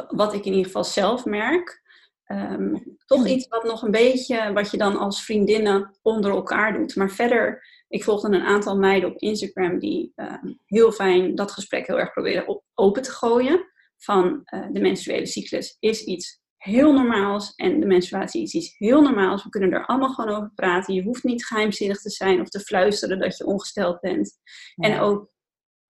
wat 0.08 0.34
ik 0.34 0.44
in 0.44 0.50
ieder 0.50 0.66
geval 0.66 0.84
zelf 0.84 1.24
merk. 1.24 1.88
Um, 2.26 2.96
toch 3.06 3.26
iets 3.26 3.48
wat 3.48 3.64
nog 3.64 3.82
een 3.82 3.90
beetje, 3.90 4.52
wat 4.52 4.70
je 4.70 4.76
dan 4.76 4.96
als 4.96 5.24
vriendinnen 5.24 5.98
onder 6.02 6.30
elkaar 6.30 6.72
doet. 6.72 6.96
Maar 6.96 7.10
verder 7.10 7.64
ik 7.90 8.04
volgde 8.04 8.28
een 8.28 8.42
aantal 8.42 8.78
meiden 8.78 9.10
op 9.10 9.18
Instagram 9.18 9.78
die 9.78 10.12
uh, 10.16 10.34
heel 10.66 10.92
fijn 10.92 11.34
dat 11.34 11.52
gesprek 11.52 11.86
heel 11.86 11.98
erg 11.98 12.12
proberen 12.12 12.48
op, 12.48 12.64
open 12.74 13.02
te 13.02 13.10
gooien. 13.10 13.68
Van 13.96 14.42
uh, 14.44 14.66
de 14.72 14.80
menstruele 14.80 15.26
cyclus 15.26 15.76
is 15.80 16.04
iets 16.04 16.40
heel 16.56 16.92
normaals 16.92 17.54
en 17.54 17.80
de 17.80 17.86
menstruatie 17.86 18.42
is 18.42 18.54
iets 18.54 18.78
heel 18.78 19.02
normaals. 19.02 19.44
We 19.44 19.48
kunnen 19.48 19.72
er 19.72 19.86
allemaal 19.86 20.08
gewoon 20.08 20.36
over 20.36 20.50
praten. 20.54 20.94
Je 20.94 21.02
hoeft 21.02 21.24
niet 21.24 21.46
geheimzinnig 21.46 22.00
te 22.00 22.10
zijn 22.10 22.40
of 22.40 22.48
te 22.48 22.60
fluisteren 22.60 23.18
dat 23.18 23.36
je 23.36 23.46
ongesteld 23.46 24.00
bent. 24.00 24.38
Ja. 24.74 24.88
En 24.88 25.00
ook 25.00 25.32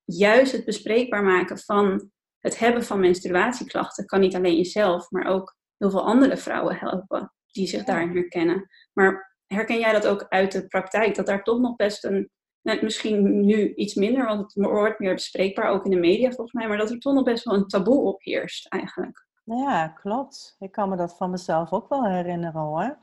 juist 0.04 0.52
het 0.52 0.64
bespreekbaar 0.64 1.22
maken 1.22 1.58
van 1.58 2.10
het 2.38 2.58
hebben 2.58 2.84
van 2.84 3.00
menstruatieklachten 3.00 4.06
kan 4.06 4.20
niet 4.20 4.34
alleen 4.34 4.56
jezelf, 4.56 5.10
maar 5.10 5.26
ook 5.26 5.56
heel 5.76 5.90
veel 5.90 6.04
andere 6.04 6.36
vrouwen 6.36 6.76
helpen 6.76 7.32
die 7.46 7.66
zich 7.66 7.84
daarin 7.84 8.16
herkennen. 8.16 8.66
Maar 8.92 9.29
herken 9.54 9.78
jij 9.78 9.92
dat 9.92 10.06
ook 10.06 10.26
uit 10.28 10.52
de 10.52 10.66
praktijk? 10.66 11.14
Dat 11.14 11.26
daar 11.26 11.42
toch 11.42 11.58
nog 11.58 11.76
best 11.76 12.04
een, 12.04 12.30
net 12.62 12.82
misschien 12.82 13.44
nu 13.44 13.74
iets 13.74 13.94
minder, 13.94 14.26
want 14.26 14.40
het 14.40 14.66
wordt 14.66 14.98
meer 14.98 15.14
bespreekbaar, 15.14 15.68
ook 15.68 15.84
in 15.84 15.90
de 15.90 15.96
media 15.96 16.30
volgens 16.30 16.52
mij, 16.52 16.68
maar 16.68 16.78
dat 16.78 16.90
er 16.90 16.98
toch 16.98 17.14
nog 17.14 17.24
best 17.24 17.44
wel 17.44 17.54
een 17.54 17.66
taboe 17.66 18.00
op 18.00 18.22
heerst 18.22 18.68
eigenlijk. 18.68 19.26
Ja, 19.44 19.88
klopt. 19.88 20.56
Ik 20.58 20.72
kan 20.72 20.88
me 20.88 20.96
dat 20.96 21.16
van 21.16 21.30
mezelf 21.30 21.72
ook 21.72 21.88
wel 21.88 22.04
herinneren 22.04 22.60
hoor. 22.60 22.98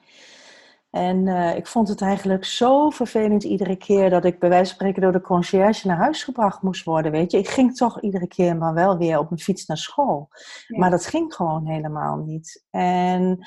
En 0.89 1.25
uh, 1.25 1.55
ik 1.55 1.67
vond 1.67 1.87
het 1.87 2.01
eigenlijk 2.01 2.45
zo 2.45 2.89
vervelend 2.89 3.43
iedere 3.43 3.75
keer 3.75 4.09
dat 4.09 4.25
ik 4.25 4.39
bij 4.39 4.49
wijze 4.49 4.65
van 4.65 4.75
spreken 4.75 5.01
door 5.01 5.11
de 5.11 5.21
conciërge 5.21 5.87
naar 5.87 5.97
huis 5.97 6.23
gebracht 6.23 6.61
moest 6.61 6.83
worden. 6.83 7.11
Weet 7.11 7.31
je, 7.31 7.37
ik 7.37 7.47
ging 7.47 7.75
toch 7.75 8.01
iedere 8.01 8.27
keer 8.27 8.57
maar 8.57 8.73
wel 8.73 8.97
weer 8.97 9.19
op 9.19 9.29
mijn 9.29 9.41
fiets 9.41 9.65
naar 9.65 9.77
school. 9.77 10.27
Ja. 10.67 10.79
Maar 10.79 10.89
dat 10.89 11.05
ging 11.05 11.33
gewoon 11.33 11.67
helemaal 11.67 12.17
niet. 12.17 12.65
En 12.69 13.39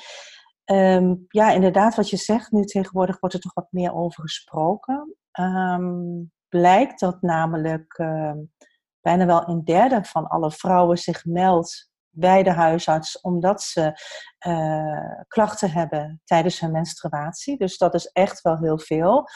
Um, 0.71 1.25
ja, 1.27 1.51
inderdaad, 1.51 1.95
wat 1.95 2.09
je 2.09 2.17
zegt, 2.17 2.51
nu 2.51 2.65
tegenwoordig 2.65 3.19
wordt 3.19 3.35
er 3.35 3.41
toch 3.41 3.53
wat 3.53 3.71
meer 3.71 3.93
over 3.93 4.23
gesproken. 4.23 5.15
ehm, 5.31 6.23
blijkt 6.49 6.99
dat 6.99 7.21
namelijk 7.21 7.97
ehm, 7.97 8.37
bijna 9.01 9.25
wel 9.25 9.47
een 9.47 9.63
derde 9.63 10.03
van 10.03 10.27
alle 10.27 10.51
vrouwen 10.51 10.97
zich 10.97 11.25
meldt 11.25 11.89
bij 12.09 12.43
de 12.43 12.51
huisarts 12.51 13.21
omdat 13.21 13.61
ze 13.61 13.93
uh, 14.47 15.23
klachten 15.27 15.71
hebben 15.71 16.21
tijdens 16.23 16.59
hun 16.59 16.71
menstruatie. 16.71 17.57
Dus 17.57 17.77
dat 17.77 17.93
is 17.93 18.05
echt 18.05 18.41
wel 18.41 18.57
heel 18.57 18.79
veel. 18.79 19.27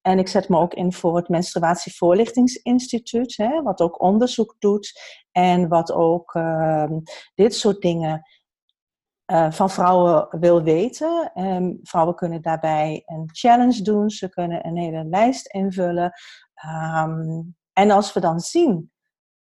En 0.00 0.18
ik 0.18 0.28
zet 0.28 0.48
me 0.48 0.58
ook 0.58 0.74
in 0.74 0.92
voor 0.92 1.16
het 1.16 1.28
Menstruatievoorlichtingsinstituut, 1.28 3.36
hè, 3.36 3.62
wat 3.62 3.80
ook 3.80 4.02
onderzoek 4.02 4.56
doet 4.58 5.00
en 5.32 5.68
wat 5.68 5.92
ook 5.92 6.38
dit 7.34 7.54
soort 7.54 7.80
dingen 7.80 8.22
uh, 9.34 9.50
van 9.50 9.70
vrouwen 9.70 10.26
wil 10.30 10.62
weten. 10.62 11.30
Um, 11.34 11.78
vrouwen 11.82 12.14
kunnen 12.14 12.42
daarbij 12.42 13.02
een 13.06 13.28
challenge 13.32 13.82
doen, 13.82 14.10
ze 14.10 14.28
kunnen 14.28 14.66
een 14.66 14.76
hele 14.76 15.04
lijst 15.04 15.46
invullen. 15.46 16.12
Um, 16.66 17.56
en 17.72 17.90
als 17.90 18.12
we 18.12 18.20
dan 18.20 18.40
zien 18.40 18.92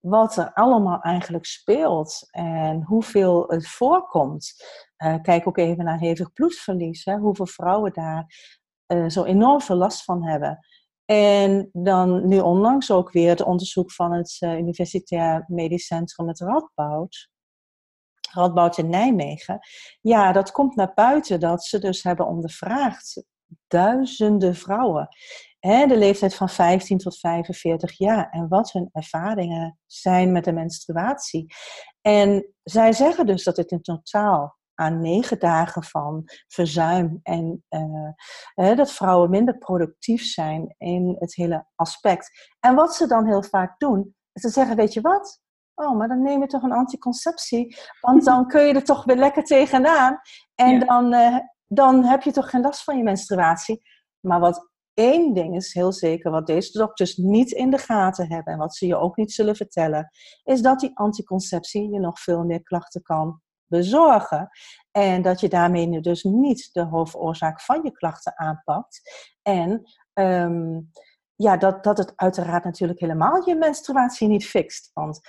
wat 0.01 0.37
er 0.37 0.53
allemaal 0.53 1.01
eigenlijk 1.01 1.45
speelt 1.45 2.29
en 2.31 2.83
hoeveel 2.83 3.45
het 3.47 3.69
voorkomt. 3.69 4.55
Uh, 5.05 5.15
kijk 5.23 5.49
ook 5.49 5.57
even 5.57 5.85
naar 5.85 5.99
hevig 5.99 6.33
bloedverlies, 6.33 7.05
hè, 7.05 7.17
hoeveel 7.17 7.47
vrouwen 7.47 7.93
daar 7.93 8.27
uh, 8.87 9.09
zo 9.09 9.25
enorm 9.25 9.61
veel 9.61 9.77
last 9.77 10.05
van 10.05 10.25
hebben. 10.25 10.59
En 11.05 11.69
dan 11.73 12.29
nu 12.29 12.41
onlangs 12.41 12.91
ook 12.91 13.13
weer 13.13 13.29
het 13.29 13.43
onderzoek 13.43 13.93
van 13.93 14.13
het 14.13 14.39
Universitair 14.41 15.45
Medisch 15.47 15.87
Centrum 15.87 16.29
het 16.29 16.41
Radboud. 16.41 17.29
Radboud 18.33 18.79
in 18.79 18.89
Nijmegen. 18.89 19.59
Ja, 20.01 20.33
dat 20.33 20.51
komt 20.51 20.77
naar 20.77 20.93
buiten 20.95 21.41
dat 21.41 21.65
ze 21.65 21.79
dus 21.79 22.03
hebben 22.03 22.27
ondervraagd 22.27 23.25
duizenden 23.67 24.55
vrouwen 24.55 25.09
hè, 25.61 25.87
de 25.87 25.97
leeftijd 25.97 26.35
van 26.35 26.49
15 26.49 26.99
tot 26.99 27.19
45 27.19 27.99
jaar 27.99 28.31
en 28.31 28.49
wat 28.49 28.73
hun 28.73 28.89
ervaringen 28.93 29.79
zijn 29.87 30.33
met 30.33 30.45
de 30.45 30.53
menstruatie. 30.53 31.55
En 32.01 32.55
zij 32.63 32.93
zeggen 32.93 33.27
dus 33.27 33.45
dat 33.45 33.57
het 33.57 33.71
in 33.71 33.83
totaal 33.83 34.59
aan 34.75 35.01
negen 35.01 35.39
dagen 35.39 35.85
van 35.85 36.23
verzuim 36.49 37.21
en 37.23 37.65
uh, 38.55 38.77
dat 38.77 38.93
vrouwen 38.93 39.31
minder 39.31 39.59
productief 39.59 40.25
zijn 40.25 40.75
in 40.79 41.17
het 41.19 41.35
hele 41.35 41.67
aspect. 41.75 42.51
En 42.61 42.75
wat 42.75 42.95
ze 42.95 43.07
dan 43.07 43.27
heel 43.27 43.43
vaak 43.43 43.79
doen, 43.79 44.15
te 44.33 44.49
zeggen, 44.49 44.77
weet 44.77 44.93
je 44.93 45.01
wat? 45.01 45.41
Oh, 45.81 45.97
maar 45.97 46.09
dan 46.09 46.23
neem 46.23 46.41
je 46.41 46.47
toch 46.47 46.63
een 46.63 46.73
anticonceptie, 46.73 47.77
want 48.01 48.25
dan 48.25 48.47
kun 48.47 48.63
je 48.63 48.75
er 48.75 48.85
toch 48.85 49.05
weer 49.05 49.17
lekker 49.17 49.45
tegenaan. 49.45 50.21
En 50.55 50.81
dan, 50.81 51.15
uh, 51.15 51.37
dan 51.67 52.05
heb 52.05 52.23
je 52.23 52.33
toch 52.33 52.51
geen 52.51 52.61
last 52.61 52.85
van 52.85 52.97
je 52.97 53.03
menstruatie. 53.03 53.83
Maar 54.21 54.41
wat 54.41 54.71
één 54.95 55.35
ding 55.35 55.57
is 55.57 55.75
heel 55.75 55.93
zeker, 55.93 56.31
wat 56.31 56.47
deze 56.47 56.79
dokters 56.79 57.17
niet 57.17 57.51
in 57.51 57.71
de 57.71 57.79
gaten 57.79 58.33
hebben 58.33 58.53
en 58.53 58.59
wat 58.59 58.75
ze 58.75 58.87
je 58.87 58.97
ook 58.97 59.17
niet 59.17 59.33
zullen 59.33 59.57
vertellen, 59.57 60.11
is 60.45 60.63
dat 60.63 60.81
die 60.81 60.99
anticonceptie 60.99 61.93
je 61.93 62.01
nog 62.01 62.21
veel 62.21 62.45
meer 62.45 62.63
klachten 62.63 63.03
kan 63.03 63.41
bezorgen. 63.67 64.49
En 64.91 65.23
dat 65.23 65.41
je 65.41 65.49
daarmee 65.49 66.01
dus 66.01 66.23
niet 66.23 66.69
de 66.73 66.85
hoofdoorzaak 66.85 67.61
van 67.61 67.81
je 67.83 67.93
klachten 67.93 68.39
aanpakt. 68.39 69.01
En 69.43 69.83
um, 70.15 70.91
ja, 71.37 71.57
dat, 71.57 71.85
dat 71.85 71.99
het 71.99 72.13
uiteraard 72.17 72.65
natuurlijk 72.65 73.01
helemaal 73.01 73.49
je 73.49 73.55
menstruatie 73.55 74.29
niet 74.29 74.47
fixt. 74.47 74.91
Want 74.95 75.21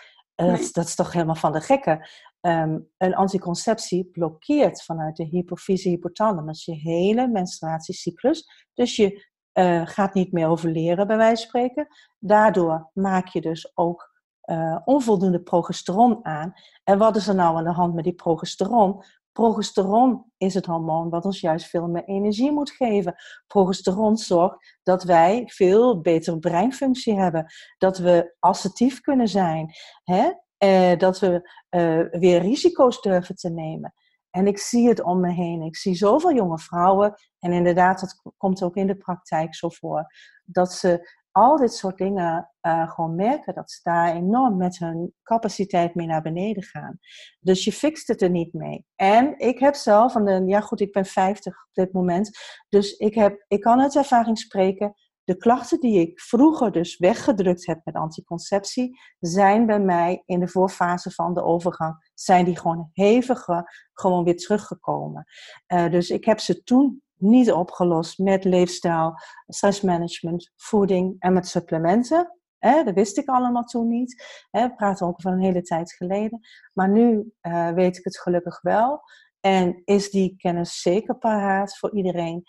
uh, 0.42 0.72
dat 0.72 0.86
is 0.86 0.96
toch 0.96 1.14
helemaal 1.14 1.36
van 1.36 1.52
de 1.52 1.62
gekke. 1.62 2.08
Um, 2.42 2.90
een 2.98 3.16
anticonceptie 3.16 4.06
blokkeert 4.06 4.84
vanuit 4.84 5.16
de 5.16 5.26
hypofyse 5.26 5.90
hypothalamus 5.90 6.66
je 6.66 6.74
hele 6.74 7.28
menstruatiecyclus. 7.28 8.70
Dus 8.74 8.96
je 8.96 9.30
uh, 9.54 9.82
gaat 9.86 10.14
niet 10.14 10.32
meer 10.32 10.48
overleren, 10.48 11.08
bij 11.08 11.18
wijze 11.18 11.42
van 11.42 11.50
spreken. 11.50 11.88
Daardoor 12.20 12.90
maak 12.94 13.28
je 13.28 13.42
dus 13.42 13.78
ook 13.78 14.12
uh, 14.46 14.78
onvoldoende 14.86 15.42
progesteron 15.42 16.26
aan. 16.26 16.54
En 16.84 16.98
wat 16.98 17.16
is 17.16 17.28
er 17.28 17.36
nou 17.36 17.58
aan 17.58 17.64
de 17.64 17.72
hand 17.72 17.94
met 17.94 18.04
die 18.04 18.14
progesteron? 18.14 19.04
Progesteron 19.32 20.32
is 20.38 20.54
het 20.54 20.65
hormoon 20.65 21.10
wat 21.10 21.26
ons 21.26 21.39
juist 21.39 21.70
veel 21.70 21.88
meer 21.88 22.04
energie 22.04 22.52
moet 22.52 22.72
geven. 22.72 23.15
Progesteron 23.48 24.17
zorgt 24.17 24.78
dat 24.84 25.04
wij 25.04 25.44
veel 25.46 26.02
betere 26.02 26.39
breinfunctie 26.39 27.20
hebben. 27.20 27.54
Dat 27.78 27.98
we 27.98 28.36
assertief 28.39 29.02
kunnen 29.02 29.28
zijn. 29.28 29.74
Hè? 30.04 30.32
Uh, 30.63 30.98
dat 30.98 31.20
we 31.20 31.50
uh, 31.70 32.20
weer 32.20 32.41
risico's 32.41 33.02
durven 33.02 33.36
te 33.36 33.50
nemen. 33.50 33.94
En 34.30 34.48
ik 34.48 34.58
zie 34.58 34.88
het 34.88 35.04
om 35.04 35.20
me 35.20 35.32
heen. 35.32 35.62
Ik 35.62 35.76
zie 35.76 35.96
zoveel 35.96 36.34
jonge 36.34 36.60
vrouwen. 36.60 37.13
En 37.39 37.52
inderdaad, 37.52 38.00
dat 38.00 38.22
komt 38.38 38.63
ook 38.63 38.76
in 38.76 38.88
de 38.88 38.98
praktijk 38.98 39.56
zo 39.56 39.70
voor. 39.70 40.06
Dat 40.46 40.74
ze 40.74 41.21
al 41.32 41.58
dit 41.58 41.74
soort 41.74 41.98
dingen 41.98 42.52
uh, 42.62 42.91
gewoon 42.91 43.15
merken. 43.15 43.54
Dat 43.54 43.72
ze 43.72 43.80
daar 43.84 44.15
enorm 44.15 44.58
met 44.58 44.78
hun 44.78 45.13
capaciteit 45.24 45.96
mee 45.96 46.08
naar 46.08 46.22
beneden 46.22 46.63
gaan. 46.63 47.00
Dus 47.39 47.63
je 47.63 47.72
fixt 47.72 48.08
het 48.08 48.22
er 48.22 48.30
niet 48.30 48.54
mee. 48.54 48.86
En 48.96 49.39
ik 49.39 49.60
heb 49.60 49.76
zelf, 49.76 50.15
en 50.15 50.48
ja 50.48 50.62
goed, 50.62 50.82
ik 50.82 50.91
ben 50.91 51.06
50 51.06 51.54
op 51.54 51.74
dit 51.74 51.94
moment. 51.94 52.30
Dus 52.70 52.98
ik, 52.98 53.15
heb, 53.15 53.46
ik 53.48 53.62
kan 53.62 53.82
uit 53.82 53.96
ervaring 53.96 54.38
spreken 54.38 54.94
de 55.24 55.38
klachten 55.38 55.80
die 55.80 56.00
ik 56.00 56.20
vroeger 56.20 56.72
dus 56.72 56.98
weggedrukt 56.98 57.65
heb 57.65 57.82
met 57.84 57.96
anticonceptie, 57.96 59.00
zijn 59.20 59.65
bij 59.65 59.80
mij 59.80 60.24
in 60.26 60.39
de 60.39 60.48
voorfase 60.48 61.12
van 61.12 61.34
de 61.34 61.44
overgang, 61.44 62.12
zijn 62.13 62.46
die 62.46 62.60
gewoon 62.60 62.89
heviger 62.94 63.89
gewoon 63.94 64.24
weer 64.24 64.38
teruggekomen. 64.38 65.26
Dus 65.67 66.10
ik 66.10 66.26
heb 66.26 66.39
ze 66.39 66.63
toen 66.63 67.02
niet 67.22 67.52
opgelost 67.52 68.20
met 68.20 68.44
leefstijl, 68.44 69.14
stressmanagement, 69.48 70.52
voeding 70.56 71.16
en 71.20 71.34
met 71.34 71.48
supplementen. 71.48 72.40
Eh, 72.58 72.86
dat 72.86 72.94
wist 72.94 73.18
ik 73.18 73.28
allemaal 73.28 73.64
toen 73.64 73.88
niet. 73.88 74.24
Eh, 74.52 74.64
we 74.64 74.76
praten 74.76 75.08
ook 75.08 75.22
van 75.22 75.32
een 75.32 75.42
hele 75.42 75.62
tijd 75.62 75.94
geleden. 75.94 76.40
Maar 76.74 76.90
nu 76.90 77.34
uh, 77.42 77.70
weet 77.70 77.98
ik 77.98 78.04
het 78.04 78.20
gelukkig 78.20 78.62
wel. 78.62 79.02
En 79.40 79.82
is 79.86 80.10
die 80.10 80.36
kennis 80.38 80.82
zeker 80.82 81.16
paraat 81.16 81.78
voor 81.78 81.96
iedereen. 81.96 82.44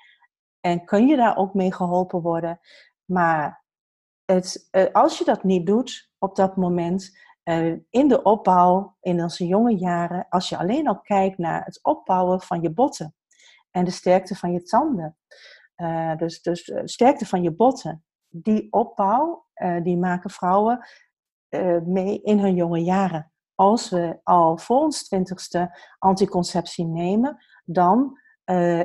En 0.61 0.85
kun 0.85 1.07
je 1.07 1.17
daar 1.17 1.37
ook 1.37 1.55
mee 1.55 1.73
geholpen 1.73 2.21
worden. 2.21 2.61
Maar 3.05 3.65
het, 4.25 4.69
eh, 4.71 4.93
als 4.93 5.19
je 5.19 5.25
dat 5.25 5.45
niet 5.45 5.67
doet 5.67 6.11
op 6.19 6.37
dat 6.37 6.57
moment, 6.57 7.19
uh, 7.45 7.77
in 7.91 8.09
de 8.09 8.23
opbouw, 8.23 8.97
in 9.01 9.23
onze 9.23 9.47
jonge 9.47 9.77
jaren, 9.77 10.27
als 10.29 10.49
je 10.49 10.59
alleen 10.59 10.89
al 10.89 11.01
kijkt 11.01 11.39
naar 11.39 11.65
het 11.65 11.79
opbouwen 11.83 12.41
van 12.41 12.63
je 12.63 12.71
botten 12.71 13.15
en 13.73 13.85
de 13.85 13.91
sterkte 13.91 14.35
van 14.35 14.53
je 14.53 14.63
tanden. 14.63 15.17
Uh, 15.77 16.17
dus 16.17 16.43
dus 16.43 16.65
de 16.65 16.83
sterkte 16.85 17.27
van 17.27 17.43
je 17.43 17.53
botten, 17.53 18.05
die 18.29 18.73
opbouw, 18.73 19.47
die 19.83 19.97
maken 19.97 20.31
vrouwen 20.31 20.87
mee 21.85 22.23
in 22.23 22.39
hun 22.39 22.55
jonge 22.55 22.83
jaren. 22.83 23.33
Als 23.55 23.91
we 23.91 24.21
al 24.23 24.59
voor 24.59 24.81
ons 24.81 25.07
twintigste 25.07 25.79
anticonceptie 25.99 26.85
nemen, 26.87 27.45
dan 27.65 28.19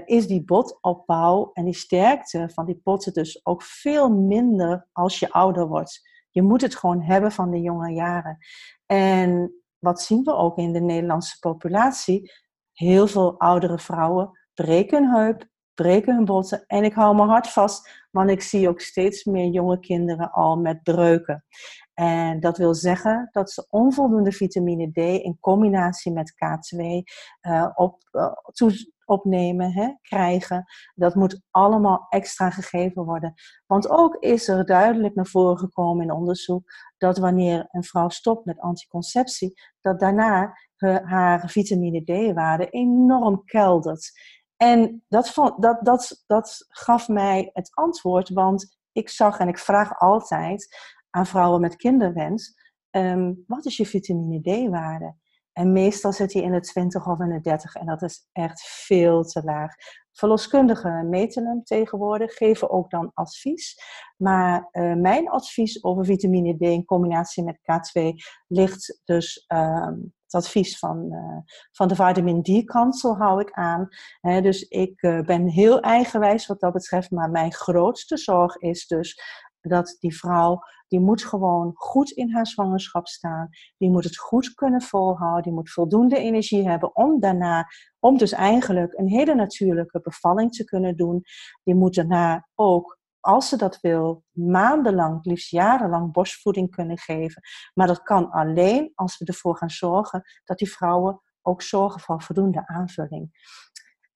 is 0.06 0.28
die 0.28 0.44
botopbouw 0.44 1.50
en 1.54 1.66
die 1.66 1.76
sterkte 1.76 2.50
van 2.54 2.66
die 2.66 2.80
botten 2.84 3.14
dus 3.14 3.46
ook 3.46 3.64
veel 3.64 4.10
minder 4.10 4.88
als 4.92 5.20
je 5.20 5.32
ouder 5.32 5.68
wordt. 5.68 6.10
Je 6.30 6.42
moet 6.42 6.62
het 6.62 6.76
gewoon 6.76 7.02
hebben 7.02 7.32
van 7.32 7.52
de 7.52 7.62
jonge 7.62 7.92
jaren. 7.94 8.38
En 8.86 9.54
wat 9.78 10.02
zien 10.02 10.24
we 10.24 10.34
ook 10.36 10.58
in 10.58 10.74
de 10.74 10.82
Nederlandse 10.82 11.40
populatie? 11.40 12.32
Heel 12.74 13.08
veel 13.08 13.40
oudere 13.40 13.80
vrouwen 13.80 14.40
breken 14.66 15.04
hun 15.04 15.14
heup, 15.16 15.48
breken 15.74 16.16
hun 16.16 16.26
botten. 16.26 16.64
En 16.68 16.84
ik 16.84 16.94
hou 16.94 17.16
mijn 17.16 17.30
hart 17.30 17.48
vast, 17.48 18.06
want 18.12 18.30
ik 18.30 18.42
zie 18.42 18.70
ook 18.70 18.82
steeds 18.82 19.24
meer 19.24 19.48
jonge 19.48 19.80
kinderen 19.80 20.32
al 20.32 20.58
met 20.58 20.84
breuken. 20.84 21.46
En 21.94 22.40
dat 22.40 22.58
wil 22.58 22.74
zeggen 22.74 23.30
dat 23.32 23.52
ze 23.52 23.68
onvoldoende 23.70 24.32
vitamine 24.32 24.92
D 24.92 24.98
in 24.98 25.38
combinatie 25.40 26.12
met 26.12 26.32
K2 26.32 26.78
uh, 26.78 27.04
eh, 27.40 27.70
op, 27.76 28.04
uh, 28.12 28.72
opnemen, 29.06 29.72
hè, 29.72 29.94
krijgen. 30.02 30.66
Dat 30.96 31.16
moet 31.16 31.42
allemaal 31.52 32.06
extra 32.10 32.50
gegeven 32.50 33.04
worden. 33.04 33.34
Want 33.66 33.90
ook 33.90 34.16
is 34.16 34.48
er 34.48 34.66
duidelijk 34.66 35.16
naar 35.16 35.28
voren 35.28 35.58
gekomen 35.58 36.04
in 36.04 36.12
onderzoek 36.12 36.64
dat 36.98 37.18
wanneer 37.18 37.68
een 37.72 37.84
vrouw 37.84 38.10
stopt 38.10 38.46
met 38.46 38.60
anticonceptie, 38.60 39.54
dat 39.82 40.00
daarna 40.00 40.58
haar 41.04 41.50
vitamine 41.50 42.04
D-waarde 42.04 42.70
enorm 42.70 43.44
keldert. 43.46 44.12
En 44.58 45.04
dat, 45.08 45.34
dat, 45.58 45.78
dat, 45.82 46.24
dat 46.28 46.66
gaf 46.70 47.08
mij 47.08 47.50
het 47.54 47.70
antwoord, 47.74 48.30
want 48.30 48.78
ik 48.92 49.10
zag 49.10 49.40
en 49.40 49.48
ik 49.48 49.58
vraag 49.58 50.00
altijd 50.00 50.78
aan 51.10 51.26
vrouwen 51.26 51.62
met 51.62 51.76
kinderwens: 51.76 52.54
um, 52.92 53.44
wat 53.48 53.66
is 53.66 53.78
je 53.78 53.86
vitamine 53.86 54.42
D-waarde? 54.42 55.16
En 55.54 55.72
meestal 55.72 56.14
zit 56.14 56.34
hij 56.34 56.42
in 56.42 56.52
de 56.52 56.60
20 56.60 57.08
of 57.08 57.20
in 57.20 57.30
de 57.30 57.42
30 57.42 57.74
en 57.74 57.86
dat 57.86 58.02
is 58.02 58.28
echt 58.32 58.62
veel 58.62 59.24
te 59.24 59.44
laag. 59.44 59.74
Verloskundigen 60.18 61.10
meten 61.10 61.46
hem 61.46 61.64
tegenwoordig, 61.64 62.34
geven 62.34 62.70
ook 62.70 62.90
dan 62.90 63.12
advies. 63.14 63.82
Maar 64.18 64.70
uh, 64.72 64.94
mijn 64.94 65.30
advies 65.30 65.84
over 65.84 66.06
vitamine 66.06 66.56
D 66.58 66.62
in 66.62 66.86
combinatie 66.86 67.44
met 67.44 67.58
K2 67.58 68.02
ligt 68.48 69.02
dus 69.04 69.46
uh, 69.48 69.88
het 70.24 70.44
advies 70.44 70.80
van, 70.80 71.08
uh, 71.12 71.54
van 71.72 71.88
de 71.88 71.96
Vitamin 71.96 72.44
D-kansel 72.44 73.18
hou 73.18 73.42
ik 73.42 73.52
aan. 73.52 73.88
dus 74.22 74.62
ik 74.62 75.02
uh, 75.02 75.22
ben 75.22 75.48
heel 75.48 75.80
eigenwijs 75.80 76.48
wat 76.48 76.60
dat 76.60 76.74
betreft, 76.74 77.12
maar 77.12 77.30
mijn 77.30 77.54
grootste 77.54 78.18
zorg 78.18 78.56
is 78.56 78.88
dus 78.88 79.22
dat 79.68 79.98
die 80.00 80.18
vrouw, 80.18 80.60
die 80.88 81.00
moet 81.00 81.24
gewoon 81.26 81.72
goed 81.74 82.12
in 82.12 82.34
haar 82.34 82.48
zwangerschap 82.48 83.08
staan. 83.08 83.50
Die 83.78 83.90
moet 83.90 84.04
het 84.04 84.18
goed 84.18 84.54
kunnen 84.54 84.82
volhouden. 84.82 85.44
Die 85.44 85.54
moet 85.54 85.72
voldoende 85.72 86.18
energie 86.18 86.70
hebben 86.70 86.96
om 86.96 87.20
daarna, 87.20 87.68
om 88.00 88.18
dus 88.18 88.32
eigenlijk 88.32 88.94
een 88.94 89.10
hele 89.10 89.36
natuurlijke 89.36 90.00
bevalling 90.02 90.52
te 90.52 90.64
kunnen 90.64 90.96
doen. 90.96 91.24
Die 91.64 91.76
moet 91.76 91.96
daarna 91.96 92.48
ook 92.56 92.98
als 93.20 93.50
ze 93.50 93.58
dat 93.58 93.80
wil, 93.80 94.24
maandenlang, 94.32 95.26
liefst 95.26 95.52
jarenlang 95.52 96.12
borstvoeding 96.12 96.72
kunnen 96.72 96.98
geven. 96.98 97.42
Maar 97.74 97.88
dat 97.88 98.04
kan 98.04 98.30
alleen 98.32 98.92
als 98.96 99.18
we 99.18 99.26
ervoor 99.26 99.58
gaan 99.58 99.70
zorgen 99.70 100.24
dat 100.44 100.58
die 100.58 100.72
vrouwen 100.72 101.22
ook 101.42 101.62
zorgen 101.62 102.00
voor 102.02 102.22
voldoende 102.22 102.68
aanvulling. 102.68 103.30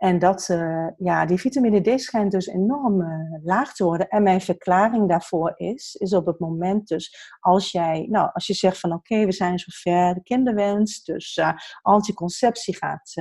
En 0.01 0.19
dat, 0.19 0.47
uh, 0.51 0.87
ja, 0.97 1.25
die 1.25 1.39
vitamine 1.39 1.95
D 1.95 2.01
schijnt 2.01 2.31
dus 2.31 2.47
enorm 2.47 3.01
uh, 3.01 3.09
laag 3.43 3.73
te 3.73 3.83
worden. 3.83 4.07
En 4.07 4.23
mijn 4.23 4.41
verklaring 4.41 5.09
daarvoor 5.09 5.53
is, 5.55 5.95
is 5.95 6.13
op 6.13 6.25
het 6.25 6.39
moment 6.39 6.87
dus, 6.87 7.35
als 7.39 7.71
jij, 7.71 8.07
nou, 8.09 8.29
als 8.33 8.47
je 8.47 8.53
zegt 8.53 8.79
van 8.79 8.93
oké, 8.93 9.25
we 9.25 9.31
zijn 9.31 9.59
zover, 9.59 10.13
de 10.13 10.23
kinderwens, 10.23 11.03
dus 11.03 11.37
uh, 11.37 11.51
anticonceptie 11.81 12.75
gaat, 12.75 13.13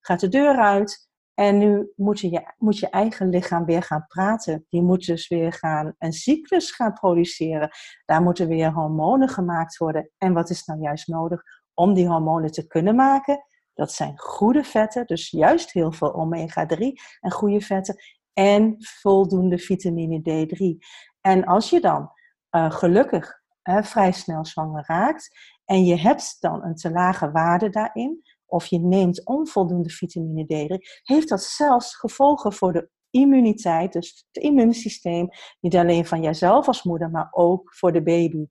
gaat 0.00 0.20
de 0.20 0.28
deur 0.28 0.56
uit. 0.56 1.08
En 1.34 1.58
nu 1.58 1.92
moet 1.96 2.20
je, 2.20 2.52
moet 2.56 2.78
je 2.78 2.90
eigen 2.90 3.28
lichaam 3.28 3.64
weer 3.64 3.82
gaan 3.82 4.06
praten. 4.06 4.66
Die 4.68 4.82
moet 4.82 5.06
dus 5.06 5.28
weer 5.28 5.52
gaan 5.52 5.94
een 5.98 6.12
cyclus 6.12 6.70
gaan 6.70 6.92
produceren. 6.92 7.70
Daar 8.04 8.22
moeten 8.22 8.48
weer 8.48 8.72
hormonen 8.72 9.28
gemaakt 9.28 9.76
worden. 9.76 10.10
En 10.18 10.32
wat 10.32 10.50
is 10.50 10.64
nou 10.64 10.80
juist 10.80 11.08
nodig 11.08 11.42
om 11.74 11.94
die 11.94 12.08
hormonen 12.08 12.50
te 12.50 12.66
kunnen 12.66 12.94
maken? 12.94 13.46
Dat 13.78 13.92
zijn 13.92 14.18
goede 14.18 14.64
vetten, 14.64 15.06
dus 15.06 15.30
juist 15.30 15.72
heel 15.72 15.92
veel 15.92 16.14
omega-3 16.14 16.78
en 17.20 17.30
goede 17.30 17.60
vetten. 17.60 17.96
En 18.32 18.76
voldoende 18.78 19.58
vitamine 19.58 20.20
D3. 20.20 20.86
En 21.20 21.44
als 21.44 21.70
je 21.70 21.80
dan 21.80 22.10
uh, 22.50 22.70
gelukkig 22.70 23.40
vrij 23.62 24.12
snel 24.12 24.46
zwanger 24.46 24.84
raakt 24.86 25.38
en 25.64 25.84
je 25.84 25.96
hebt 25.96 26.36
dan 26.40 26.64
een 26.64 26.74
te 26.74 26.90
lage 26.90 27.30
waarde 27.30 27.68
daarin, 27.68 28.22
of 28.46 28.66
je 28.66 28.78
neemt 28.78 29.26
onvoldoende 29.26 29.90
vitamine 29.90 30.44
D3, 30.44 31.02
heeft 31.02 31.28
dat 31.28 31.42
zelfs 31.42 31.96
gevolgen 31.96 32.52
voor 32.52 32.72
de 32.72 32.90
immuniteit, 33.10 33.92
dus 33.92 34.26
het 34.30 34.44
immuunsysteem, 34.44 35.28
niet 35.60 35.76
alleen 35.76 36.06
van 36.06 36.22
jijzelf 36.22 36.66
als 36.66 36.82
moeder, 36.82 37.10
maar 37.10 37.28
ook 37.30 37.74
voor 37.74 37.92
de 37.92 38.02
baby. 38.02 38.46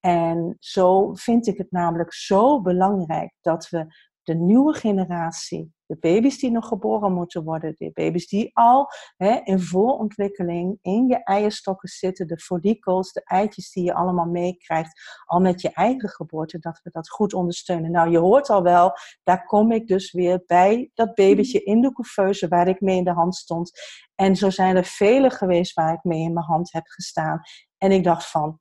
En 0.00 0.56
zo 0.58 1.14
vind 1.14 1.46
ik 1.46 1.58
het 1.58 1.70
namelijk 1.70 2.12
zo 2.12 2.60
belangrijk 2.60 3.32
dat 3.40 3.68
we 3.68 3.86
de 4.30 4.36
nieuwe 4.36 4.74
generatie, 4.74 5.72
de 5.86 5.96
baby's 6.00 6.38
die 6.38 6.50
nog 6.50 6.68
geboren 6.68 7.12
moeten 7.12 7.44
worden, 7.44 7.74
de 7.78 7.90
baby's 7.92 8.28
die 8.28 8.50
al 8.52 8.88
hè, 9.16 9.40
in 9.44 9.60
voorontwikkeling 9.60 10.78
in 10.82 11.06
je 11.06 11.24
eierstokken 11.24 11.88
zitten, 11.88 12.26
de 12.26 12.38
follicels, 12.38 13.12
de 13.12 13.24
eitjes 13.24 13.72
die 13.72 13.84
je 13.84 13.94
allemaal 13.94 14.26
meekrijgt, 14.26 15.22
al 15.24 15.40
met 15.40 15.60
je 15.60 15.72
eigen 15.72 16.08
geboorte, 16.08 16.58
dat 16.58 16.80
we 16.82 16.90
dat 16.90 17.10
goed 17.10 17.34
ondersteunen. 17.34 17.90
Nou, 17.90 18.10
je 18.10 18.18
hoort 18.18 18.50
al 18.50 18.62
wel, 18.62 18.92
daar 19.22 19.44
kom 19.44 19.72
ik 19.72 19.86
dus 19.86 20.12
weer 20.12 20.42
bij 20.46 20.90
dat 20.94 21.14
babytje 21.14 21.62
in 21.62 21.80
de 21.80 21.92
couveuse 21.92 22.48
waar 22.48 22.68
ik 22.68 22.80
mee 22.80 22.96
in 22.96 23.04
de 23.04 23.12
hand 23.12 23.34
stond. 23.34 23.70
En 24.14 24.36
zo 24.36 24.50
zijn 24.50 24.76
er 24.76 24.84
vele 24.84 25.30
geweest 25.30 25.74
waar 25.74 25.92
ik 25.92 26.04
mee 26.04 26.20
in 26.20 26.32
mijn 26.32 26.46
hand 26.46 26.72
heb 26.72 26.86
gestaan. 26.86 27.40
En 27.78 27.92
ik 27.92 28.04
dacht 28.04 28.30
van, 28.30 28.58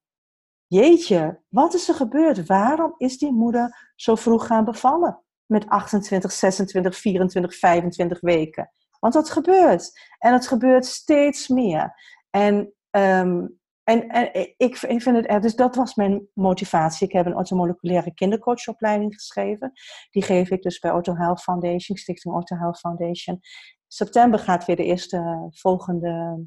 jeetje, 0.67 1.41
wat 1.49 1.73
is 1.73 1.89
er 1.89 1.95
gebeurd? 1.95 2.45
Waarom 2.45 2.93
is 2.97 3.17
die 3.17 3.32
moeder 3.32 3.91
zo 3.95 4.15
vroeg 4.15 4.47
gaan 4.47 4.65
bevallen? 4.65 5.23
Met 5.50 5.68
28, 5.68 6.32
26, 6.32 6.98
24, 6.98 7.56
25 7.56 8.20
weken. 8.22 8.72
Want 9.00 9.14
dat 9.14 9.30
gebeurt. 9.30 10.00
En 10.18 10.34
het 10.34 10.48
gebeurt 10.48 10.86
steeds 10.86 11.48
meer. 11.48 11.94
En, 12.30 12.56
um, 12.92 13.60
en, 13.84 14.08
en 14.08 14.34
ik, 14.34 14.82
ik 14.82 15.02
vind 15.02 15.28
het 15.28 15.42
dus 15.42 15.56
dat 15.56 15.76
was 15.76 15.96
mijn 15.96 16.28
motivatie. 16.34 17.08
Ik 17.08 17.14
heb 17.14 17.26
een 17.26 17.36
ortomoleculaire 17.36 18.14
kindercoachopleiding 18.14 19.14
geschreven. 19.14 19.72
Die 20.12 20.24
geef 20.24 20.50
ik 20.50 20.62
dus 20.62 20.80
bij 20.80 20.92
Auto 20.92 21.16
Health 21.16 21.42
Foundation, 21.42 21.98
Stichting 21.98 22.34
Auto 22.34 22.56
Health 22.56 22.80
Foundation. 22.80 23.40
September 23.88 24.40
gaat 24.40 24.66
weer 24.66 24.76
de 24.76 24.86
eerste 24.86 25.48
volgende 25.50 26.46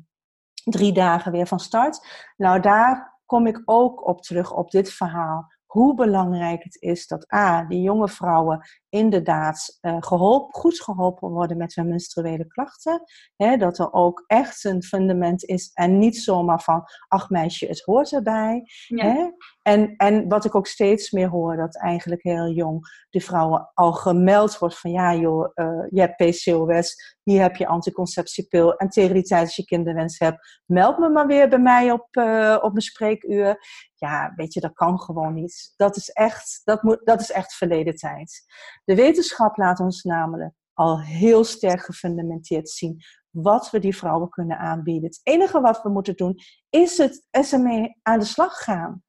drie 0.64 0.92
dagen 0.92 1.32
weer 1.32 1.46
van 1.46 1.60
start. 1.60 2.06
Nou, 2.36 2.60
daar 2.60 3.20
kom 3.26 3.46
ik 3.46 3.62
ook 3.64 4.06
op 4.08 4.22
terug, 4.22 4.52
op 4.52 4.70
dit 4.70 4.92
verhaal 4.92 5.50
hoe 5.72 5.94
belangrijk 5.94 6.62
het 6.62 6.82
is 6.82 7.06
dat 7.06 7.32
A, 7.34 7.64
die 7.64 7.80
jonge 7.80 8.08
vrouwen 8.08 8.68
inderdaad 8.92 9.78
uh, 9.80 9.96
geholpen, 10.00 10.60
goed 10.60 10.80
geholpen 10.80 11.28
worden 11.28 11.56
met 11.56 11.74
hun 11.74 11.88
menstruele 11.88 12.46
klachten. 12.46 13.02
Hè, 13.36 13.56
dat 13.56 13.78
er 13.78 13.92
ook 13.92 14.24
echt 14.26 14.64
een 14.64 14.82
fundament 14.82 15.44
is 15.44 15.70
en 15.72 15.98
niet 15.98 16.16
zomaar 16.16 16.62
van, 16.62 16.84
ach 17.08 17.30
meisje, 17.30 17.66
het 17.66 17.80
hoort 17.80 18.12
erbij. 18.12 18.62
Hè? 18.86 19.30
En, 19.62 19.96
en 19.96 20.28
wat 20.28 20.44
ik 20.44 20.54
ook 20.54 20.66
steeds 20.66 21.10
meer 21.10 21.28
hoor, 21.28 21.56
dat 21.56 21.80
eigenlijk 21.80 22.22
heel 22.22 22.48
jong 22.48 22.86
de 23.10 23.20
vrouwen 23.20 23.70
al 23.74 23.92
gemeld 23.92 24.58
wordt 24.58 24.78
van, 24.78 24.90
ja 24.90 25.14
joh, 25.14 25.50
uh, 25.54 25.86
je 25.90 26.00
hebt 26.00 26.16
PCOS, 26.16 27.18
hier 27.22 27.40
heb 27.40 27.56
je 27.56 27.66
anticonceptiepil 27.66 28.76
en 28.76 28.88
tegen 28.88 29.14
die 29.14 29.22
tijd 29.22 29.44
als 29.44 29.56
je 29.56 29.64
kinderwens 29.64 30.18
hebt, 30.18 30.60
meld 30.66 30.98
me 30.98 31.08
maar 31.08 31.26
weer 31.26 31.48
bij 31.48 31.58
mij 31.58 31.90
op, 31.90 32.16
uh, 32.16 32.58
op 32.60 32.70
mijn 32.70 32.82
spreekuur. 32.82 33.58
Ja, 33.94 34.32
weet 34.36 34.54
je, 34.54 34.60
dat 34.60 34.72
kan 34.72 35.00
gewoon 35.00 35.34
niet. 35.34 35.72
Dat 35.76 35.96
is 35.96 36.10
echt, 36.10 36.60
dat 36.64 36.82
moet, 36.82 37.00
dat 37.04 37.20
is 37.20 37.30
echt 37.30 37.54
verleden 37.54 37.94
tijd. 37.94 38.42
De 38.84 38.94
wetenschap 38.94 39.56
laat 39.56 39.80
ons 39.80 40.02
namelijk 40.02 40.54
al 40.72 41.00
heel 41.00 41.44
sterk 41.44 41.84
gefundamenteerd 41.84 42.68
zien 42.68 43.02
wat 43.30 43.70
we 43.70 43.78
die 43.78 43.96
vrouwen 43.96 44.28
kunnen 44.28 44.58
aanbieden. 44.58 45.04
Het 45.04 45.20
enige 45.22 45.60
wat 45.60 45.82
we 45.82 45.88
moeten 45.88 46.16
doen 46.16 46.38
is 46.70 46.98
het 46.98 47.26
SME 47.30 47.98
aan 48.02 48.18
de 48.18 48.24
slag 48.24 48.52
gaan. 48.54 49.02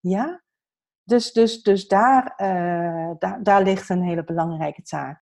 Ja? 0.00 0.42
Dus, 1.02 1.32
dus, 1.32 1.62
dus 1.62 1.86
daar, 1.86 2.34
uh, 2.36 3.10
daar, 3.42 3.62
ligt 3.62 3.88
een 3.88 4.02
hele 4.02 4.24
belangrijke 4.24 4.82
taak. 4.82 5.22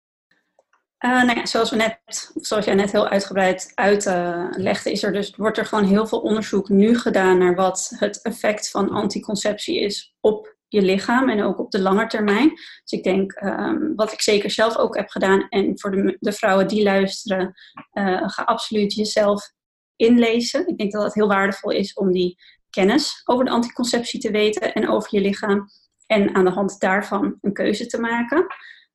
Uh, 1.04 1.22
nou 1.22 1.38
ja, 1.38 1.46
zoals, 1.46 1.70
we 1.70 1.76
net, 1.76 2.30
zoals 2.34 2.64
jij 2.64 2.74
net 2.74 2.92
heel 2.92 3.08
uitgebreid 3.08 3.72
uitlegde, 3.74 4.90
is 4.90 5.02
er 5.02 5.12
dus, 5.12 5.36
wordt 5.36 5.58
er 5.58 5.66
gewoon 5.66 5.84
heel 5.84 6.06
veel 6.06 6.20
onderzoek 6.20 6.68
nu 6.68 6.98
gedaan 6.98 7.38
naar 7.38 7.54
wat 7.54 7.92
het 7.98 8.22
effect 8.22 8.70
van 8.70 8.90
anticonceptie 8.90 9.80
is 9.80 10.16
op 10.20 10.58
je 10.70 10.82
lichaam 10.82 11.28
en 11.28 11.42
ook 11.42 11.58
op 11.58 11.70
de 11.70 11.80
lange 11.80 12.06
termijn. 12.06 12.48
Dus 12.48 12.98
ik 12.98 13.02
denk, 13.02 13.40
um, 13.42 13.94
wat 13.94 14.12
ik 14.12 14.20
zeker 14.20 14.50
zelf 14.50 14.76
ook 14.76 14.96
heb 14.96 15.08
gedaan, 15.08 15.48
en 15.48 15.78
voor 15.78 15.90
de, 15.90 16.16
de 16.20 16.32
vrouwen 16.32 16.68
die 16.68 16.82
luisteren, 16.82 17.54
uh, 17.92 18.28
ga 18.28 18.42
absoluut 18.42 18.94
jezelf 18.94 19.52
inlezen. 19.96 20.68
Ik 20.68 20.78
denk 20.78 20.92
dat 20.92 21.02
het 21.02 21.14
heel 21.14 21.28
waardevol 21.28 21.70
is 21.70 21.92
om 21.92 22.12
die 22.12 22.38
kennis 22.70 23.22
over 23.24 23.44
de 23.44 23.50
anticonceptie 23.50 24.20
te 24.20 24.30
weten 24.30 24.74
en 24.74 24.88
over 24.88 25.08
je 25.14 25.20
lichaam. 25.20 25.66
En 26.06 26.34
aan 26.34 26.44
de 26.44 26.50
hand 26.50 26.80
daarvan 26.80 27.38
een 27.40 27.52
keuze 27.52 27.86
te 27.86 28.00
maken. 28.00 28.46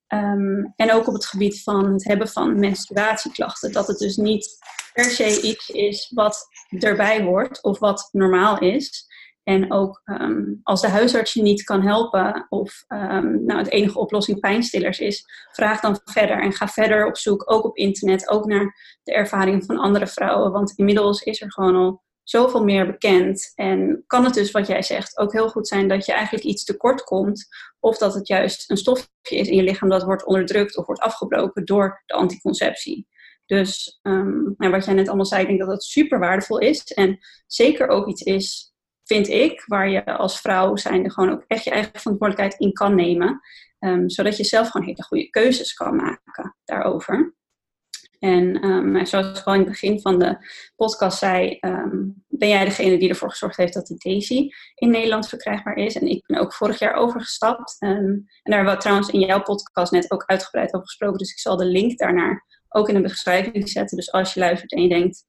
Um, 0.07 0.73
en 0.75 0.91
ook 0.91 1.07
op 1.07 1.13
het 1.13 1.25
gebied 1.25 1.63
van 1.63 1.93
het 1.93 2.03
hebben 2.03 2.27
van 2.27 2.59
menstruatieklachten. 2.59 3.71
Dat 3.71 3.87
het 3.87 3.97
dus 3.97 4.15
niet 4.15 4.57
per 4.93 5.03
se 5.03 5.41
iets 5.41 5.69
is 5.69 6.11
wat 6.13 6.47
erbij 6.79 7.21
hoort 7.21 7.63
of 7.63 7.79
wat 7.79 8.09
normaal 8.11 8.59
is. 8.59 9.05
En 9.45 9.71
ook 9.71 10.01
um, 10.05 10.59
als 10.63 10.81
de 10.81 10.87
huisarts 10.87 11.33
je 11.33 11.41
niet 11.41 11.63
kan 11.63 11.81
helpen 11.81 12.45
of 12.49 12.83
um, 12.87 13.45
nou, 13.45 13.59
het 13.59 13.69
enige 13.69 13.99
oplossing 13.99 14.39
pijnstillers 14.39 14.99
is, 14.99 15.25
vraag 15.51 15.79
dan 15.79 15.99
verder 16.03 16.41
en 16.41 16.53
ga 16.53 16.67
verder 16.67 17.07
op 17.07 17.17
zoek, 17.17 17.51
ook 17.51 17.63
op 17.63 17.77
internet, 17.77 18.29
ook 18.29 18.45
naar 18.45 18.75
de 19.03 19.13
ervaring 19.13 19.65
van 19.65 19.77
andere 19.77 20.07
vrouwen. 20.07 20.51
Want 20.51 20.73
inmiddels 20.75 21.21
is 21.21 21.41
er 21.41 21.51
gewoon 21.51 21.75
al 21.75 22.03
zoveel 22.23 22.63
meer 22.63 22.85
bekend. 22.85 23.51
En 23.55 24.03
kan 24.07 24.23
het 24.23 24.33
dus, 24.33 24.51
wat 24.51 24.67
jij 24.67 24.81
zegt, 24.81 25.17
ook 25.17 25.33
heel 25.33 25.49
goed 25.49 25.67
zijn 25.67 25.87
dat 25.87 26.05
je 26.05 26.13
eigenlijk 26.13 26.45
iets 26.45 26.63
tekort 26.63 27.03
komt. 27.03 27.47
Of 27.79 27.97
dat 27.97 28.13
het 28.13 28.27
juist 28.27 28.69
een 28.69 28.77
stofje 28.77 29.07
is 29.25 29.47
in 29.47 29.55
je 29.55 29.63
lichaam 29.63 29.89
dat 29.89 30.03
wordt 30.03 30.25
onderdrukt 30.25 30.77
of 30.77 30.85
wordt 30.85 31.01
afgebroken 31.01 31.65
door 31.65 32.03
de 32.05 32.13
anticonceptie. 32.13 33.07
Dus 33.45 33.99
um, 34.01 34.53
nou, 34.57 34.71
wat 34.71 34.85
jij 34.85 34.93
net 34.93 35.07
allemaal 35.07 35.25
zei, 35.25 35.41
ik 35.41 35.47
denk 35.47 35.59
dat 35.59 35.69
het 35.69 35.83
super 35.83 36.19
waardevol 36.19 36.57
is. 36.59 36.83
En 36.93 37.17
zeker 37.47 37.87
ook 37.87 38.07
iets 38.07 38.21
is 38.21 38.74
vind 39.05 39.27
ik, 39.27 39.63
waar 39.65 39.89
je 39.89 40.05
als 40.05 40.41
vrouw 40.41 40.75
zijnde 40.75 41.11
gewoon 41.11 41.31
ook 41.31 41.43
echt 41.47 41.63
je 41.63 41.71
eigen 41.71 41.99
verantwoordelijkheid 41.99 42.61
in 42.61 42.73
kan 42.73 42.95
nemen. 42.95 43.41
Um, 43.79 44.09
zodat 44.09 44.37
je 44.37 44.43
zelf 44.43 44.69
gewoon 44.69 44.87
hele 44.87 45.03
goede 45.03 45.29
keuzes 45.29 45.73
kan 45.73 45.95
maken 45.95 46.55
daarover. 46.65 47.33
En 48.19 48.65
um, 48.65 49.05
zoals 49.05 49.39
ik 49.39 49.45
al 49.45 49.53
in 49.53 49.59
het 49.59 49.69
begin 49.69 50.01
van 50.01 50.19
de 50.19 50.37
podcast 50.75 51.17
zei, 51.17 51.57
um, 51.61 52.23
ben 52.27 52.49
jij 52.49 52.65
degene 52.65 52.97
die 52.97 53.09
ervoor 53.09 53.29
gezorgd 53.29 53.57
heeft 53.57 53.73
dat 53.73 53.87
de 53.87 53.95
Daisy 53.97 54.49
in 54.75 54.89
Nederland 54.89 55.29
verkrijgbaar 55.29 55.75
is. 55.75 55.95
En 55.95 56.07
ik 56.07 56.25
ben 56.25 56.39
ook 56.39 56.53
vorig 56.53 56.79
jaar 56.79 56.93
overgestapt. 56.93 57.75
en 57.79 58.25
daar 58.43 58.55
hebben 58.55 58.73
we 58.73 58.79
trouwens 58.79 59.09
in 59.09 59.19
jouw 59.19 59.41
podcast 59.41 59.91
net 59.91 60.11
ook 60.11 60.23
uitgebreid 60.25 60.73
over 60.73 60.87
gesproken. 60.87 61.17
Dus 61.17 61.31
ik 61.31 61.39
zal 61.39 61.57
de 61.57 61.65
link 61.65 61.97
daarnaar 61.97 62.45
ook 62.69 62.87
in 62.89 62.95
de 62.95 63.01
beschrijving 63.01 63.69
zetten. 63.69 63.97
Dus 63.97 64.11
als 64.11 64.33
je 64.33 64.39
luistert 64.39 64.71
en 64.71 64.81
je 64.81 64.89
denkt, 64.89 65.25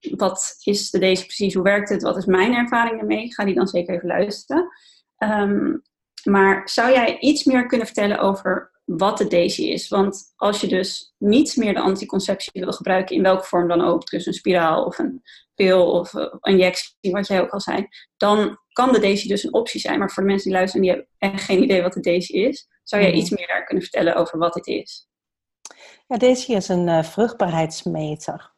wat 0.00 0.56
is 0.64 0.90
de 0.90 0.98
deze 0.98 1.24
precies, 1.24 1.54
hoe 1.54 1.62
werkt 1.62 1.88
het, 1.88 2.02
wat 2.02 2.16
is 2.16 2.24
mijn 2.24 2.54
ervaring 2.54 3.00
ermee, 3.00 3.34
ga 3.34 3.44
die 3.44 3.54
dan 3.54 3.66
zeker 3.66 3.94
even 3.94 4.08
luisteren. 4.08 4.68
Ehm, 5.16 5.76
maar 6.24 6.68
zou 6.68 6.92
jij 6.92 7.18
iets 7.18 7.44
meer 7.44 7.66
kunnen 7.66 7.86
vertellen 7.86 8.18
over 8.18 8.70
wat 8.84 9.18
de 9.18 9.26
Daisy 9.26 9.62
is? 9.62 9.88
Want 9.88 10.32
als 10.36 10.60
je 10.60 10.66
dus 10.66 11.14
niet 11.18 11.56
meer 11.56 11.74
de 11.74 11.80
anticonceptie 11.80 12.62
wil 12.62 12.72
gebruiken, 12.72 13.16
in 13.16 13.22
welke 13.22 13.44
vorm 13.44 13.68
dan 13.68 13.80
ook, 13.80 14.06
dus 14.06 14.26
een 14.26 14.32
spiraal 14.32 14.84
of 14.84 14.98
een 14.98 15.22
pil 15.54 15.90
of 15.90 16.12
een 16.12 16.38
injectie, 16.40 17.12
wat 17.12 17.26
jij 17.26 17.40
ook 17.40 17.50
al 17.50 17.60
zei, 17.60 17.86
dan 18.16 18.58
kan 18.72 18.92
de 18.92 19.00
Daisy 19.00 19.28
dus 19.28 19.44
een 19.44 19.54
optie 19.54 19.80
zijn. 19.80 19.98
Maar 19.98 20.10
voor 20.10 20.22
de 20.22 20.28
mensen 20.28 20.48
die 20.50 20.58
luisteren 20.58 20.86
en 20.86 20.92
die 20.92 21.04
hebben 21.18 21.34
echt 21.36 21.44
geen 21.44 21.62
idee 21.62 21.82
wat 21.82 21.92
de 21.92 22.00
Daisy 22.00 22.32
is, 22.32 22.68
zou 22.82 23.02
jij 23.02 23.10
mhm. 23.10 23.20
iets 23.20 23.30
meer 23.30 23.46
daar 23.46 23.64
kunnen 23.64 23.84
vertellen 23.84 24.14
over 24.14 24.38
wat 24.38 24.54
het 24.54 24.66
is? 24.66 25.08
Ja, 26.06 26.16
Daisy 26.16 26.52
is 26.52 26.68
een 26.68 26.86
uh, 26.86 27.02
vruchtbaarheidsmeter. 27.02 28.52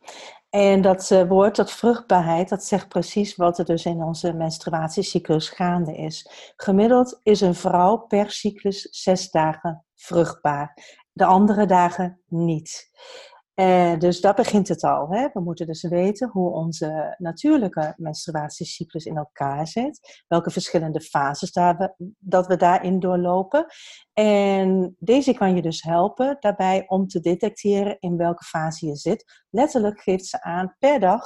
En 0.54 0.80
dat 0.80 1.10
uh, 1.10 1.28
woord, 1.28 1.56
dat 1.56 1.72
vruchtbaarheid, 1.72 2.48
dat 2.48 2.64
zegt 2.64 2.88
precies 2.88 3.36
wat 3.36 3.58
er 3.58 3.64
dus 3.64 3.84
in 3.84 4.02
onze 4.02 4.32
menstruatiecyclus 4.32 5.48
gaande 5.48 5.96
is. 5.96 6.30
Gemiddeld 6.56 7.20
is 7.22 7.40
een 7.40 7.54
vrouw 7.54 7.96
per 7.96 8.30
cyclus 8.30 8.82
zes 8.90 9.30
dagen 9.30 9.84
vruchtbaar. 9.94 10.78
De 11.12 11.24
andere 11.24 11.66
dagen 11.66 12.20
niet. 12.26 12.90
Uh, 13.54 13.98
dus 13.98 14.20
daar 14.20 14.34
begint 14.34 14.68
het 14.68 14.82
al. 14.82 15.08
Hè? 15.10 15.28
We 15.32 15.40
moeten 15.40 15.66
dus 15.66 15.82
weten 15.82 16.28
hoe 16.28 16.50
onze 16.50 17.14
natuurlijke 17.18 17.94
menstruatiecyclus 17.96 19.04
in 19.04 19.16
elkaar 19.16 19.66
zit. 19.66 20.24
Welke 20.28 20.50
verschillende 20.50 21.00
fases 21.00 21.52
daar 21.52 21.76
we, 21.76 22.14
dat 22.18 22.46
we 22.46 22.56
daarin 22.56 23.00
doorlopen. 23.00 23.66
En 24.12 24.96
deze 24.98 25.34
kan 25.34 25.54
je 25.54 25.62
dus 25.62 25.82
helpen 25.82 26.36
daarbij 26.40 26.84
om 26.86 27.06
te 27.06 27.20
detecteren 27.20 27.96
in 28.00 28.16
welke 28.16 28.44
fase 28.44 28.86
je 28.86 28.96
zit. 28.96 29.44
Letterlijk 29.50 30.00
geeft 30.00 30.26
ze 30.26 30.42
aan 30.42 30.76
per 30.78 31.00
dag 31.00 31.22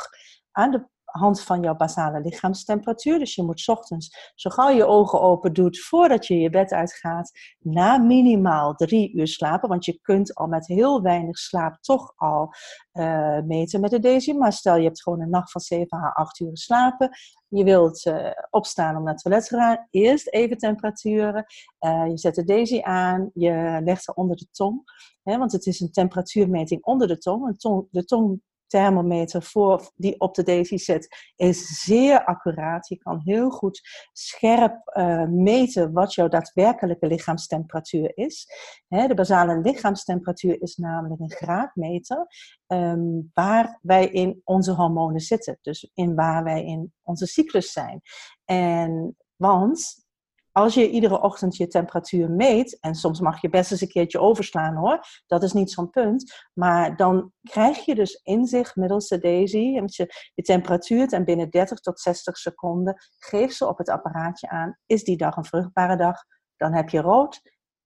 aan 0.50 0.70
de 0.70 0.88
hand 1.16 1.40
van 1.40 1.62
jouw 1.62 1.76
basale 1.76 2.20
lichaamstemperatuur. 2.20 3.18
Dus 3.18 3.34
je 3.34 3.42
moet 3.42 3.68
ochtends, 3.68 4.32
zo 4.34 4.50
gauw 4.50 4.68
je 4.68 4.86
ogen 4.86 5.20
open 5.20 5.52
doet, 5.52 5.80
voordat 5.80 6.26
je 6.26 6.38
je 6.38 6.50
bed 6.50 6.72
uitgaat, 6.72 7.30
na 7.58 7.98
minimaal 7.98 8.74
drie 8.74 9.14
uur 9.14 9.26
slapen. 9.26 9.68
Want 9.68 9.84
je 9.84 9.98
kunt 10.00 10.34
al 10.34 10.46
met 10.46 10.66
heel 10.66 11.02
weinig 11.02 11.38
slaap 11.38 11.76
toch 11.80 12.12
al 12.16 12.52
uh, 12.92 13.40
meten 13.40 13.80
met 13.80 13.90
de 13.90 13.98
Daisy. 13.98 14.32
Maar 14.32 14.52
stel 14.52 14.76
je 14.76 14.84
hebt 14.84 15.02
gewoon 15.02 15.20
een 15.20 15.30
nacht 15.30 15.50
van 15.50 15.60
7 15.60 15.98
à 15.98 16.08
8 16.08 16.40
uur 16.40 16.56
slapen. 16.56 17.10
Je 17.48 17.64
wilt 17.64 18.06
uh, 18.06 18.30
opstaan 18.50 18.96
om 18.96 19.02
naar 19.02 19.12
het 19.12 19.22
toilet 19.22 19.46
te 19.46 19.56
gaan. 19.56 19.86
Eerst 19.90 20.28
even 20.28 20.58
temperaturen. 20.58 21.44
Uh, 21.80 22.06
je 22.06 22.18
zet 22.18 22.34
de 22.34 22.44
Daisy 22.44 22.80
aan. 22.82 23.30
Je 23.34 23.80
legt 23.84 24.04
ze 24.04 24.14
onder 24.14 24.36
de 24.36 24.46
tong. 24.50 24.82
Hè, 25.22 25.38
want 25.38 25.52
het 25.52 25.66
is 25.66 25.80
een 25.80 25.90
temperatuurmeting 25.90 26.84
onder 26.84 27.08
de 27.08 27.18
tong. 27.18 27.46
Een 27.46 27.56
tong 27.56 27.88
de 27.90 28.04
tong 28.04 28.40
thermometer 28.66 29.42
voor 29.42 29.90
die 29.94 30.20
op 30.20 30.34
de 30.34 30.42
Daisy 30.42 30.76
zit, 30.76 31.32
is 31.36 31.82
zeer 31.84 32.24
accuraat. 32.24 32.88
Je 32.88 32.96
kan 32.96 33.20
heel 33.24 33.50
goed 33.50 33.80
scherp 34.12 34.96
uh, 34.98 35.24
meten 35.24 35.92
wat 35.92 36.14
jouw 36.14 36.28
daadwerkelijke 36.28 37.06
lichaamstemperatuur 37.06 38.12
is. 38.14 38.46
Hè, 38.88 39.06
de 39.06 39.14
basale 39.14 39.60
lichaamstemperatuur 39.60 40.62
is 40.62 40.76
namelijk 40.76 41.20
een 41.20 41.32
graadmeter 41.32 42.26
um, 42.66 43.30
waar 43.34 43.78
wij 43.82 44.08
in 44.08 44.40
onze 44.44 44.72
hormonen 44.72 45.20
zitten. 45.20 45.58
Dus 45.62 45.90
in 45.94 46.14
waar 46.14 46.44
wij 46.44 46.64
in 46.64 46.92
onze 47.02 47.26
cyclus 47.26 47.72
zijn. 47.72 48.00
En 48.44 49.16
want 49.36 50.05
als 50.56 50.74
je 50.74 50.90
iedere 50.90 51.20
ochtend 51.20 51.56
je 51.56 51.66
temperatuur 51.66 52.30
meet, 52.30 52.78
en 52.80 52.94
soms 52.94 53.20
mag 53.20 53.40
je 53.40 53.48
best 53.48 53.70
eens 53.70 53.80
een 53.80 53.88
keertje 53.88 54.20
overslaan 54.20 54.74
hoor, 54.74 55.00
dat 55.26 55.42
is 55.42 55.52
niet 55.52 55.70
zo'n 55.70 55.90
punt, 55.90 56.48
maar 56.52 56.96
dan 56.96 57.32
krijg 57.42 57.84
je 57.84 57.94
dus 57.94 58.20
inzicht 58.22 58.76
middels 58.76 59.08
de 59.08 59.18
Daisy, 59.18 59.80
je, 59.86 60.30
je 60.34 60.42
temperatuur 60.42 61.12
en 61.12 61.24
binnen 61.24 61.50
30 61.50 61.80
tot 61.80 62.00
60 62.00 62.36
seconden 62.36 62.94
geeft 63.18 63.56
ze 63.56 63.66
op 63.66 63.78
het 63.78 63.88
apparaatje 63.88 64.48
aan, 64.48 64.78
is 64.86 65.04
die 65.04 65.16
dag 65.16 65.36
een 65.36 65.44
vruchtbare 65.44 65.96
dag, 65.96 66.24
dan 66.56 66.74
heb 66.74 66.88
je 66.88 67.00
rood, 67.00 67.40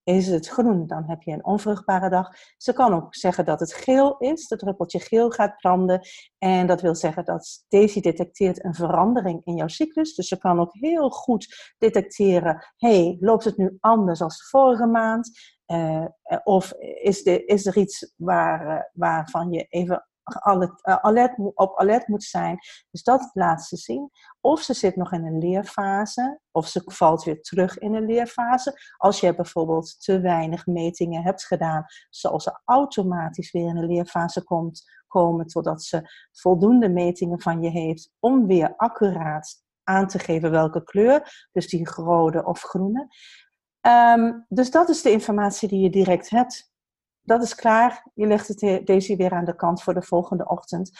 is 0.05 0.26
het 0.26 0.48
groen, 0.48 0.86
dan 0.86 1.05
heb 1.05 1.22
je 1.22 1.32
een 1.32 1.44
onvruchtbare 1.44 2.11
dag. 2.11 2.28
Ze 2.57 2.72
kan 2.72 2.94
ook 2.94 3.14
zeggen 3.14 3.44
dat 3.44 3.61
het 3.61 3.72
geel 3.72 4.18
is, 4.18 4.48
het 4.48 4.59
druppeltje 4.59 5.01
geel 5.01 5.30
gaat 5.30 5.57
branden. 5.57 6.01
En 6.38 6.66
dat 6.66 6.80
wil 6.80 6.94
zeggen 6.94 7.24
dat 7.24 7.64
Daisy 7.68 8.01
detecteert 8.01 8.64
een 8.64 8.74
verandering 8.74 9.40
in 9.44 9.57
jouw 9.57 9.68
cyclus. 9.68 10.14
Dus 10.14 10.28
ze 10.28 10.38
kan 10.38 10.61
ook 10.61 10.72
heel 10.72 11.11
goed 11.11 11.74
detecteren, 11.78 12.72
hey, 12.76 13.16
loopt 13.20 13.44
het 13.44 13.57
nu 13.57 13.76
anders 13.80 14.22
als 14.22 14.48
vorige 14.48 14.86
maand? 14.86 15.30
Uh, 15.66 16.05
of 16.44 16.72
is, 17.03 17.22
de, 17.22 17.44
is 17.44 17.66
er 17.66 17.76
iets 17.76 18.12
waar, 18.16 18.76
uh, 18.76 18.82
waarvan 18.92 19.53
je 19.53 19.66
even 19.68 20.09
eh, 20.34 20.96
alert, 20.96 21.38
op 21.54 21.78
alert 21.78 22.08
moet 22.08 22.22
zijn. 22.22 22.58
Dus 22.90 23.02
dat 23.02 23.30
laat 23.32 23.62
ze 23.62 23.76
zien. 23.76 24.10
Of 24.40 24.60
ze 24.60 24.74
zit 24.74 24.96
nog 24.96 25.12
in 25.12 25.24
een 25.24 25.38
leerfase, 25.38 26.40
of 26.50 26.66
ze 26.66 26.82
valt 26.84 27.24
weer 27.24 27.42
terug 27.42 27.78
in 27.78 27.94
een 27.94 28.06
leerfase. 28.06 28.80
Als 28.96 29.20
je 29.20 29.34
bijvoorbeeld 29.34 30.04
te 30.04 30.20
weinig 30.20 30.66
metingen 30.66 31.22
hebt 31.22 31.44
gedaan, 31.44 31.84
zoals 32.10 32.44
ze 32.44 32.60
automatisch 32.64 33.52
weer 33.52 33.68
in 33.68 33.76
een 33.76 33.86
leerfase 33.86 34.44
komt, 34.44 34.84
komen 35.06 35.46
totdat 35.46 35.82
ze 35.82 36.02
voldoende 36.32 36.88
metingen 36.88 37.40
van 37.40 37.62
je 37.62 37.70
heeft 37.70 38.10
om 38.18 38.46
weer 38.46 38.74
accuraat 38.76 39.62
aan 39.84 40.06
te 40.06 40.18
geven 40.18 40.50
welke 40.50 40.84
kleur, 40.84 41.48
dus 41.52 41.68
die 41.68 41.90
rode 41.90 42.44
of 42.44 42.60
groene. 42.60 43.08
Um, 43.80 44.46
dus 44.48 44.70
dat 44.70 44.88
is 44.88 45.02
de 45.02 45.10
informatie 45.10 45.68
die 45.68 45.80
je 45.80 45.90
direct 45.90 46.30
hebt 46.30 46.69
dat 47.22 47.42
is 47.42 47.54
klaar. 47.54 48.10
Je 48.14 48.26
legt 48.26 48.48
het, 48.48 48.86
deze 48.86 49.16
weer 49.16 49.32
aan 49.32 49.44
de 49.44 49.56
kant 49.56 49.82
voor 49.82 49.94
de 49.94 50.02
volgende 50.02 50.48
ochtend. 50.48 50.90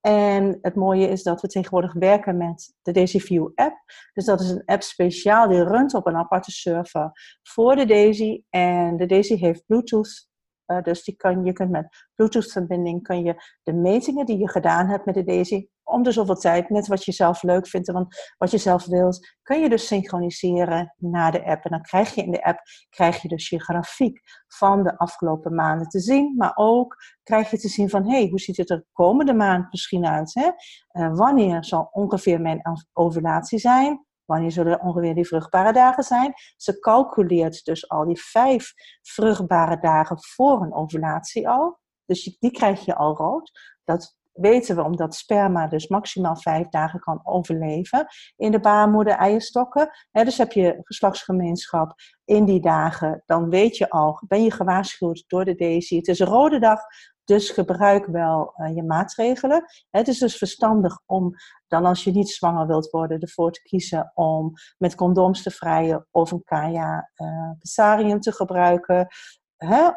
En 0.00 0.58
het 0.62 0.74
mooie 0.74 1.08
is 1.08 1.22
dat 1.22 1.40
we 1.40 1.48
tegenwoordig 1.48 1.92
werken 1.92 2.36
met 2.36 2.74
de 2.82 2.92
DaisyView 2.92 3.48
app. 3.54 3.76
Dus 4.12 4.24
dat 4.24 4.40
is 4.40 4.50
een 4.50 4.64
app 4.64 4.82
speciaal 4.82 5.48
die 5.48 5.64
runt 5.64 5.94
op 5.94 6.06
een 6.06 6.16
aparte 6.16 6.50
server 6.50 7.10
voor 7.42 7.76
de 7.76 7.86
Daisy. 7.86 8.42
En 8.50 8.96
de 8.96 9.06
Daisy 9.06 9.36
heeft 9.36 9.66
Bluetooth. 9.66 10.28
Uh, 10.66 10.82
dus 10.82 11.04
die 11.04 11.16
kan, 11.16 11.44
je 11.44 11.52
kunt 11.52 11.70
met 11.70 12.06
Bluetooth-verbinding 12.14 13.02
kun 13.02 13.24
je 13.24 13.34
de 13.62 13.72
metingen 13.72 14.26
die 14.26 14.38
je 14.38 14.48
gedaan 14.48 14.88
hebt 14.88 15.04
met 15.04 15.14
de 15.14 15.24
Daisy 15.24 15.68
om 15.90 16.02
de 16.02 16.12
zoveel 16.12 16.34
tijd, 16.34 16.70
net 16.70 16.86
wat 16.86 17.04
je 17.04 17.12
zelf 17.12 17.42
leuk 17.42 17.68
vindt 17.68 17.88
en 17.88 18.06
wat 18.38 18.50
je 18.50 18.58
zelf 18.58 18.86
wilt, 18.86 19.36
kun 19.42 19.60
je 19.60 19.68
dus 19.68 19.86
synchroniseren 19.86 20.94
naar 20.96 21.32
de 21.32 21.44
app. 21.44 21.64
En 21.64 21.70
dan 21.70 21.82
krijg 21.82 22.14
je 22.14 22.22
in 22.22 22.30
de 22.30 22.44
app 22.44 22.60
krijg 22.88 23.22
je 23.22 23.28
dus 23.28 23.48
je 23.48 23.60
grafiek 23.60 24.20
van 24.48 24.82
de 24.82 24.98
afgelopen 24.98 25.54
maanden 25.54 25.88
te 25.88 26.00
zien, 26.00 26.34
maar 26.36 26.52
ook 26.54 26.96
krijg 27.22 27.50
je 27.50 27.58
te 27.58 27.68
zien 27.68 27.90
van, 27.90 28.08
hey, 28.08 28.26
hoe 28.28 28.40
ziet 28.40 28.56
het 28.56 28.70
er 28.70 28.84
komende 28.92 29.34
maand 29.34 29.70
misschien 29.70 30.06
uit? 30.06 30.34
Hè? 30.34 30.50
Uh, 30.92 31.16
wanneer 31.16 31.64
zal 31.64 31.88
ongeveer 31.92 32.40
mijn 32.40 32.60
ovulatie 32.92 33.58
zijn? 33.58 34.04
Wanneer 34.24 34.52
zullen 34.52 34.80
ongeveer 34.80 35.14
die 35.14 35.26
vruchtbare 35.26 35.72
dagen 35.72 36.02
zijn? 36.02 36.32
Ze 36.56 36.78
calculeert 36.78 37.64
dus 37.64 37.88
al 37.88 38.06
die 38.06 38.20
vijf 38.22 38.72
vruchtbare 39.02 39.78
dagen 39.80 40.16
voor 40.20 40.62
een 40.62 40.74
ovulatie 40.74 41.48
al. 41.48 41.78
Dus 42.04 42.36
die 42.38 42.50
krijg 42.50 42.84
je 42.84 42.94
al 42.94 43.16
rood. 43.16 43.50
Dat 43.84 44.18
weten 44.40 44.76
we 44.76 44.82
omdat 44.82 45.14
sperma 45.14 45.66
dus 45.66 45.88
maximaal 45.88 46.36
vijf 46.36 46.68
dagen 46.68 47.00
kan 47.00 47.20
overleven 47.24 48.06
in 48.36 48.50
de 48.50 48.60
baarmoeder 48.60 49.14
eierstokken. 49.14 49.90
dus 50.12 50.38
heb 50.38 50.52
je 50.52 50.80
geslachtsgemeenschap 50.82 51.94
in 52.24 52.44
die 52.44 52.60
dagen, 52.60 53.22
dan 53.26 53.50
weet 53.50 53.76
je 53.76 53.90
al, 53.90 54.22
ben 54.26 54.42
je 54.42 54.50
gewaarschuwd 54.50 55.24
door 55.26 55.44
de 55.44 55.54
Daisy. 55.54 55.96
Het 55.96 56.08
is 56.08 56.18
een 56.18 56.26
rode 56.26 56.58
dag, 56.58 56.80
dus 57.24 57.50
gebruik 57.50 58.06
wel 58.06 58.54
uh, 58.56 58.74
je 58.74 58.82
maatregelen. 58.82 59.64
Het 59.90 60.08
is 60.08 60.18
dus 60.18 60.36
verstandig 60.36 61.00
om 61.06 61.34
dan 61.66 61.84
als 61.84 62.04
je 62.04 62.10
niet 62.10 62.28
zwanger 62.28 62.66
wilt 62.66 62.90
worden, 62.90 63.20
ervoor 63.20 63.52
te 63.52 63.62
kiezen 63.62 64.12
om 64.14 64.52
met 64.78 64.94
condooms 64.94 65.42
te 65.42 65.50
vrijen 65.50 66.06
of 66.10 66.30
een 66.30 66.44
Kaya 66.44 67.10
uh, 67.16 68.18
te 68.18 68.32
gebruiken. 68.32 69.06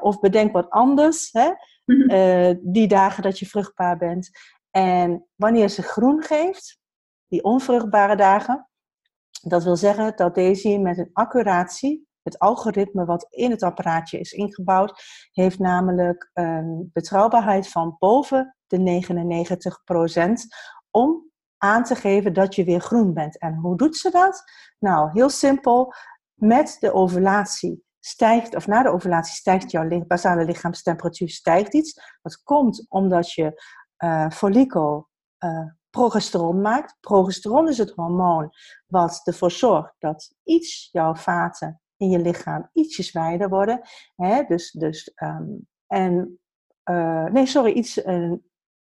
Of 0.02 0.20
bedenk 0.20 0.52
wat 0.52 0.70
anders. 0.70 1.32
Mhm. 1.86 2.10
Eh, 2.10 2.56
die 2.62 2.88
dagen 2.88 3.24
dat 3.24 3.40
je 3.40 3.46
vruchtbaar 3.46 3.98
bent. 3.98 4.30
En 4.72 5.28
wanneer 5.36 5.70
ze 5.70 5.82
groen 5.82 6.24
geeft, 6.24 6.80
die 7.28 7.44
onvruchtbare 7.44 8.16
dagen, 8.16 8.70
dat 9.42 9.64
wil 9.64 9.76
zeggen 9.76 10.16
dat 10.16 10.36
deze 10.36 10.78
met 10.78 10.98
een 10.98 11.10
accuratie, 11.14 12.08
het 12.22 12.40
algoritme 12.40 13.06
wat 13.06 13.28
in 13.30 13.52
het 13.52 13.64
apparaatje 13.64 14.20
is 14.20 14.32
ingebouwd, 14.32 15.04
heeft 15.32 15.60
namelijk 15.60 16.30
een 16.34 16.90
betrouwbaarheid 16.94 17.68
van 17.68 17.96
boven 18.00 18.56
de 18.68 18.78
99% 18.78 20.48
om 20.90 21.32
aan 21.58 21.84
te 21.84 21.96
geven 21.96 22.34
dat 22.34 22.56
je 22.56 22.64
weer 22.64 22.80
groen 22.80 23.14
bent. 23.14 23.40
En 23.40 23.56
hoe 23.56 23.78
doet 23.78 23.98
ze 23.98 24.10
dat? 24.10 24.44
Nou, 24.80 25.10
heel 25.14 25.30
simpel. 25.30 25.94
Met 26.34 26.78
de 26.80 26.94
ovulatie 26.94 27.84
stijgt, 28.06 28.56
of 28.56 28.68
na 28.68 28.84
de 28.84 28.90
ovulatie 28.90 29.36
stijgt 29.36 29.72
jouw 29.72 30.06
basale 30.08 30.46
lichaamstemperatuur 30.46 31.30
stijgt 31.30 31.74
iets. 31.74 32.18
Dat 32.22 32.44
komt 32.44 32.86
omdat 32.90 33.32
je 33.32 33.64
uh, 33.98 34.30
follikel 34.30 35.10
uh, 35.40 35.66
progesteron 35.90 36.62
maakt. 36.62 36.98
Progesteron 37.00 37.68
is 37.68 37.78
het 37.78 37.92
hormoon 37.92 38.50
wat 38.88 39.22
ervoor 39.24 39.52
zorgt 39.52 39.96
dat 40.00 40.36
iets 40.44 40.90
jouw 40.92 41.16
vaten 41.16 41.82
in 41.98 42.10
je 42.10 42.20
lichaam 42.20 42.70
ietsjes 42.74 43.12
wijder 43.12 43.50
worden. 43.50 43.82
Hè? 44.16 44.44
Dus, 44.44 44.72
dus, 44.72 45.12
um, 45.24 45.68
en 45.88 46.40
nee, 47.32 47.46
sorry, 47.46 47.72
iets 47.72 48.02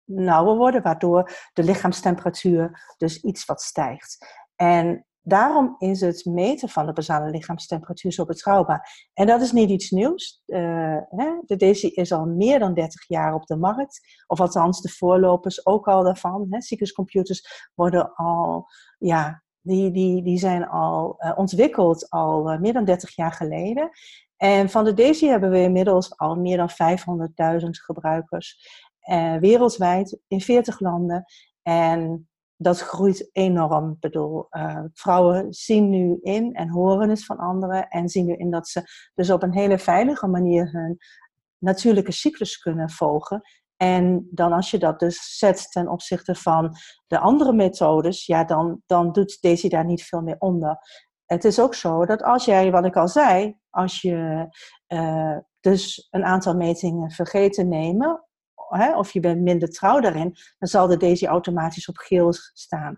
nauwer 0.04 0.56
worden, 0.56 0.82
waardoor 0.82 1.30
de 1.52 1.62
lichaamstemperatuur 1.62 2.94
dus 2.96 3.20
iets 3.22 3.44
wat 3.44 3.62
stijgt. 3.62 4.40
En 4.56 5.06
daarom 5.22 5.74
is 5.78 6.00
het 6.00 6.24
meten 6.24 6.68
van 6.68 6.86
de 6.86 6.92
basale 6.92 7.30
lichaamstemperatuur 7.30 8.12
zo 8.12 8.24
betrouwbaar. 8.24 9.10
En 9.14 9.26
dat 9.26 9.40
is 9.40 9.52
niet 9.52 9.70
iets 9.70 9.90
nieuws. 9.90 10.42
Uh, 10.46 10.96
hè? 11.08 11.38
De 11.46 11.56
DESI 11.56 11.88
is 11.88 12.12
al 12.12 12.26
meer 12.26 12.58
dan 12.58 12.74
30 12.74 13.08
jaar 13.08 13.34
op 13.34 13.46
de 13.46 13.56
markt. 13.56 14.00
Of 14.26 14.40
althans, 14.40 14.80
de 14.80 14.88
voorlopers 14.88 15.66
ook 15.66 15.88
al 15.88 16.02
daarvan. 16.02 16.46
Cycluscomputers 16.48 17.70
worden 17.74 18.14
al, 18.14 18.66
ja, 18.98 19.42
die, 19.60 19.90
die, 19.90 20.22
die 20.22 20.38
zijn 20.38 20.68
al 20.68 21.14
uh, 21.18 21.32
ontwikkeld 21.36 22.10
al 22.10 22.52
uh, 22.52 22.60
meer 22.60 22.72
dan 22.72 22.84
30 22.84 23.16
jaar 23.16 23.32
geleden. 23.32 23.90
En 24.36 24.70
van 24.70 24.84
de 24.84 24.94
DESI 24.94 25.28
hebben 25.28 25.50
we 25.50 25.62
inmiddels 25.62 26.16
al 26.16 26.36
meer 26.36 26.56
dan 26.56 26.70
500.000 27.60 27.68
gebruikers. 27.70 28.68
wereldwijd 29.40 30.20
in 30.28 30.40
40 30.40 30.80
landen. 30.80 31.24
En 31.62 32.28
dat 32.62 32.80
groeit 32.80 33.28
enorm. 33.32 33.90
Ik 33.90 33.98
bedoel, 34.00 34.46
uh, 34.50 34.84
vrouwen 34.92 35.52
zien 35.52 35.88
nu 35.88 36.18
in 36.20 36.54
en 36.54 36.68
horen 36.68 37.08
het 37.08 37.24
van 37.24 37.36
anderen 37.36 37.88
en 37.88 38.08
zien 38.08 38.26
nu 38.26 38.34
in 38.34 38.50
dat 38.50 38.68
ze 38.68 38.82
dus 39.14 39.30
op 39.30 39.42
een 39.42 39.54
hele 39.54 39.78
veilige 39.78 40.26
manier 40.26 40.70
hun 40.72 40.98
natuurlijke 41.58 42.12
cyclus 42.12 42.58
kunnen 42.58 42.90
volgen. 42.90 43.42
En 43.76 44.28
dan 44.30 44.52
als 44.52 44.70
je 44.70 44.78
dat 44.78 44.98
dus 44.98 45.38
zet 45.38 45.70
ten 45.70 45.88
opzichte 45.88 46.34
van 46.34 46.76
de 47.06 47.18
andere 47.18 47.52
methodes, 47.52 48.26
ja, 48.26 48.44
dan, 48.44 48.82
dan 48.86 49.12
doet 49.12 49.40
deze 49.40 49.68
daar 49.68 49.84
niet 49.84 50.04
veel 50.04 50.20
meer 50.20 50.36
onder. 50.38 50.78
Het 51.26 51.44
is 51.44 51.60
ook 51.60 51.74
zo 51.74 52.06
dat 52.06 52.22
als 52.22 52.44
jij, 52.44 52.70
wat 52.70 52.84
ik 52.84 52.96
al 52.96 53.08
zei, 53.08 53.58
als 53.70 54.00
je 54.00 54.46
uh, 54.88 55.36
dus 55.60 56.08
een 56.10 56.24
aantal 56.24 56.56
metingen 56.56 57.10
vergeten 57.10 57.68
nemen, 57.68 58.26
hè, 58.78 58.96
of 58.96 59.12
je 59.12 59.20
bent 59.20 59.40
minder 59.40 59.70
trouw 59.70 60.00
daarin, 60.00 60.34
dan 60.58 60.68
zal 60.68 60.86
de 60.86 60.96
Daisy 60.96 61.26
automatisch 61.26 61.88
op 61.88 61.96
geel 61.96 62.32
staan. 62.52 62.96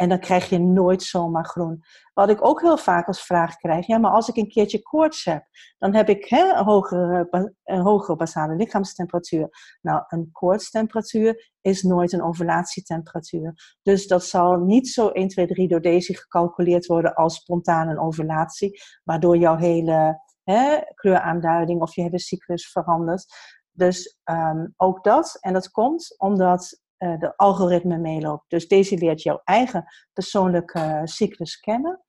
En 0.00 0.08
dan 0.08 0.20
krijg 0.20 0.48
je 0.48 0.58
nooit 0.58 1.02
zomaar 1.02 1.44
groen. 1.44 1.82
Wat 2.14 2.28
ik 2.28 2.44
ook 2.44 2.60
heel 2.60 2.76
vaak 2.76 3.06
als 3.06 3.22
vraag 3.22 3.56
krijg, 3.56 3.86
ja, 3.86 3.98
maar 3.98 4.10
als 4.10 4.28
ik 4.28 4.36
een 4.36 4.48
keertje 4.48 4.82
koorts 4.82 5.24
heb, 5.24 5.44
dan 5.78 5.94
heb 5.94 6.08
ik 6.08 6.24
hè, 6.24 6.52
een, 6.52 6.64
hogere, 6.64 7.28
een 7.64 7.80
hogere 7.80 8.16
basale 8.16 8.54
lichaamstemperatuur. 8.54 9.48
Nou, 9.80 10.02
een 10.08 10.28
koortstemperatuur 10.32 11.52
is 11.60 11.82
nooit 11.82 12.12
een 12.12 12.22
ovulatietemperatuur. 12.22 13.76
Dus 13.82 14.06
dat 14.06 14.24
zal 14.24 14.58
niet 14.58 14.88
zo 14.88 15.08
1, 15.08 15.28
2, 15.28 15.46
3 15.46 15.68
door 15.68 15.80
deze 15.80 16.16
gecalculeerd 16.16 16.86
worden 16.86 17.14
als 17.14 17.34
spontane 17.34 18.00
ovulatie, 18.00 18.80
waardoor 19.04 19.36
jouw 19.36 19.56
hele 19.56 20.20
hè, 20.42 20.78
kleuraanduiding 20.94 21.80
of 21.80 21.94
je 21.94 22.02
hele 22.02 22.18
cyclus 22.18 22.70
verandert. 22.70 23.26
Dus 23.78 24.18
um, 24.24 24.74
ook 24.76 25.04
dat. 25.04 25.36
En 25.40 25.52
dat 25.52 25.70
komt 25.70 26.14
omdat 26.18 26.82
uh, 26.98 27.18
de 27.18 27.36
algoritme 27.36 27.98
meeloopt. 27.98 28.44
Dus 28.48 28.68
deze 28.68 28.96
leert 28.96 29.22
jouw 29.22 29.40
eigen 29.44 29.84
persoonlijke 30.12 31.00
cyclus 31.04 31.60
kennen. 31.60 32.04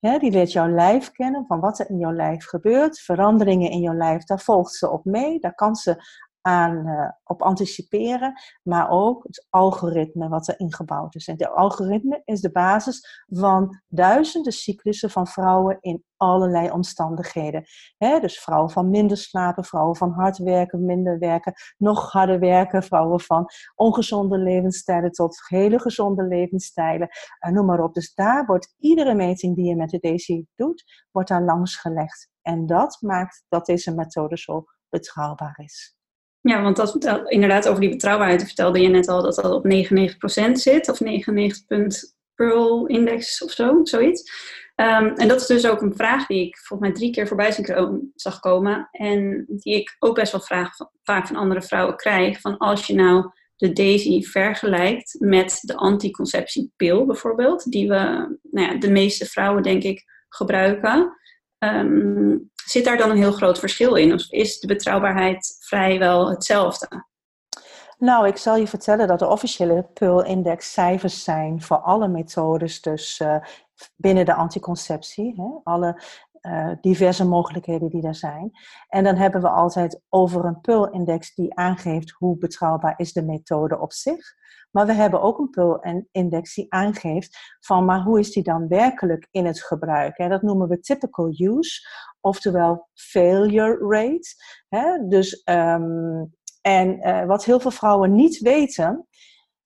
die 0.00 0.30
leert 0.30 0.52
jouw 0.52 0.68
lijf 0.68 1.10
kennen, 1.10 1.46
van 1.46 1.60
wat 1.60 1.78
er 1.78 1.90
in 1.90 1.98
jouw 1.98 2.12
lijf 2.12 2.44
gebeurt. 2.44 3.00
Veranderingen 3.00 3.70
in 3.70 3.80
jouw 3.80 3.94
lijf, 3.94 4.24
daar 4.24 4.40
volgt 4.40 4.74
ze 4.74 4.90
op 4.90 5.04
mee. 5.04 5.38
Daar 5.38 5.54
kan 5.54 5.74
ze 5.74 5.96
aan, 6.42 6.86
uh, 6.86 7.10
op 7.24 7.42
anticiperen, 7.42 8.32
maar 8.62 8.90
ook 8.90 9.22
het 9.22 9.46
algoritme 9.50 10.28
wat 10.28 10.48
er 10.48 10.58
ingebouwd 10.58 11.14
is. 11.14 11.28
En 11.28 11.34
het 11.38 11.48
algoritme 11.48 12.22
is 12.24 12.40
de 12.40 12.50
basis 12.50 13.24
van 13.26 13.82
duizenden 13.88 14.52
cyclussen 14.52 15.10
van 15.10 15.26
vrouwen 15.26 15.78
in 15.80 16.04
allerlei 16.16 16.70
omstandigheden. 16.70 17.64
dus 17.98 18.40
vrouwen 18.40 18.70
van 18.70 18.90
minder 18.90 19.16
slapen, 19.16 19.64
vrouwen 19.64 19.96
van 19.96 20.12
hard 20.12 20.38
werken, 20.38 20.84
minder 20.84 21.18
werken, 21.18 21.52
nog 21.76 22.12
harder 22.12 22.38
werken, 22.38 22.82
vrouwen 22.82 23.20
van 23.20 23.46
ongezonde 23.74 24.38
levensstijlen 24.38 25.10
tot 25.10 25.42
hele 25.48 25.80
gezonde 25.80 26.22
levensstijlen, 26.22 27.08
uh, 27.46 27.52
noem 27.52 27.66
maar 27.66 27.82
op. 27.82 27.94
Dus 27.94 28.14
daar 28.14 28.46
wordt 28.46 28.74
iedere 28.78 29.14
meting 29.14 29.56
die 29.56 29.68
je 29.68 29.76
met 29.76 29.90
de 29.90 29.98
DC 29.98 30.44
doet, 30.54 31.06
wordt 31.10 31.28
daar 31.28 31.42
langs 31.42 31.76
gelegd. 31.76 32.28
En 32.42 32.66
dat 32.66 32.98
maakt 33.00 33.44
dat 33.48 33.66
deze 33.66 33.94
methode 33.94 34.38
zo 34.38 34.64
betrouwbaar 34.88 35.58
is. 35.62 35.99
Ja, 36.40 36.62
want 36.62 36.76
dat, 36.76 37.30
inderdaad 37.30 37.68
over 37.68 37.80
die 37.80 37.90
betrouwbaarheid 37.90 38.44
vertelde 38.44 38.80
je 38.80 38.88
net 38.88 39.08
al 39.08 39.22
dat 39.22 39.34
dat 39.34 39.52
op 39.52 39.64
99% 40.48 40.52
zit, 40.52 40.88
of 40.88 41.00
99 41.00 42.02
Pearl 42.34 42.86
Index 42.86 43.44
of 43.44 43.50
zo, 43.50 43.80
zoiets. 43.82 44.30
Um, 44.76 45.14
en 45.14 45.28
dat 45.28 45.40
is 45.40 45.46
dus 45.46 45.66
ook 45.66 45.82
een 45.82 45.94
vraag 45.94 46.26
die 46.26 46.46
ik 46.46 46.58
volgens 46.58 46.88
mij 46.88 46.98
drie 46.98 47.12
keer 47.12 47.26
voorbij 47.26 47.56
zag 48.14 48.40
komen. 48.40 48.88
En 48.90 49.44
die 49.48 49.74
ik 49.74 49.96
ook 49.98 50.14
best 50.14 50.32
wel 50.32 50.74
vaak 51.02 51.26
van 51.26 51.36
andere 51.36 51.62
vrouwen 51.62 51.96
krijg. 51.96 52.40
Van 52.40 52.58
als 52.58 52.86
je 52.86 52.94
nou 52.94 53.30
de 53.56 53.72
Daisy 53.72 54.22
vergelijkt 54.22 55.16
met 55.18 55.58
de 55.60 55.76
anticonceptiepil 55.76 57.06
bijvoorbeeld. 57.06 57.70
Die 57.70 57.88
we, 57.88 57.94
nou 58.50 58.72
ja, 58.72 58.78
de 58.78 58.90
meeste 58.90 59.26
vrouwen 59.26 59.62
denk 59.62 59.82
ik 59.82 60.04
gebruiken. 60.28 61.18
Um, 61.64 62.50
Zit 62.70 62.84
daar 62.84 62.96
dan 62.96 63.10
een 63.10 63.16
heel 63.16 63.32
groot 63.32 63.58
verschil 63.58 63.94
in? 63.94 64.12
Of 64.12 64.30
is 64.30 64.60
de 64.60 64.66
betrouwbaarheid 64.66 65.56
vrijwel 65.60 66.30
hetzelfde? 66.30 67.04
Nou, 67.98 68.26
ik 68.26 68.36
zal 68.36 68.56
je 68.56 68.66
vertellen 68.66 69.08
dat 69.08 69.18
de 69.18 69.26
officiële 69.26 69.82
PUL-index 69.94 70.72
cijfers 70.72 71.24
zijn 71.24 71.62
voor 71.62 71.76
alle 71.76 72.08
methodes, 72.08 72.80
dus 72.80 73.20
uh, 73.20 73.36
binnen 73.96 74.24
de 74.24 74.34
anticonceptie, 74.34 75.34
hè, 75.36 75.60
alle 75.64 76.02
uh, 76.42 76.70
diverse 76.80 77.26
mogelijkheden 77.26 77.88
die 77.88 78.06
er 78.06 78.14
zijn. 78.14 78.50
En 78.88 79.04
dan 79.04 79.16
hebben 79.16 79.40
we 79.40 79.48
altijd 79.48 80.00
over 80.08 80.44
een 80.44 80.60
PUL-index 80.60 81.34
die 81.34 81.54
aangeeft 81.54 82.10
hoe 82.10 82.38
betrouwbaar 82.38 82.94
is 82.96 83.12
de 83.12 83.22
methode 83.22 83.78
op 83.78 83.92
zich. 83.92 84.34
Maar 84.70 84.86
we 84.86 84.92
hebben 84.92 85.22
ook 85.22 85.38
een 85.38 85.50
PUL-index 85.50 86.54
die 86.54 86.72
aangeeft 86.72 87.56
van, 87.60 87.84
maar 87.84 88.02
hoe 88.02 88.18
is 88.18 88.32
die 88.32 88.42
dan 88.42 88.68
werkelijk 88.68 89.28
in 89.30 89.46
het 89.46 89.62
gebruik? 89.62 90.16
Dat 90.16 90.42
noemen 90.42 90.68
we 90.68 90.80
typical 90.80 91.34
use, 91.36 91.88
oftewel 92.20 92.88
failure 92.94 93.78
rate. 93.88 95.08
Dus, 95.08 95.42
um, 95.44 96.34
en 96.60 97.08
uh, 97.08 97.24
wat 97.24 97.44
heel 97.44 97.60
veel 97.60 97.70
vrouwen 97.70 98.14
niet 98.14 98.38
weten, 98.38 99.06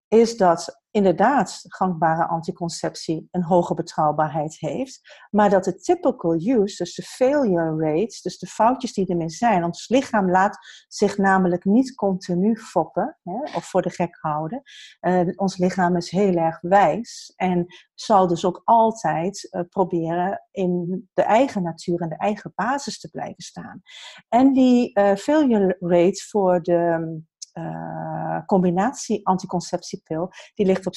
is 0.08 0.36
dat 0.36 0.83
inderdaad 0.94 1.64
gangbare 1.68 2.26
anticonceptie 2.26 3.28
een 3.30 3.42
hoge 3.42 3.74
betrouwbaarheid 3.74 4.56
heeft, 4.58 5.00
maar 5.30 5.50
dat 5.50 5.64
de 5.64 5.74
typical 5.74 6.32
use, 6.32 6.82
dus 6.82 6.94
de 6.94 7.02
failure 7.02 7.76
rates, 7.78 8.22
dus 8.22 8.38
de 8.38 8.46
foutjes 8.46 8.92
die 8.92 9.06
ermee 9.06 9.30
zijn, 9.30 9.64
ons 9.64 9.88
lichaam 9.88 10.30
laat 10.30 10.58
zich 10.88 11.18
namelijk 11.18 11.64
niet 11.64 11.94
continu 11.94 12.56
foppen 12.56 13.18
hè, 13.22 13.56
of 13.56 13.64
voor 13.64 13.82
de 13.82 13.90
gek 13.90 14.18
houden. 14.20 14.62
Uh, 15.00 15.20
ons 15.36 15.56
lichaam 15.56 15.96
is 15.96 16.10
heel 16.10 16.34
erg 16.34 16.60
wijs 16.60 17.32
en 17.36 17.66
zal 17.94 18.26
dus 18.26 18.44
ook 18.44 18.62
altijd 18.64 19.48
uh, 19.50 19.62
proberen 19.68 20.42
in 20.50 21.04
de 21.12 21.22
eigen 21.22 21.62
natuur 21.62 22.00
en 22.00 22.08
de 22.08 22.18
eigen 22.18 22.52
basis 22.54 23.00
te 23.00 23.10
blijven 23.10 23.42
staan. 23.42 23.82
En 24.28 24.52
die 24.52 24.98
uh, 24.98 25.14
failure 25.14 25.76
rate 25.80 26.24
voor 26.28 26.62
de 26.62 27.22
uh, 27.54 28.44
combinatie 28.46 29.26
anticonceptiepil, 29.26 30.30
die 30.54 30.66
ligt 30.66 30.86
op 30.86 30.94
7%. 30.94 30.96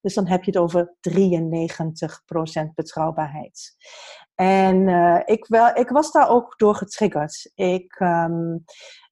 Dus 0.00 0.14
dan 0.14 0.26
heb 0.26 0.44
je 0.44 0.50
het 0.50 0.60
over 0.60 0.96
93% 1.10 2.74
betrouwbaarheid. 2.74 3.76
En 4.34 4.88
uh, 4.88 5.20
ik, 5.24 5.46
wel, 5.46 5.76
ik 5.76 5.88
was 5.88 6.12
daar 6.12 6.28
ook 6.28 6.58
door 6.58 6.74
getriggerd. 6.74 7.50
Ik, 7.54 8.00
um, 8.00 8.64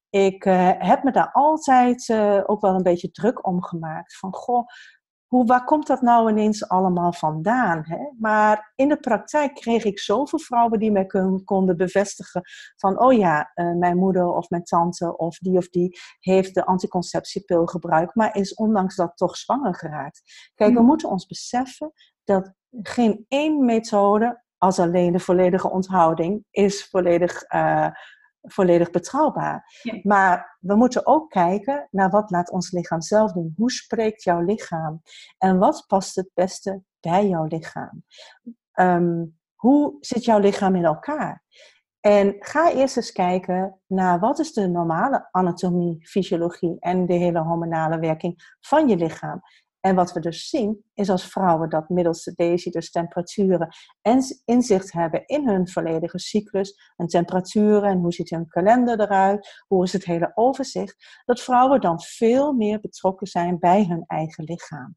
ik 0.09 0.45
uh, 0.45 0.71
heb 0.77 1.03
me 1.03 1.11
daar 1.11 1.29
altijd 1.31 2.09
ook 2.45 2.61
wel 2.61 2.75
een 2.75 2.83
beetje 2.83 3.11
druk 3.11 3.47
om 3.47 3.63
gemaakt. 3.63 4.17
Van 4.17 4.33
goh, 4.33 4.67
hoe, 5.29 5.45
waar 5.45 5.63
komt 5.63 5.87
dat 5.87 6.01
nou 6.01 6.29
ineens 6.29 6.67
allemaal 6.67 7.13
vandaan? 7.13 7.83
Hè? 7.85 7.97
Maar 8.19 8.71
in 8.75 8.89
de 8.89 8.99
praktijk 8.99 9.53
kreeg 9.53 9.83
ik 9.83 9.99
zoveel 9.99 10.39
vrouwen 10.39 10.79
die 10.79 10.91
mij 10.91 11.05
konden 11.45 11.77
bevestigen 11.77 12.41
van, 12.75 12.99
oh 12.99 13.13
ja, 13.13 13.51
uh, 13.55 13.75
mijn 13.75 13.97
moeder 13.97 14.27
of 14.27 14.49
mijn 14.49 14.63
tante 14.63 15.17
of 15.17 15.37
die 15.37 15.57
of 15.57 15.69
die 15.69 15.99
heeft 16.19 16.53
de 16.53 16.65
anticonceptiepil 16.65 17.65
gebruikt, 17.65 18.15
maar 18.15 18.35
is 18.35 18.53
ondanks 18.53 18.95
dat 18.95 19.17
toch 19.17 19.35
zwanger 19.35 19.75
geraakt. 19.75 20.21
Kijk, 20.55 20.73
we 20.73 20.79
mm. 20.79 20.85
moeten 20.85 21.09
ons 21.09 21.25
beseffen 21.25 21.91
dat 22.23 22.53
geen 22.71 23.25
één 23.27 23.65
methode 23.65 24.43
als 24.57 24.79
alleen 24.79 25.11
de 25.11 25.19
volledige 25.19 25.69
onthouding 25.69 26.45
is 26.51 26.87
volledig 26.87 27.53
uh, 27.53 27.87
volledig 28.41 28.89
betrouwbaar. 28.89 29.81
Maar 30.03 30.57
we 30.59 30.75
moeten 30.75 31.05
ook 31.05 31.29
kijken 31.29 31.87
naar 31.91 32.09
wat 32.09 32.29
laat 32.29 32.51
ons 32.51 32.71
lichaam 32.71 33.01
zelf 33.01 33.31
doen. 33.31 33.53
Hoe 33.55 33.71
spreekt 33.71 34.23
jouw 34.23 34.41
lichaam? 34.41 35.01
En 35.37 35.57
wat 35.57 35.83
past 35.87 36.15
het 36.15 36.29
beste 36.33 36.81
bij 36.99 37.27
jouw 37.27 37.45
lichaam? 37.45 38.03
Um, 38.73 39.39
hoe 39.55 39.97
zit 39.99 40.25
jouw 40.25 40.39
lichaam 40.39 40.75
in 40.75 40.85
elkaar? 40.85 41.43
En 41.99 42.35
ga 42.39 42.71
eerst 42.71 42.97
eens 42.97 43.11
kijken 43.11 43.79
naar 43.87 44.19
wat 44.19 44.39
is 44.39 44.53
de 44.53 44.67
normale 44.67 45.27
anatomie, 45.31 46.07
fysiologie 46.07 46.77
en 46.79 47.05
de 47.05 47.13
hele 47.13 47.39
hormonale 47.39 47.99
werking 47.99 48.55
van 48.59 48.87
je 48.87 48.95
lichaam. 48.95 49.41
En 49.79 49.95
wat 49.95 50.13
we 50.13 50.19
dus 50.19 50.49
zien, 50.49 50.83
is 50.93 51.09
als 51.09 51.27
vrouwen 51.27 51.69
dat 51.69 51.89
middels 51.89 52.23
de 52.23 52.33
DAISY, 52.35 52.69
dus 52.69 52.91
temperaturen 52.91 53.75
en 54.01 54.23
inzicht 54.45 54.91
hebben 54.91 55.25
in 55.25 55.47
hun 55.47 55.69
volledige 55.69 56.19
cyclus, 56.19 56.93
en 56.95 57.07
temperaturen 57.07 57.89
en 57.89 57.99
hoe 57.99 58.13
ziet 58.13 58.29
hun 58.29 58.47
kalender 58.47 58.99
eruit, 58.99 59.63
hoe 59.67 59.83
is 59.83 59.93
het 59.93 60.05
hele 60.05 60.31
overzicht, 60.35 61.21
dat 61.25 61.41
vrouwen 61.41 61.81
dan 61.81 62.01
veel 62.01 62.53
meer 62.53 62.79
betrokken 62.79 63.27
zijn 63.27 63.59
bij 63.59 63.85
hun 63.85 64.03
eigen 64.07 64.43
lichaam. 64.43 64.95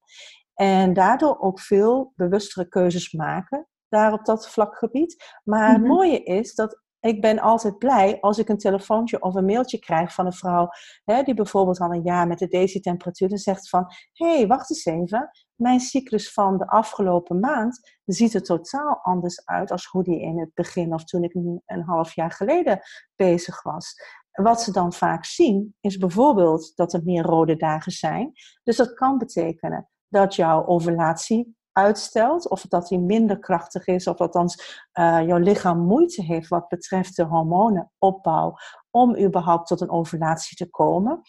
En 0.54 0.92
daardoor 0.92 1.40
ook 1.40 1.60
veel 1.60 2.12
bewustere 2.16 2.68
keuzes 2.68 3.12
maken 3.12 3.66
daar 3.92 4.12
op 4.12 4.24
dat 4.24 4.50
vlakgebied. 4.50 5.38
Maar 5.44 5.72
het 5.72 5.80
mhm. 5.80 5.88
mooie 5.88 6.22
is 6.22 6.54
dat 6.54 6.81
ik 7.02 7.20
ben 7.20 7.38
altijd 7.38 7.78
blij 7.78 8.20
als 8.20 8.38
ik 8.38 8.48
een 8.48 8.58
telefoontje 8.58 9.22
of 9.22 9.34
een 9.34 9.44
mailtje 9.44 9.78
krijg 9.78 10.14
van 10.14 10.26
een 10.26 10.32
vrouw 10.32 10.68
hè, 11.04 11.22
die 11.22 11.34
bijvoorbeeld 11.34 11.80
al 11.80 11.92
een 11.92 12.02
jaar 12.02 12.26
met 12.26 12.38
de 12.38 12.48
DC-temperatuur 12.48 13.38
zegt 13.38 13.68
van 13.68 13.86
hé, 14.12 14.36
hey, 14.36 14.46
wacht 14.46 14.70
eens 14.70 14.84
even, 14.84 15.30
mijn 15.54 15.80
cyclus 15.80 16.32
van 16.32 16.58
de 16.58 16.66
afgelopen 16.66 17.40
maand 17.40 18.00
ziet 18.04 18.34
er 18.34 18.42
totaal 18.42 18.98
anders 19.02 19.46
uit 19.46 19.70
als 19.70 19.86
hoe 19.86 20.02
die 20.02 20.20
in 20.20 20.38
het 20.38 20.54
begin 20.54 20.94
of 20.94 21.04
toen 21.04 21.22
ik 21.22 21.34
een 21.34 21.82
half 21.86 22.14
jaar 22.14 22.30
geleden 22.30 22.80
bezig 23.16 23.62
was. 23.62 23.94
Wat 24.32 24.62
ze 24.62 24.72
dan 24.72 24.92
vaak 24.92 25.24
zien 25.24 25.76
is 25.80 25.96
bijvoorbeeld 25.96 26.72
dat 26.76 26.92
er 26.92 27.02
meer 27.04 27.22
rode 27.22 27.56
dagen 27.56 27.92
zijn. 27.92 28.32
Dus 28.62 28.76
dat 28.76 28.94
kan 28.94 29.18
betekenen 29.18 29.88
dat 30.08 30.34
jouw 30.34 30.66
ovulatie 30.66 31.56
uitstelt, 31.72 32.48
of 32.48 32.62
dat 32.62 32.88
die 32.88 32.98
minder 32.98 33.38
krachtig 33.38 33.86
is, 33.86 34.06
of 34.06 34.18
althans 34.18 34.80
uh, 34.94 35.26
jouw 35.26 35.38
lichaam 35.38 35.78
moeite 35.78 36.22
heeft 36.22 36.48
wat 36.48 36.68
betreft 36.68 37.16
de 37.16 37.24
hormonenopbouw 37.24 38.54
om 38.90 39.18
überhaupt 39.18 39.66
tot 39.66 39.80
een 39.80 39.90
ovulatie 39.90 40.56
te 40.56 40.70
komen. 40.70 41.22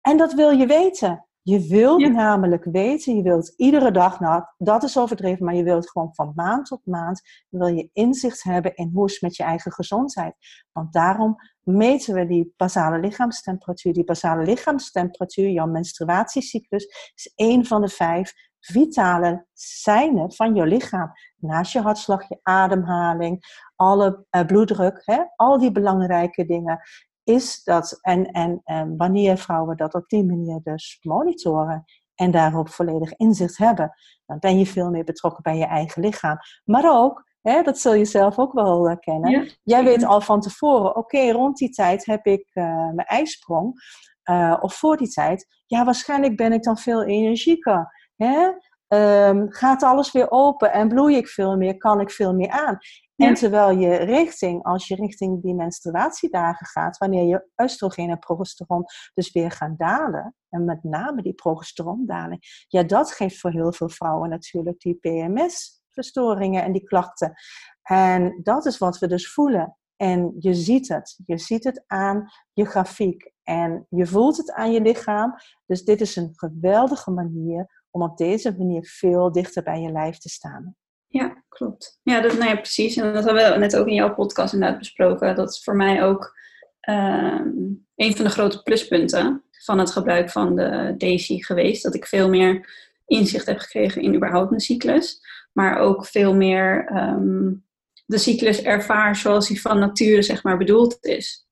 En 0.00 0.16
dat 0.16 0.32
wil 0.32 0.50
je 0.50 0.66
weten. 0.66 1.26
Je 1.42 1.66
wilt 1.66 2.12
namelijk 2.12 2.64
weten, 2.64 3.16
je 3.16 3.22
wilt 3.22 3.54
iedere 3.56 3.90
dag, 3.90 4.20
nou 4.20 4.44
dat 4.56 4.82
is 4.82 4.98
overdreven, 4.98 5.44
maar 5.44 5.54
je 5.54 5.62
wilt 5.62 5.90
gewoon 5.90 6.14
van 6.14 6.32
maand 6.34 6.66
tot 6.66 6.86
maand, 6.86 7.22
wil 7.48 7.66
je 7.66 7.90
inzicht 7.92 8.42
hebben 8.42 8.74
in 8.74 8.90
hoe 8.94 9.04
het 9.04 9.20
met 9.20 9.36
je 9.36 9.42
eigen 9.42 9.72
gezondheid. 9.72 10.34
Want 10.72 10.92
daarom 10.92 11.36
meten 11.62 12.14
we 12.14 12.26
die 12.26 12.54
basale 12.56 12.98
lichaamstemperatuur. 12.98 13.92
Die 13.92 14.04
basale 14.04 14.44
lichaamstemperatuur, 14.44 15.48
jouw 15.48 15.66
menstruatiecyclus, 15.66 17.12
is 17.14 17.32
één 17.34 17.64
van 17.64 17.80
de 17.80 17.88
vijf 17.88 18.32
vitale 18.66 19.46
seinen 19.52 20.32
van 20.32 20.54
je 20.54 20.66
lichaam. 20.66 21.12
Naast 21.36 21.72
je 21.72 21.80
hartslag, 21.80 22.28
je 22.28 22.38
ademhaling, 22.42 23.42
alle 23.76 24.26
uh, 24.30 24.44
bloeddruk, 24.44 25.02
hè, 25.04 25.22
al 25.36 25.58
die 25.58 25.72
belangrijke 25.72 26.44
dingen. 26.44 26.80
Is 27.24 27.62
dat, 27.64 27.98
en, 28.00 28.30
en, 28.30 28.60
en 28.64 28.96
wanneer 28.96 29.38
vrouwen 29.38 29.76
dat 29.76 29.94
op 29.94 30.08
die 30.08 30.24
manier 30.24 30.60
dus 30.62 30.98
monitoren 31.02 31.84
en 32.14 32.30
daarop 32.30 32.68
volledig 32.68 33.16
inzicht 33.16 33.58
hebben, 33.58 33.92
dan 34.26 34.38
ben 34.38 34.58
je 34.58 34.66
veel 34.66 34.90
meer 34.90 35.04
betrokken 35.04 35.42
bij 35.42 35.56
je 35.56 35.66
eigen 35.66 36.02
lichaam. 36.02 36.38
Maar 36.64 36.98
ook, 37.00 37.24
hè, 37.42 37.62
dat 37.62 37.78
zul 37.78 37.94
je 37.94 38.04
zelf 38.04 38.38
ook 38.38 38.52
wel 38.52 38.90
uh, 38.90 38.96
kennen, 39.00 39.50
jij 39.62 39.84
weet 39.84 40.04
al 40.04 40.20
van 40.20 40.40
tevoren, 40.40 40.96
oké, 40.96 41.30
rond 41.30 41.56
die 41.56 41.70
tijd 41.70 42.06
heb 42.06 42.26
ik 42.26 42.50
uh, 42.54 42.64
mijn 42.64 43.06
ijsprong. 43.06 43.80
of 44.60 44.74
voor 44.74 44.96
die 44.96 45.08
tijd, 45.08 45.46
ja, 45.66 45.84
waarschijnlijk 45.84 46.36
ben 46.36 46.52
ik 46.52 46.62
dan 46.62 46.78
veel 46.78 47.04
energieker. 47.04 47.95
Hè? 48.16 48.50
Ehm, 48.88 49.46
gaat 49.48 49.82
alles 49.82 50.12
weer 50.12 50.30
open 50.30 50.72
en 50.72 50.88
bloei 50.88 51.16
ik 51.16 51.28
veel 51.28 51.56
meer, 51.56 51.76
kan 51.76 52.00
ik 52.00 52.10
veel 52.10 52.34
meer 52.34 52.50
aan. 52.50 52.78
En 53.16 53.34
terwijl 53.34 53.78
je 53.78 53.94
richting, 53.94 54.64
als 54.64 54.88
je 54.88 54.94
richting 54.94 55.42
die 55.42 55.54
menstruatiedagen 55.54 56.66
gaat, 56.66 56.98
wanneer 56.98 57.24
je 57.24 57.48
oestrogeen 57.56 58.10
en 58.10 58.18
progesteron 58.18 58.84
dus 59.14 59.32
weer 59.32 59.50
gaan 59.50 59.74
dalen, 59.76 60.34
en 60.48 60.64
met 60.64 60.82
name 60.84 61.22
die 61.22 61.34
progesterondaling, 61.34 62.64
ja, 62.68 62.82
dat 62.82 63.12
geeft 63.12 63.40
voor 63.40 63.50
heel 63.50 63.72
veel 63.72 63.88
vrouwen 63.88 64.30
natuurlijk 64.30 64.80
die 64.80 64.94
PMS-verstoringen 64.94 66.62
en 66.62 66.72
die 66.72 66.84
klachten. 66.84 67.32
En 67.82 68.40
dat 68.42 68.66
is 68.66 68.78
wat 68.78 68.98
we 68.98 69.06
dus 69.06 69.32
voelen. 69.32 69.76
En 69.96 70.34
je 70.38 70.54
ziet 70.54 70.88
het. 70.88 71.18
Je 71.26 71.38
ziet 71.38 71.64
het 71.64 71.84
aan 71.86 72.30
je 72.52 72.64
grafiek. 72.64 73.32
En 73.42 73.86
je 73.88 74.06
voelt 74.06 74.36
het 74.36 74.52
aan 74.52 74.72
je 74.72 74.80
lichaam. 74.80 75.34
Dus 75.66 75.84
dit 75.84 76.00
is 76.00 76.16
een 76.16 76.32
geweldige 76.34 77.10
manier 77.10 77.84
om 77.96 78.02
op 78.02 78.16
deze 78.16 78.54
manier 78.58 78.84
veel 78.84 79.32
dichter 79.32 79.62
bij 79.62 79.80
je 79.80 79.92
lijf 79.92 80.18
te 80.18 80.28
staan. 80.28 80.76
Ja, 81.06 81.44
klopt. 81.48 82.00
Ja, 82.02 82.20
dat, 82.20 82.32
nou 82.32 82.48
ja, 82.48 82.56
precies. 82.56 82.96
En 82.96 83.12
dat 83.12 83.24
hebben 83.24 83.52
we 83.52 83.58
net 83.58 83.76
ook 83.76 83.86
in 83.86 83.94
jouw 83.94 84.14
podcast 84.14 84.52
inderdaad 84.52 84.78
besproken. 84.78 85.36
Dat 85.36 85.50
is 85.50 85.62
voor 85.64 85.76
mij 85.76 86.04
ook 86.04 86.34
ehm, 86.80 87.48
een 87.94 88.16
van 88.16 88.24
de 88.24 88.30
grote 88.30 88.62
pluspunten 88.62 89.44
van 89.50 89.78
het 89.78 89.90
gebruik 89.90 90.30
van 90.30 90.56
de 90.56 90.94
Daisy 90.98 91.42
geweest. 91.42 91.82
Dat 91.82 91.94
ik 91.94 92.06
veel 92.06 92.28
meer 92.28 92.68
inzicht 93.06 93.46
heb 93.46 93.58
gekregen 93.58 94.02
in 94.02 94.14
überhaupt 94.14 94.50
mijn 94.50 94.62
cyclus. 94.62 95.20
Maar 95.52 95.78
ook 95.78 96.06
veel 96.06 96.34
meer 96.34 96.86
ehm, 96.86 97.52
de 98.06 98.18
cyclus 98.18 98.62
ervaar 98.62 99.16
zoals 99.16 99.48
die 99.48 99.60
van 99.60 99.78
nature 99.78 100.22
zeg 100.22 100.42
maar 100.42 100.56
bedoeld 100.56 100.98
is. 101.00 101.45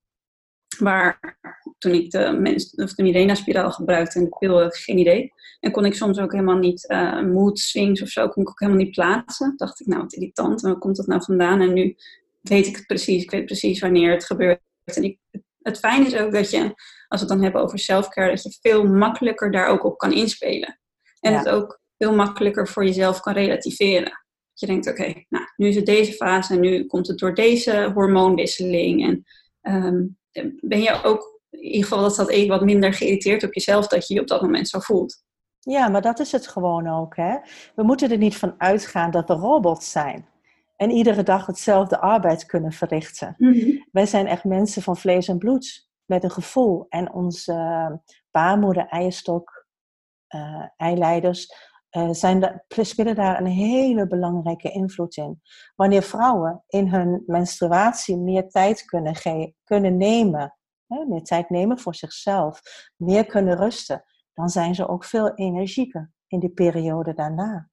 Waar 0.78 1.38
toen 1.78 1.92
ik 1.92 2.10
de, 2.10 2.32
mens, 2.32 2.74
of 2.74 2.94
de 2.94 3.02
Mirena-spiraal 3.02 3.70
gebruikte 3.70 4.18
en 4.18 4.24
de 4.24 4.36
pil, 4.38 4.70
geen 4.70 4.98
idee. 4.98 5.32
En 5.60 5.70
kon 5.70 5.84
ik 5.84 5.94
soms 5.94 6.18
ook 6.18 6.32
helemaal 6.32 6.58
niet 6.58 6.90
uh, 6.90 7.22
mood 7.22 7.58
swings 7.58 8.02
of 8.02 8.08
zo, 8.08 8.28
kon 8.28 8.42
ik 8.42 8.48
ook 8.48 8.60
helemaal 8.60 8.82
niet 8.82 8.94
plaatsen. 8.94 9.54
Dacht 9.56 9.80
ik, 9.80 9.86
nou 9.86 10.02
wat 10.02 10.12
irritant, 10.12 10.62
en 10.62 10.70
waar 10.70 10.78
komt 10.78 10.96
dat 10.96 11.06
nou 11.06 11.24
vandaan? 11.24 11.60
En 11.60 11.72
nu 11.72 11.96
weet 12.40 12.66
ik 12.66 12.76
het 12.76 12.86
precies, 12.86 13.22
ik 13.22 13.30
weet 13.30 13.44
precies 13.44 13.80
wanneer 13.80 14.10
het 14.10 14.24
gebeurt. 14.24 14.60
En 14.84 15.02
ik, 15.02 15.18
het 15.62 15.78
fijne 15.78 16.06
is 16.06 16.16
ook 16.16 16.32
dat 16.32 16.50
je, 16.50 16.62
als 17.08 17.20
we 17.20 17.26
het 17.26 17.28
dan 17.28 17.42
hebben 17.42 17.62
over 17.62 17.78
self-care, 17.78 18.30
dat 18.30 18.42
je 18.42 18.58
veel 18.60 18.84
makkelijker 18.84 19.50
daar 19.50 19.66
ook 19.66 19.84
op 19.84 19.98
kan 19.98 20.12
inspelen. 20.12 20.78
En 21.20 21.34
het 21.34 21.48
ook 21.48 21.80
veel 21.98 22.14
makkelijker 22.14 22.68
voor 22.68 22.84
jezelf 22.84 23.20
kan 23.20 23.32
relativeren. 23.32 24.10
Dat 24.50 24.60
je 24.60 24.66
denkt, 24.66 24.88
oké, 24.88 25.24
nou, 25.28 25.44
nu 25.56 25.66
is 25.66 25.76
het 25.76 25.86
deze 25.86 26.12
fase 26.12 26.54
en 26.54 26.60
nu 26.60 26.86
komt 26.86 27.06
het 27.06 27.18
door 27.18 27.34
deze 27.34 27.90
hormoonwisseling. 27.94 29.04
En 29.04 29.24
um, 29.84 30.18
ben 30.60 30.80
je 30.80 31.02
ook, 31.02 31.40
in 31.50 31.60
ieder 31.60 31.82
geval 31.82 32.02
dat 32.02 32.16
dat 32.16 32.30
even 32.30 32.48
wat 32.48 32.64
minder 32.64 32.92
geïrriteerd 32.92 33.44
op 33.44 33.54
jezelf, 33.54 33.86
dat 33.86 34.08
je 34.08 34.14
je 34.14 34.20
op 34.20 34.28
dat 34.28 34.42
moment 34.42 34.68
zo 34.68 34.78
voelt. 34.78 35.22
Ja, 35.60 35.88
maar 35.88 36.02
dat 36.02 36.18
is 36.18 36.32
het 36.32 36.46
gewoon 36.46 36.88
ook. 36.88 37.16
Hè? 37.16 37.36
We 37.74 37.82
moeten 37.82 38.10
er 38.10 38.18
niet 38.18 38.36
van 38.36 38.54
uitgaan 38.58 39.10
dat 39.10 39.28
we 39.28 39.34
robots 39.34 39.90
zijn. 39.90 40.28
En 40.76 40.90
iedere 40.90 41.22
dag 41.22 41.46
hetzelfde 41.46 42.00
arbeid 42.00 42.46
kunnen 42.46 42.72
verrichten. 42.72 43.34
Mhm. 43.38 43.78
Wij 43.92 44.06
zijn 44.06 44.26
echt 44.26 44.44
mensen 44.44 44.82
van 44.82 44.96
vlees 44.96 45.28
en 45.28 45.38
bloed. 45.38 45.88
Met 46.04 46.24
een 46.24 46.30
gevoel. 46.30 46.86
En 46.88 47.12
onze 47.12 47.52
uh, 47.52 47.90
baarmoeder, 48.30 48.86
eierstok, 48.86 49.66
uh, 50.34 50.64
eileiders 50.76 51.54
uh, 51.96 52.08
zijn 52.10 52.40
de, 52.40 52.84
spelen 52.84 53.14
daar 53.14 53.40
een 53.40 53.46
hele 53.46 54.06
belangrijke 54.06 54.70
invloed 54.70 55.16
in. 55.16 55.40
Wanneer 55.74 56.02
vrouwen 56.02 56.64
in 56.66 56.88
hun 56.88 57.22
menstruatie 57.26 58.16
meer 58.16 58.48
tijd 58.48 58.84
kunnen, 58.84 59.14
kunnen 59.64 59.96
nemen, 59.96 60.56
hè, 60.86 61.04
meer 61.06 61.22
tijd 61.22 61.50
nemen 61.50 61.78
voor 61.78 61.94
zichzelf, 61.94 62.60
meer 62.96 63.26
kunnen 63.26 63.56
rusten, 63.56 64.04
dan 64.32 64.48
zijn 64.48 64.74
ze 64.74 64.88
ook 64.88 65.04
veel 65.04 65.34
energieker 65.34 66.12
in 66.26 66.38
die 66.40 66.52
periode 66.52 67.14
daarna. 67.14 67.68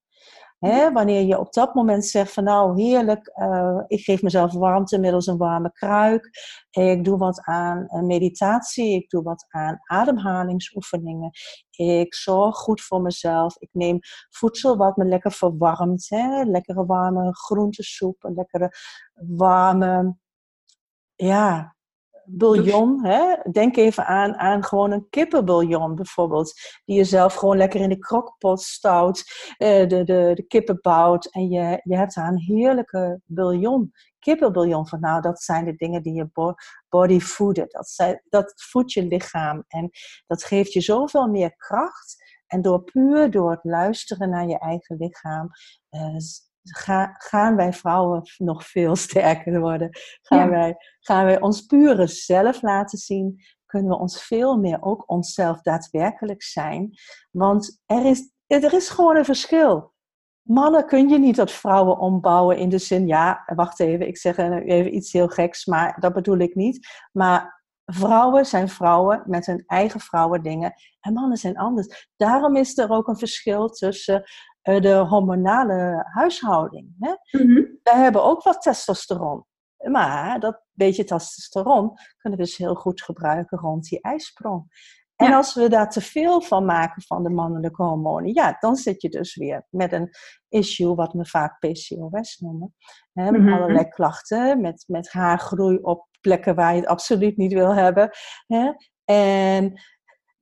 Wanneer 0.93 1.21
je 1.21 1.39
op 1.39 1.53
dat 1.53 1.73
moment 1.73 2.05
zegt 2.05 2.33
van 2.33 2.43
nou 2.43 2.81
heerlijk, 2.81 3.31
uh, 3.35 3.81
ik 3.87 3.99
geef 3.99 4.21
mezelf 4.21 4.53
warmte 4.53 4.99
middels 4.99 5.27
een 5.27 5.37
warme 5.37 5.71
kruik. 5.71 6.29
Ik 6.69 7.03
doe 7.03 7.17
wat 7.17 7.41
aan 7.41 7.87
uh, 7.87 8.01
meditatie, 8.01 8.95
ik 8.95 9.09
doe 9.09 9.23
wat 9.23 9.45
aan 9.49 9.79
ademhalingsoefeningen. 9.83 11.31
Ik 11.69 12.13
zorg 12.15 12.55
goed 12.55 12.81
voor 12.81 13.01
mezelf. 13.01 13.57
Ik 13.57 13.69
neem 13.71 13.99
voedsel 14.29 14.77
wat 14.77 14.97
me 14.97 15.05
lekker 15.05 15.31
verwarmt. 15.31 16.07
Lekkere 16.43 16.85
warme 16.85 17.35
groentesoep, 17.35 18.23
een 18.23 18.33
lekkere 18.33 18.71
warme 19.13 20.15
ja, 21.15 21.75
bouillon. 22.25 23.05
Hè? 23.05 23.35
Denk 23.51 23.77
even 23.77 24.05
aan, 24.05 24.35
aan 24.35 24.63
gewoon 24.63 24.91
een 24.91 25.09
kippenbouillon 25.09 25.95
bijvoorbeeld. 25.95 26.53
Die 26.85 26.97
je 26.97 27.03
zelf 27.03 27.33
gewoon 27.33 27.57
lekker 27.57 27.79
in 27.79 27.89
de 27.89 27.99
krokpot 27.99 28.61
stout. 28.61 29.23
Eh, 29.57 29.87
de, 29.87 30.03
de, 30.03 30.31
de 30.33 30.43
kippen 30.47 30.79
bouwt. 30.81 31.25
En 31.25 31.49
je, 31.49 31.81
je 31.83 31.95
hebt 31.95 32.15
daar 32.15 32.27
een 32.27 32.39
heerlijke 32.39 33.21
bouillon. 33.25 33.91
Kippenbouillon 34.19 34.87
van 34.87 34.99
nou, 34.99 35.21
dat 35.21 35.41
zijn 35.41 35.65
de 35.65 35.75
dingen 35.75 36.03
die 36.03 36.13
je 36.13 36.57
body 36.89 37.19
voeden. 37.19 37.65
Dat, 37.69 38.19
dat 38.29 38.53
voedt 38.55 38.91
je 38.91 39.05
lichaam. 39.05 39.63
En 39.67 39.89
dat 40.27 40.43
geeft 40.43 40.73
je 40.73 40.81
zoveel 40.81 41.27
meer 41.27 41.55
kracht. 41.55 42.29
En 42.47 42.61
door 42.61 42.83
puur 42.83 43.31
door 43.31 43.51
het 43.51 43.63
luisteren 43.63 44.29
naar 44.29 44.47
je 44.47 44.59
eigen 44.59 44.97
lichaam, 44.97 45.49
gaan 47.17 47.55
wij 47.55 47.73
vrouwen 47.73 48.21
nog 48.37 48.67
veel 48.67 48.95
sterker 49.05 49.59
worden. 49.59 49.89
Gaan, 50.21 50.49
wij, 50.49 50.75
gaan 50.99 51.25
wij 51.25 51.41
ons 51.41 51.61
pure 51.61 52.07
zelf 52.07 52.61
laten 52.61 52.97
zien. 52.97 53.41
Kunnen 53.65 53.89
we 53.89 53.97
ons 53.97 54.23
veel 54.23 54.57
meer 54.57 54.81
ook 54.81 55.03
onszelf 55.09 55.61
daadwerkelijk 55.61 56.43
zijn. 56.43 56.93
Want 57.31 57.81
er 57.85 58.05
is, 58.05 58.31
er 58.47 58.73
is 58.73 58.89
gewoon 58.89 59.15
een 59.15 59.25
verschil. 59.25 59.93
Mannen 60.41 60.85
kun 60.85 61.09
je 61.09 61.19
niet 61.19 61.35
tot 61.35 61.51
vrouwen 61.51 61.97
ombouwen 61.97 62.57
in 62.57 62.69
de 62.69 62.77
zin, 62.77 63.07
ja, 63.07 63.43
wacht 63.55 63.79
even, 63.79 64.07
ik 64.07 64.17
zeg 64.17 64.37
even 64.37 64.95
iets 64.95 65.11
heel 65.11 65.27
geks, 65.27 65.65
maar 65.65 65.99
dat 65.99 66.13
bedoel 66.13 66.37
ik 66.37 66.55
niet. 66.55 66.87
Maar 67.11 67.61
vrouwen 67.85 68.45
zijn 68.45 68.69
vrouwen 68.69 69.23
met 69.25 69.45
hun 69.45 69.63
eigen 69.65 69.99
vrouwendingen 69.99 70.73
en 70.99 71.13
mannen 71.13 71.37
zijn 71.37 71.57
anders. 71.57 72.09
Daarom 72.17 72.55
is 72.55 72.77
er 72.77 72.89
ook 72.89 73.07
een 73.07 73.17
verschil 73.17 73.69
tussen 73.69 74.23
de 74.61 75.05
hormonale 75.09 76.05
huishouding. 76.13 76.95
Hè? 76.99 77.43
Mm 77.43 77.79
Wij 77.83 78.01
hebben 78.01 78.23
ook 78.23 78.43
wat 78.43 78.61
testosteron. 78.61 79.45
Maar 79.77 80.39
dat 80.39 80.61
beetje 80.71 81.03
testosteron 81.03 81.93
kunnen 82.17 82.39
we 82.39 82.45
dus 82.45 82.57
heel 82.57 82.75
goed 82.75 83.01
gebruiken 83.01 83.57
rond 83.57 83.89
die 83.89 84.01
ijsprong. 84.01 84.69
En 85.15 85.33
als 85.33 85.53
we 85.53 85.69
daar 85.69 85.89
te 85.89 86.01
veel 86.01 86.41
van 86.41 86.65
maken 86.65 87.01
van 87.01 87.23
de 87.23 87.29
mannelijke 87.29 87.83
hormonen, 87.83 88.33
ja, 88.33 88.57
dan 88.59 88.75
zit 88.75 89.01
je 89.01 89.09
dus 89.09 89.35
weer 89.35 89.67
met 89.69 89.93
een 89.93 90.09
issue 90.49 90.95
wat 90.95 91.13
we 91.13 91.25
vaak 91.25 91.59
PCOS 91.59 92.37
noemen. 92.39 92.75
Hè, 93.13 93.31
met 93.31 93.41
mhm. 93.41 93.53
allerlei 93.53 93.87
klachten, 93.87 94.61
met, 94.61 94.83
met 94.87 95.11
haargroei 95.11 95.77
op 95.81 96.07
plekken 96.21 96.55
waar 96.55 96.73
je 96.73 96.79
het 96.79 96.89
absoluut 96.89 97.37
niet 97.37 97.53
wil 97.53 97.73
hebben. 97.73 98.09
Hè. 98.47 98.71
En 99.05 99.81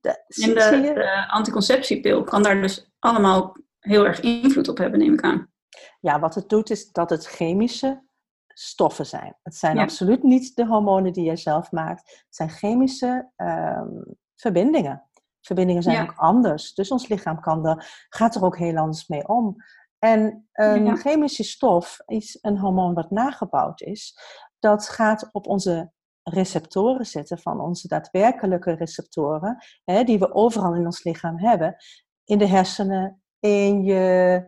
de, 0.00 0.24
de, 0.26 0.92
de 0.94 1.28
anticonceptiepil 1.28 2.24
kan 2.24 2.42
daar 2.42 2.60
dus 2.60 2.90
allemaal 2.98 3.56
heel 3.80 4.06
erg 4.06 4.20
invloed 4.20 4.68
op 4.68 4.78
hebben, 4.78 4.98
neem 4.98 5.12
ik 5.12 5.22
aan. 5.22 5.52
Ja, 6.00 6.20
wat 6.20 6.34
het 6.34 6.48
doet 6.48 6.70
is 6.70 6.92
dat 6.92 7.10
het 7.10 7.26
chemische 7.26 8.08
stoffen 8.46 9.06
zijn. 9.06 9.36
Het 9.42 9.54
zijn 9.54 9.78
absoluut 9.78 10.22
niet 10.22 10.56
de 10.56 10.66
hormonen 10.66 11.12
die 11.12 11.24
jij 11.24 11.36
zelf 11.36 11.72
maakt. 11.72 12.10
Het 12.10 12.34
zijn 12.34 12.50
chemische 12.50 13.30
um, 13.36 14.04
verbindingen. 14.34 15.04
Verbindingen 15.40 15.82
zijn 15.82 16.02
ook 16.02 16.16
anders. 16.16 16.74
Dus 16.74 16.90
ons 16.90 17.08
lichaam 17.08 17.40
kan 17.40 17.66
er, 17.66 18.06
gaat 18.08 18.34
er 18.34 18.44
ook 18.44 18.58
heel 18.58 18.76
anders 18.76 19.08
mee 19.08 19.28
om. 19.28 19.56
En 19.98 20.48
een 20.52 20.96
chemische 20.96 21.44
stof 21.44 21.98
is 22.06 22.38
een 22.40 22.58
hormoon 22.58 22.94
wat 22.94 23.10
nagebouwd 23.10 23.80
is. 23.80 24.18
Dat 24.58 24.88
gaat 24.88 25.28
op 25.32 25.46
onze 25.46 25.92
receptoren 26.22 27.06
zitten, 27.06 27.38
van 27.38 27.60
onze 27.60 27.88
daadwerkelijke 27.88 28.72
receptoren, 28.72 29.64
hè, 29.84 30.04
die 30.04 30.18
we 30.18 30.34
overal 30.34 30.74
in 30.74 30.84
ons 30.84 31.04
lichaam 31.04 31.38
hebben. 31.38 31.76
In 32.24 32.38
de 32.38 32.46
hersenen, 32.46 33.19
in 33.40 33.84
je, 33.84 34.44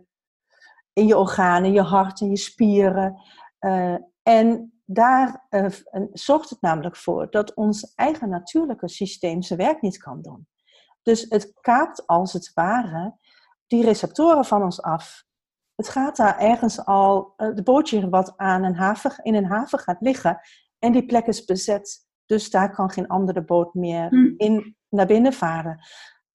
in 0.93 1.07
je 1.07 1.17
organen, 1.17 1.73
je 1.73 1.83
hart 1.83 2.21
en 2.21 2.29
je 2.29 2.37
spieren. 2.37 3.21
Uh, 3.61 3.97
en 4.23 4.73
daar 4.85 5.47
uh, 5.51 5.67
zorgt 6.13 6.51
het 6.51 6.61
namelijk 6.61 6.97
voor 6.97 7.31
dat 7.31 7.55
ons 7.55 7.95
eigen 7.95 8.29
natuurlijke 8.29 8.89
systeem 8.89 9.43
zijn 9.43 9.59
werk 9.59 9.83
niet 9.83 9.99
kan 9.99 10.23
doen. 10.23 10.47
Dus 11.03 11.27
het 11.29 11.53
kaapt 11.61 12.07
als 12.07 12.33
het 12.33 12.51
ware 12.55 13.17
die 13.67 13.85
receptoren 13.85 14.45
van 14.45 14.63
ons 14.63 14.83
af. 14.83 15.25
Het 15.75 15.89
gaat 15.89 16.17
daar 16.17 16.39
ergens 16.39 16.85
al, 16.85 17.35
uh, 17.37 17.55
de 17.55 17.63
bootje 17.63 18.09
wat 18.09 18.33
aan 18.37 18.65
een 18.65 18.77
haven, 18.77 19.25
in 19.25 19.35
een 19.35 19.47
haven 19.47 19.79
gaat 19.79 20.01
liggen 20.01 20.41
en 20.79 20.93
die 20.93 21.07
plek 21.07 21.27
is 21.27 21.45
bezet. 21.45 22.07
Dus 22.27 22.51
daar 22.51 22.75
kan 22.75 22.91
geen 22.91 23.09
andere 23.09 23.45
boot 23.45 23.75
meer 23.75 24.09
hm. 24.09 24.35
in, 24.37 24.77
naar 24.89 25.07
binnen 25.07 25.33
varen. 25.33 25.81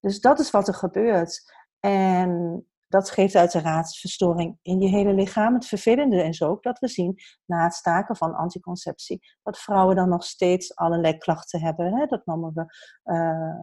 Dus 0.00 0.20
dat 0.20 0.38
is 0.38 0.50
wat 0.50 0.68
er 0.68 0.74
gebeurt. 0.74 1.52
En 1.88 2.66
dat 2.88 3.10
geeft 3.10 3.34
uiteraard 3.34 3.96
verstoring 3.96 4.58
in 4.62 4.80
je 4.80 4.88
hele 4.88 5.12
lichaam. 5.12 5.54
Het 5.54 5.66
vervelende 5.66 6.22
is 6.22 6.42
ook 6.42 6.62
dat 6.62 6.78
we 6.78 6.88
zien 6.88 7.18
na 7.44 7.64
het 7.64 7.74
staken 7.74 8.16
van 8.16 8.34
anticonceptie 8.34 9.20
dat 9.42 9.58
vrouwen 9.58 9.96
dan 9.96 10.08
nog 10.08 10.24
steeds 10.24 10.76
allerlei 10.76 11.16
klachten 11.16 11.60
hebben. 11.60 11.94
Hè? 11.94 12.06
Dat 12.06 12.26
noemen 12.26 12.52
we 12.54 12.64
uh, 13.12 13.60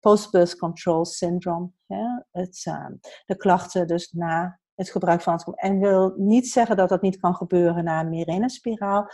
post-birth 0.00 0.56
control 0.56 1.04
syndrome. 1.04 1.70
Hè? 1.86 2.04
Het, 2.30 2.64
uh, 2.68 2.86
de 3.24 3.36
klachten 3.36 3.86
dus 3.86 4.10
na 4.10 4.60
het 4.74 4.90
gebruik 4.90 5.20
van 5.20 5.32
anticonceptie. 5.32 5.72
En 5.72 5.80
wil 5.80 6.14
niet 6.16 6.48
zeggen 6.48 6.76
dat 6.76 6.88
dat 6.88 7.02
niet 7.02 7.20
kan 7.20 7.34
gebeuren 7.34 7.84
na 7.84 8.00
een 8.00 8.08
Mirena-spiraal. 8.08 9.06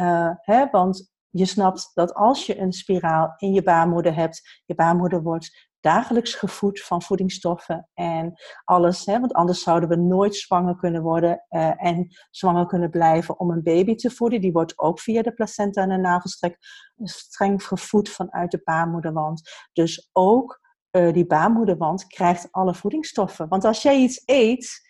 Uh, 0.00 0.30
hè? 0.34 0.70
Want 0.70 1.12
je 1.30 1.44
snapt 1.44 1.90
dat 1.94 2.14
als 2.14 2.46
je 2.46 2.58
een 2.58 2.72
spiraal 2.72 3.34
in 3.36 3.52
je 3.52 3.62
baarmoeder 3.62 4.14
hebt, 4.14 4.62
je 4.64 4.74
baarmoeder 4.74 5.22
wordt 5.22 5.70
dagelijks 5.86 6.34
gevoed 6.34 6.80
van 6.80 7.02
voedingsstoffen 7.02 7.88
en 7.94 8.32
alles. 8.64 9.06
Hè? 9.06 9.20
Want 9.20 9.32
anders 9.32 9.62
zouden 9.62 9.88
we 9.88 9.96
nooit 9.96 10.34
zwanger 10.34 10.76
kunnen 10.76 11.02
worden 11.02 11.44
uh, 11.50 11.84
en 11.84 12.08
zwanger 12.30 12.66
kunnen 12.66 12.90
blijven 12.90 13.38
om 13.38 13.50
een 13.50 13.62
baby 13.62 13.94
te 13.94 14.10
voeden. 14.10 14.40
Die 14.40 14.52
wordt 14.52 14.78
ook 14.78 15.00
via 15.00 15.22
de 15.22 15.34
placenta 15.34 15.82
en 15.82 15.88
de 15.88 15.96
navelstreng 15.96 16.56
streng 17.02 17.64
gevoed 17.64 18.08
vanuit 18.08 18.50
de 18.50 18.60
baarmoederwand. 18.64 19.50
Dus 19.72 20.10
ook 20.12 20.60
uh, 20.90 21.12
die 21.12 21.26
baarmoederwand 21.26 22.06
krijgt 22.06 22.48
alle 22.50 22.74
voedingsstoffen. 22.74 23.48
Want 23.48 23.64
als 23.64 23.82
jij 23.82 23.96
iets 23.96 24.22
eet, 24.24 24.80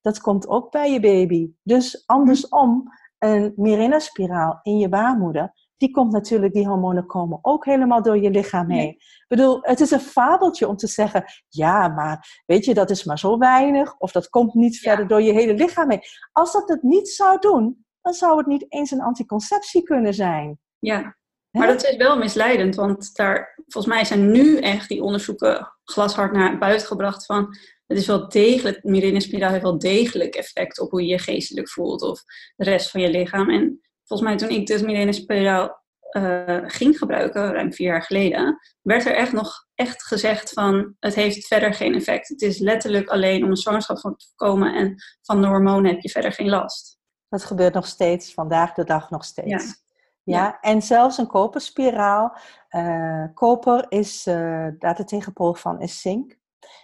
dat 0.00 0.20
komt 0.20 0.48
ook 0.48 0.70
bij 0.70 0.92
je 0.92 1.00
baby. 1.00 1.50
Dus 1.62 2.06
andersom, 2.06 2.82
een 3.18 3.52
Mirena-spiraal 3.56 4.58
in 4.62 4.78
je 4.78 4.88
baarmoeder 4.88 5.52
die 5.76 5.90
komt 5.90 6.12
natuurlijk, 6.12 6.52
die 6.52 6.66
hormonen 6.66 7.06
komen 7.06 7.38
ook 7.42 7.64
helemaal 7.64 8.02
door 8.02 8.18
je 8.18 8.30
lichaam 8.30 8.70
heen. 8.70 8.88
Ik 8.88 9.24
bedoel, 9.28 9.58
het 9.60 9.80
is 9.80 9.90
een 9.90 10.00
fabeltje 10.00 10.68
om 10.68 10.76
te 10.76 10.86
zeggen, 10.86 11.24
ja, 11.48 11.88
maar 11.88 12.42
weet 12.46 12.64
je, 12.64 12.74
dat 12.74 12.90
is 12.90 13.04
maar 13.04 13.18
zo 13.18 13.38
weinig, 13.38 13.96
of 13.98 14.12
dat 14.12 14.28
komt 14.28 14.54
niet 14.54 14.78
verder 14.78 15.06
door 15.06 15.22
je 15.22 15.32
hele 15.32 15.54
lichaam 15.54 15.90
heen. 15.90 16.02
Als 16.32 16.52
dat 16.52 16.68
het 16.68 16.82
niet 16.82 17.08
zou 17.08 17.38
doen, 17.38 17.84
dan 18.00 18.12
zou 18.12 18.38
het 18.38 18.46
niet 18.46 18.66
eens 18.68 18.90
een 18.90 19.02
anticonceptie 19.02 19.82
kunnen 19.82 20.14
zijn. 20.14 20.58
Ja, 20.78 21.16
maar 21.50 21.66
dat 21.66 21.84
is 21.84 21.96
wel 21.96 22.18
misleidend, 22.18 22.74
want 22.74 23.14
daar, 23.14 23.62
volgens 23.66 23.94
mij 23.94 24.04
zijn 24.04 24.30
nu 24.30 24.58
echt 24.58 24.88
die 24.88 25.02
onderzoeken 25.02 25.72
glashard 25.84 26.32
naar 26.32 26.58
buiten 26.58 26.86
gebracht 26.86 27.26
van 27.26 27.56
het 27.86 27.98
is 27.98 28.06
wel 28.06 28.28
degelijk, 28.28 28.84
Mirena-spiraal 28.84 29.50
heeft 29.50 29.62
wel 29.62 29.78
degelijk 29.78 30.34
effect 30.34 30.80
op 30.80 30.90
hoe 30.90 31.02
je 31.02 31.08
je 31.08 31.18
geestelijk 31.18 31.68
voelt 31.68 32.02
of 32.02 32.22
de 32.56 32.64
rest 32.64 32.90
van 32.90 33.00
je 33.00 33.10
lichaam. 33.10 33.50
En 33.50 33.80
volgens 34.04 34.28
mij 34.28 34.38
toen 34.38 34.56
ik 34.56 34.66
dus 34.66 34.82
Mirena 34.82 35.82
uh, 36.10 36.60
ging 36.66 36.98
gebruiken, 36.98 37.52
ruim 37.52 37.72
vier 37.72 37.86
jaar 37.86 38.02
geleden, 38.02 38.58
werd 38.82 39.06
er 39.06 39.14
echt 39.14 39.32
nog 39.32 39.66
echt 39.74 40.02
gezegd 40.02 40.52
van 40.52 40.94
het 41.00 41.14
heeft 41.14 41.46
verder 41.46 41.74
geen 41.74 41.94
effect. 41.94 42.28
Het 42.28 42.42
is 42.42 42.58
letterlijk 42.58 43.08
alleen 43.08 43.44
om 43.44 43.50
een 43.50 43.56
zwangerschap 43.56 43.96
te 43.96 44.26
voorkomen 44.26 44.74
en 44.74 44.94
van 45.22 45.40
de 45.40 45.46
hormonen 45.46 45.90
heb 45.90 46.00
je 46.00 46.10
verder 46.10 46.32
geen 46.32 46.48
last. 46.48 46.98
Dat 47.28 47.44
gebeurt 47.44 47.74
nog 47.74 47.86
steeds, 47.86 48.34
vandaag 48.34 48.72
de 48.72 48.84
dag 48.84 49.10
nog 49.10 49.24
steeds. 49.24 49.64
Ja. 49.64 49.82
Ja, 50.24 50.60
en 50.60 50.82
zelfs 50.82 51.18
een 51.18 51.26
koperspiraal. 51.26 52.36
Uh, 52.70 53.24
koper 53.34 53.86
is, 53.88 54.26
uh, 54.26 54.68
daar 54.78 54.94
de 54.94 55.04
tegenpool 55.04 55.54
van 55.54 55.80
is 55.80 56.00
zink. 56.00 56.38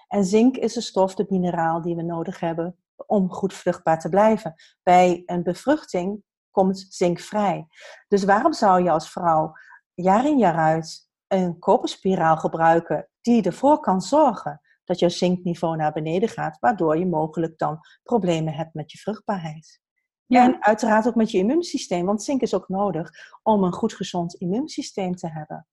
En 0.09 0.25
zink 0.25 0.57
is 0.57 0.77
een 0.77 0.83
stof, 0.83 1.17
het 1.17 1.31
mineraal 1.31 1.83
die 1.83 1.97
we 1.97 2.03
nodig 2.03 2.41
hebben 2.41 2.77
om 3.07 3.31
goed 3.31 3.55
vruchtbaar 3.55 3.99
te 3.99 4.09
blijven. 4.09 4.55
Bij 4.83 5.23
een 5.27 5.43
bevruchting 5.43 6.23
komt 6.51 6.87
zinkvrij. 6.89 7.67
Dus 8.09 8.25
waarom 8.25 8.53
zou 8.53 8.83
je 8.83 8.91
als 8.91 9.11
vrouw 9.11 9.53
jaar 9.95 10.27
in 10.27 10.39
jaar 10.39 10.57
uit 10.57 11.09
een 11.27 11.59
koperspiraal 11.59 12.37
gebruiken 12.37 13.09
die 13.21 13.43
ervoor 13.43 13.81
kan 13.81 14.01
zorgen 14.01 14.61
dat 14.85 14.99
je 14.99 15.09
zinkniveau 15.09 15.77
naar 15.77 15.93
beneden 15.93 16.29
gaat, 16.29 16.59
waardoor 16.59 16.99
je 16.99 17.07
mogelijk 17.07 17.59
dan 17.59 17.81
problemen 18.03 18.55
hebt 18.55 18.75
met 18.75 18.93
je 18.93 18.99
vruchtbaarheid. 18.99 19.81
Ja. 20.27 20.45
En 20.45 20.65
uiteraard 20.65 21.07
ook 21.07 21.15
met 21.15 21.31
je 21.31 21.39
immuunsysteem, 21.39 22.07
want 22.07 22.23
zink 22.23 22.41
is 22.41 22.55
ook 22.55 22.69
nodig 22.69 23.11
om 23.43 23.65
een 23.65 23.73
goed 23.73 23.95
gezond 23.95 24.35
immuunsysteem 24.35 25.15
te 25.15 25.29
hebben. 25.29 25.67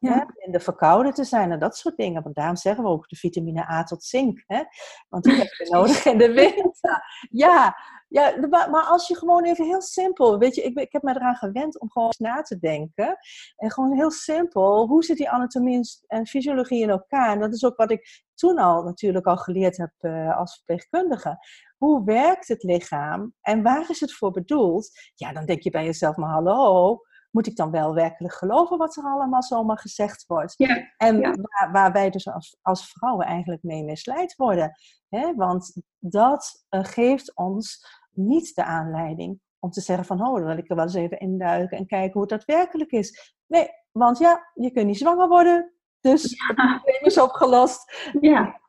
Ja. 0.00 0.34
En 0.36 0.52
de 0.52 0.60
verkouden 0.60 1.14
te 1.14 1.24
zijn 1.24 1.52
en 1.52 1.58
dat 1.58 1.76
soort 1.76 1.96
dingen. 1.96 2.22
Want 2.22 2.34
daarom 2.34 2.56
zeggen 2.56 2.84
we 2.84 2.90
ook 2.90 3.08
de 3.08 3.16
vitamine 3.16 3.70
A 3.70 3.82
tot 3.82 4.04
zink. 4.04 4.44
Hè? 4.46 4.62
Want 5.08 5.24
die 5.24 5.34
heb 5.34 5.52
je 5.52 5.70
nodig 5.74 6.04
in 6.04 6.18
de 6.18 6.32
winter. 6.32 7.02
Ja, 7.30 7.76
ja, 8.08 8.36
maar 8.48 8.84
als 8.84 9.08
je 9.08 9.16
gewoon 9.16 9.44
even 9.44 9.64
heel 9.64 9.82
simpel, 9.82 10.38
weet 10.38 10.54
je, 10.54 10.62
ik, 10.62 10.78
ik 10.78 10.92
heb 10.92 11.02
me 11.02 11.10
eraan 11.10 11.36
gewend 11.36 11.80
om 11.80 11.90
gewoon 11.90 12.08
eens 12.08 12.18
na 12.18 12.42
te 12.42 12.58
denken. 12.58 13.16
En 13.56 13.70
gewoon 13.70 13.92
heel 13.92 14.10
simpel, 14.10 14.86
hoe 14.86 15.04
zit 15.04 15.16
die 15.16 15.30
anatomie 15.30 15.80
en 16.06 16.26
fysiologie 16.26 16.82
in 16.82 16.90
elkaar? 16.90 17.32
En 17.32 17.40
dat 17.40 17.52
is 17.52 17.64
ook 17.64 17.76
wat 17.76 17.90
ik 17.90 18.22
toen 18.34 18.58
al 18.58 18.82
natuurlijk 18.82 19.26
al 19.26 19.36
geleerd 19.36 19.76
heb 19.76 19.92
uh, 20.00 20.36
als 20.36 20.54
verpleegkundige. 20.54 21.38
Hoe 21.76 22.04
werkt 22.04 22.48
het 22.48 22.62
lichaam 22.62 23.34
en 23.40 23.62
waar 23.62 23.90
is 23.90 24.00
het 24.00 24.12
voor 24.12 24.30
bedoeld? 24.30 24.90
Ja, 25.14 25.32
dan 25.32 25.46
denk 25.46 25.62
je 25.62 25.70
bij 25.70 25.84
jezelf, 25.84 26.16
maar 26.16 26.30
hallo, 26.30 27.00
moet 27.30 27.46
ik 27.46 27.56
dan 27.56 27.70
wel 27.70 27.94
werkelijk 27.94 28.34
geloven 28.34 28.78
wat 28.78 28.96
er 28.96 29.04
allemaal 29.04 29.42
zomaar 29.42 29.78
gezegd 29.78 30.24
wordt? 30.26 30.54
Ja, 30.56 30.94
en 30.96 31.20
Waar, 31.20 31.70
waar, 31.72 31.92
wij 31.92 32.10
dus 32.10 32.28
als, 32.28 32.58
als 32.62 32.92
vrouwen 32.92 33.26
eigenlijk 33.26 33.62
mee 33.62 33.84
misleid 33.84 34.36
worden. 34.36 34.72
Hè? 35.08 35.34
Want 35.34 35.82
dat 35.98 36.64
uh, 36.70 36.84
geeft 36.84 37.36
ons 37.36 37.86
niet 38.10 38.54
de 38.54 38.64
aanleiding 38.64 39.40
om 39.58 39.70
te 39.70 39.80
zeggen 39.80 40.04
van, 40.04 40.26
oh, 40.26 40.34
dan 40.34 40.44
wil 40.44 40.58
ik 40.58 40.70
er 40.70 40.76
wel 40.76 40.84
eens 40.84 40.94
even 40.94 41.18
induiken 41.18 41.78
en 41.78 41.86
kijken 41.86 42.12
hoe 42.12 42.20
het 42.20 42.30
daadwerkelijk 42.30 42.90
is. 42.90 43.34
Nee, 43.46 43.68
want 43.92 44.18
ja, 44.18 44.50
je 44.54 44.70
kunt 44.70 44.86
niet 44.86 44.98
zwanger 44.98 45.28
worden, 45.28 45.72
dus 46.00 46.22
het 46.22 46.56
probleem 46.56 47.00
is 47.00 47.18
opgelost. 47.18 48.08
Ja. 48.20 48.60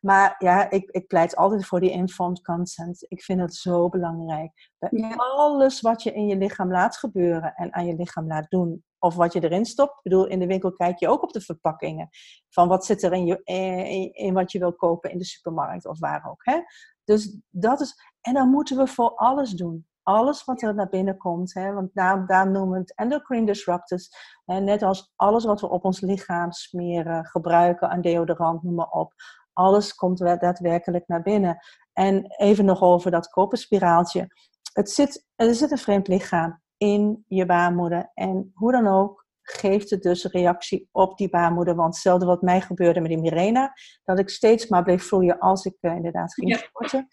Maar 0.00 0.34
ja, 0.38 0.70
ik, 0.70 0.90
ik 0.90 1.06
pleit 1.06 1.36
altijd 1.36 1.66
voor 1.66 1.80
die 1.80 1.90
informed 1.90 2.42
consent. 2.42 3.04
Ik 3.08 3.22
vind 3.22 3.40
het 3.40 3.54
zo 3.54 3.88
belangrijk. 3.88 4.70
Bij 4.78 5.14
alles 5.16 5.80
wat 5.80 6.02
je 6.02 6.12
in 6.12 6.26
je 6.26 6.36
lichaam 6.36 6.70
laat 6.70 6.96
gebeuren 6.96 7.54
en 7.54 7.74
aan 7.74 7.86
je 7.86 7.94
lichaam 7.94 8.26
laat 8.26 8.50
doen, 8.50 8.84
of 8.98 9.14
wat 9.14 9.32
je 9.32 9.42
erin 9.42 9.64
stopt. 9.64 9.90
Ik 9.90 10.02
bedoel, 10.02 10.26
in 10.26 10.38
de 10.38 10.46
winkel 10.46 10.72
kijk 10.72 10.98
je 10.98 11.08
ook 11.08 11.22
op 11.22 11.32
de 11.32 11.40
verpakkingen. 11.40 12.08
Van 12.48 12.68
wat 12.68 12.84
zit 12.84 13.02
er 13.02 13.12
in, 13.12 13.26
je, 13.26 13.40
in, 13.44 14.12
in 14.12 14.34
wat 14.34 14.52
je 14.52 14.58
wil 14.58 14.74
kopen 14.74 15.10
in 15.10 15.18
de 15.18 15.24
supermarkt 15.24 15.86
of 15.86 15.98
waar 15.98 16.28
ook. 16.30 16.44
Hè? 16.44 16.60
Dus 17.04 17.38
dat 17.50 17.80
is. 17.80 17.94
En 18.20 18.34
dan 18.34 18.48
moeten 18.48 18.76
we 18.76 18.86
voor 18.86 19.14
alles 19.14 19.50
doen. 19.50 19.86
alles 20.08 20.44
wat 20.44 20.62
er 20.62 20.74
naar 20.74 20.88
binnen 20.88 21.16
komt, 21.16 21.54
hè, 21.54 21.72
want 21.72 21.90
daar, 21.94 22.26
daar 22.26 22.50
noemen 22.50 22.72
we 22.72 22.78
het 22.78 22.94
endocrine 22.94 23.46
disruptors. 23.46 24.08
Hè, 24.44 24.60
net 24.60 24.82
als 24.82 25.12
alles 25.16 25.44
wat 25.44 25.60
we 25.60 25.68
op 25.68 25.84
ons 25.84 26.00
lichaam 26.00 26.52
smeren, 26.52 27.26
gebruiken 27.26 27.90
aan 27.90 28.00
deodorant, 28.00 28.62
noem 28.62 28.74
maar 28.74 28.90
op. 28.90 29.12
Alles 29.58 29.94
komt 29.94 30.18
daadwerkelijk 30.18 31.06
naar 31.06 31.22
binnen. 31.22 31.58
En 31.92 32.34
even 32.36 32.64
nog 32.64 32.82
over 32.82 33.10
dat 33.10 33.28
koperspiraaltje. 33.28 34.26
Het 34.72 34.90
zit, 34.90 35.26
er 35.34 35.54
zit 35.54 35.70
een 35.70 35.78
vreemd 35.78 36.08
lichaam 36.08 36.62
in 36.76 37.24
je 37.26 37.46
baarmoeder. 37.46 38.10
En 38.14 38.50
hoe 38.54 38.72
dan 38.72 38.86
ook, 38.86 39.26
geeft 39.42 39.90
het 39.90 40.02
dus 40.02 40.24
reactie 40.24 40.88
op 40.92 41.16
die 41.16 41.28
baarmoeder. 41.28 41.74
Want 41.74 41.94
hetzelfde 41.94 42.26
wat 42.26 42.42
mij 42.42 42.60
gebeurde 42.60 43.00
met 43.00 43.10
die 43.10 43.20
Mirena, 43.20 43.72
dat 44.04 44.18
ik 44.18 44.28
steeds 44.28 44.68
maar 44.68 44.82
bleef 44.82 45.04
vloeien 45.04 45.38
als 45.38 45.64
ik 45.64 45.76
uh, 45.80 45.94
inderdaad 45.94 46.34
ging 46.34 46.56
sporten. 46.56 47.08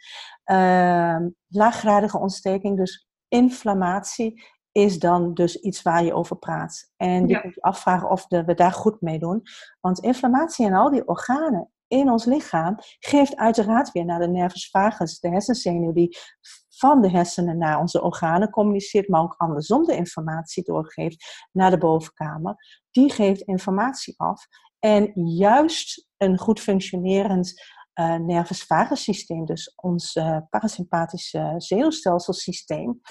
Uh, 0.45 1.17
laaggradige 1.47 2.19
ontsteking, 2.19 2.77
dus 2.77 3.07
inflammatie, 3.27 4.43
is 4.71 4.99
dan 4.99 5.33
dus 5.33 5.55
iets 5.55 5.81
waar 5.81 6.03
je 6.03 6.13
over 6.13 6.37
praat. 6.37 6.91
En 6.97 7.27
je 7.27 7.41
kunt 7.41 7.55
je 7.55 7.61
afvragen 7.61 8.09
of 8.09 8.25
we 8.27 8.53
daar 8.53 8.71
goed 8.71 9.01
mee 9.01 9.19
doen. 9.19 9.41
Want 9.81 9.99
inflammatie 9.99 10.65
in 10.65 10.73
al 10.73 10.89
die 10.89 11.07
organen 11.07 11.69
in 11.87 12.11
ons 12.11 12.25
lichaam 12.25 12.75
geeft 12.99 13.35
uiteraard 13.35 13.91
weer 13.91 14.05
naar 14.05 14.19
de 14.19 14.27
nervus 14.27 14.69
vagus, 14.69 15.19
de 15.19 15.29
hersenzenuw 15.29 15.93
die 15.93 16.17
van 16.77 17.01
de 17.01 17.09
hersenen 17.09 17.57
naar 17.57 17.79
onze 17.79 18.01
organen 18.01 18.49
communiceert, 18.49 19.07
maar 19.07 19.21
ook 19.21 19.35
andersom 19.37 19.83
de 19.83 19.95
informatie 19.95 20.63
doorgeeft 20.63 21.47
naar 21.51 21.71
de 21.71 21.77
bovenkamer. 21.77 22.55
Die 22.91 23.11
geeft 23.11 23.41
informatie 23.41 24.13
af. 24.17 24.47
En 24.79 25.11
juist 25.27 26.07
een 26.17 26.37
goed 26.37 26.59
functionerend 26.59 27.53
uh, 27.99 28.15
nervus 28.15 28.63
vagus 28.63 29.03
systeem, 29.03 29.45
dus 29.45 29.73
ons 29.75 30.15
uh, 30.15 30.37
parasympathische 30.49 31.53
zenuwstelselsysteem, 31.57 33.01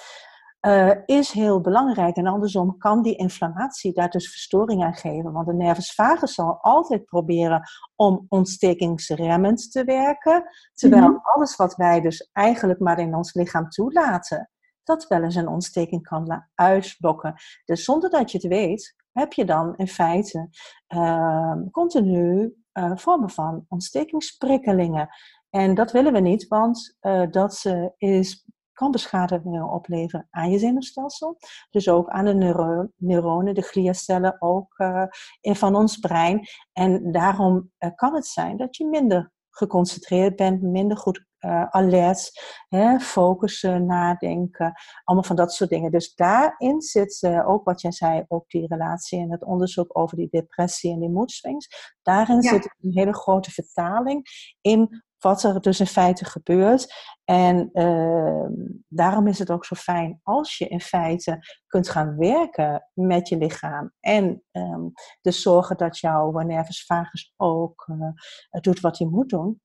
uh, 0.67 0.91
is 1.07 1.31
heel 1.31 1.61
belangrijk. 1.61 2.17
En 2.17 2.27
andersom 2.27 2.79
kan 2.79 3.03
die 3.03 3.17
inflammatie 3.17 3.93
daar 3.93 4.11
dus 4.11 4.31
verstoring 4.31 4.85
aan 4.85 4.95
geven. 4.95 5.33
Want 5.33 5.47
de 5.47 5.55
nervus 5.55 5.95
vagus 5.95 6.35
zal 6.35 6.59
altijd 6.61 7.05
proberen 7.05 7.63
om 7.97 8.27
ontstekingsremmend 8.29 9.73
te 9.73 9.85
werken. 9.85 10.45
Terwijl 10.75 11.09
mhm. 11.09 11.19
alles 11.23 11.57
wat 11.57 11.75
wij 11.75 12.01
dus 12.01 12.31
eigenlijk 12.33 12.81
maar 12.81 12.99
in 12.99 13.15
ons 13.15 13.35
lichaam 13.35 13.69
toelaten, 13.69 14.51
dat 14.85 15.07
wel 15.07 15.23
eens 15.23 15.35
een 15.35 15.49
ontsteking 15.49 16.03
kan 16.03 16.45
uitlokken. 16.55 17.35
Dus 17.65 17.85
zonder 17.85 18.11
dat 18.11 18.31
je 18.31 18.39
het 18.39 18.47
weet, 18.47 18.95
heb 19.13 19.33
je 19.33 19.45
dan 19.45 19.77
in 19.77 19.89
feite 19.89 20.49
uh, 20.89 21.55
continu 21.71 22.55
uh, 22.73 22.93
vormen 22.95 23.31
van 23.31 23.65
ontstekingsprikkelingen. 23.69 25.09
En 25.51 25.75
dat 25.75 25.93
willen 25.93 26.13
we 26.13 26.21
niet, 26.21 26.49
want 26.49 26.97
uh, 27.01 27.31
dat 27.31 27.65
is 27.97 28.44
kan 28.75 28.91
beschadigingen 28.91 29.69
opleveren 29.69 30.27
aan 30.31 30.51
je 30.51 30.59
zenuwstelsel. 30.59 31.37
Dus 31.71 31.89
ook 31.89 32.09
aan 32.09 32.25
de 32.25 32.35
neuro 32.35 32.89
neuronen, 32.97 33.55
de 33.55 33.63
gliacellen 33.63 34.37
ook 34.39 34.79
uh, 34.79 35.05
van 35.41 35.75
ons 35.75 35.97
brein. 35.97 36.47
En 36.73 37.13
daarom 37.13 37.71
uh, 37.79 37.91
kan 37.95 38.15
het 38.15 38.27
zijn 38.27 38.57
dat 38.57 38.77
je 38.77 38.87
minder 38.87 39.33
geconcentreerd 39.51 40.37
bent, 40.37 40.63
minder 40.63 40.97
goed 40.97 41.25
uh, 41.41 41.65
alert, 41.69 42.41
hè, 42.69 42.99
focussen, 42.99 43.87
nadenken, 43.87 44.73
allemaal 45.05 45.27
van 45.27 45.37
dat 45.37 45.53
soort 45.53 45.71
dingen. 45.71 45.91
Dus 45.91 46.15
daarin 46.15 46.81
zit 46.81 47.29
ook 47.45 47.65
wat 47.65 47.81
jij 47.81 47.93
zei, 47.93 48.25
ook 48.29 48.49
die 48.49 48.67
relatie 48.67 49.21
en 49.21 49.31
het 49.31 49.45
onderzoek 49.45 49.99
over 49.99 50.17
die 50.17 50.29
depressie 50.31 50.93
en 50.93 51.01
die 51.01 51.11
moedswings. 51.11 51.95
Daarin 52.03 52.43
zit 52.43 52.75
een 52.81 52.93
hele 52.93 53.15
grote 53.15 53.51
vertaling 53.51 54.23
in 54.61 55.05
wat 55.25 55.43
er 55.43 55.61
dus 55.61 55.81
in 55.81 55.87
feite 55.87 56.25
gebeurt. 56.25 56.95
En 57.25 57.71
uh, 57.73 58.47
daarom 58.89 59.27
is 59.27 59.39
het 59.39 59.51
ook 59.51 59.65
zo 59.65 59.75
fijn 59.75 60.21
als 60.23 60.59
je 60.59 60.69
in 60.69 60.81
feite 60.81 61.39
kunt 61.67 61.89
gaan 61.89 62.17
werken 62.17 62.91
met 62.93 63.29
je 63.29 63.37
lichaam. 63.37 63.93
En 64.01 64.43
um, 64.53 64.93
dus 65.21 65.43
zorgen 65.43 65.77
dat 65.77 65.99
jouw 65.99 66.31
nervus 66.31 66.85
vagus 66.85 67.33
ook 67.37 67.87
uh, 67.91 68.61
doet 68.61 68.81
wat 68.81 68.99
hij 68.99 69.07
moet 69.07 69.29
doen. 69.29 69.63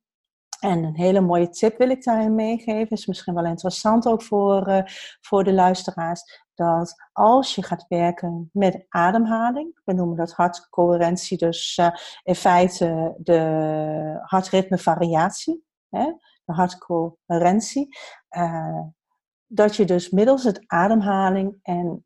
En 0.59 0.83
een 0.83 0.95
hele 0.95 1.21
mooie 1.21 1.49
tip 1.49 1.77
wil 1.77 1.89
ik 1.89 2.03
daarin 2.03 2.35
meegeven, 2.35 2.89
is 2.89 3.05
misschien 3.05 3.33
wel 3.33 3.45
interessant 3.45 4.07
ook 4.07 4.23
voor, 4.23 4.69
uh, 4.69 4.81
voor 5.21 5.43
de 5.43 5.53
luisteraars. 5.53 6.21
Dat 6.59 6.95
als 7.11 7.55
je 7.55 7.63
gaat 7.63 7.85
werken 7.87 8.49
met 8.53 8.85
ademhaling, 8.89 9.81
we 9.83 9.93
noemen 9.93 10.17
dat 10.17 10.33
hartcoherentie, 10.33 11.37
dus 11.37 11.77
uh, 11.77 11.89
in 12.23 12.35
feite 12.35 13.15
de 13.17 14.19
hartritmevariatie, 14.21 15.63
hè, 15.89 16.05
de 16.45 16.53
hartcoherentie, 16.53 17.97
uh, 18.37 18.81
dat 19.45 19.75
je 19.75 19.85
dus 19.85 20.09
middels 20.09 20.43
het 20.43 20.63
ademhaling 20.67 21.59
en 21.61 22.05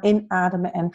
inademen 0.00 0.72
en 0.72 0.90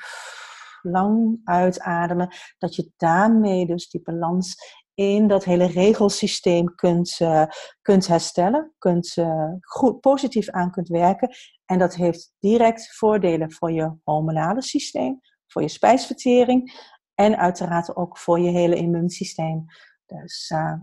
lang 0.81 1.39
uitademen, 1.43 2.35
dat 2.57 2.75
je 2.75 2.91
daarmee 2.97 3.65
dus 3.65 3.89
die 3.89 4.01
balans 4.01 4.80
in 4.93 5.27
dat 5.27 5.43
hele 5.43 5.65
regelsysteem 5.65 6.75
kunt, 6.75 7.19
uh, 7.21 7.43
kunt 7.81 8.07
herstellen, 8.07 8.73
kunt, 8.77 9.15
uh, 9.17 9.51
goed, 9.59 9.99
positief 9.99 10.49
aan 10.49 10.71
kunt 10.71 10.87
werken. 10.87 11.29
En 11.65 11.79
dat 11.79 11.95
heeft 11.95 12.33
direct 12.39 12.95
voordelen 12.95 13.51
voor 13.51 13.71
je 13.71 13.93
hormonale 14.03 14.61
systeem, 14.61 15.19
voor 15.47 15.61
je 15.61 15.67
spijsvertering 15.67 16.89
en 17.15 17.37
uiteraard 17.37 17.95
ook 17.95 18.17
voor 18.17 18.39
je 18.39 18.49
hele 18.49 18.75
immuunsysteem. 18.75 19.65
Dus 20.05 20.49
uh, 20.49 20.73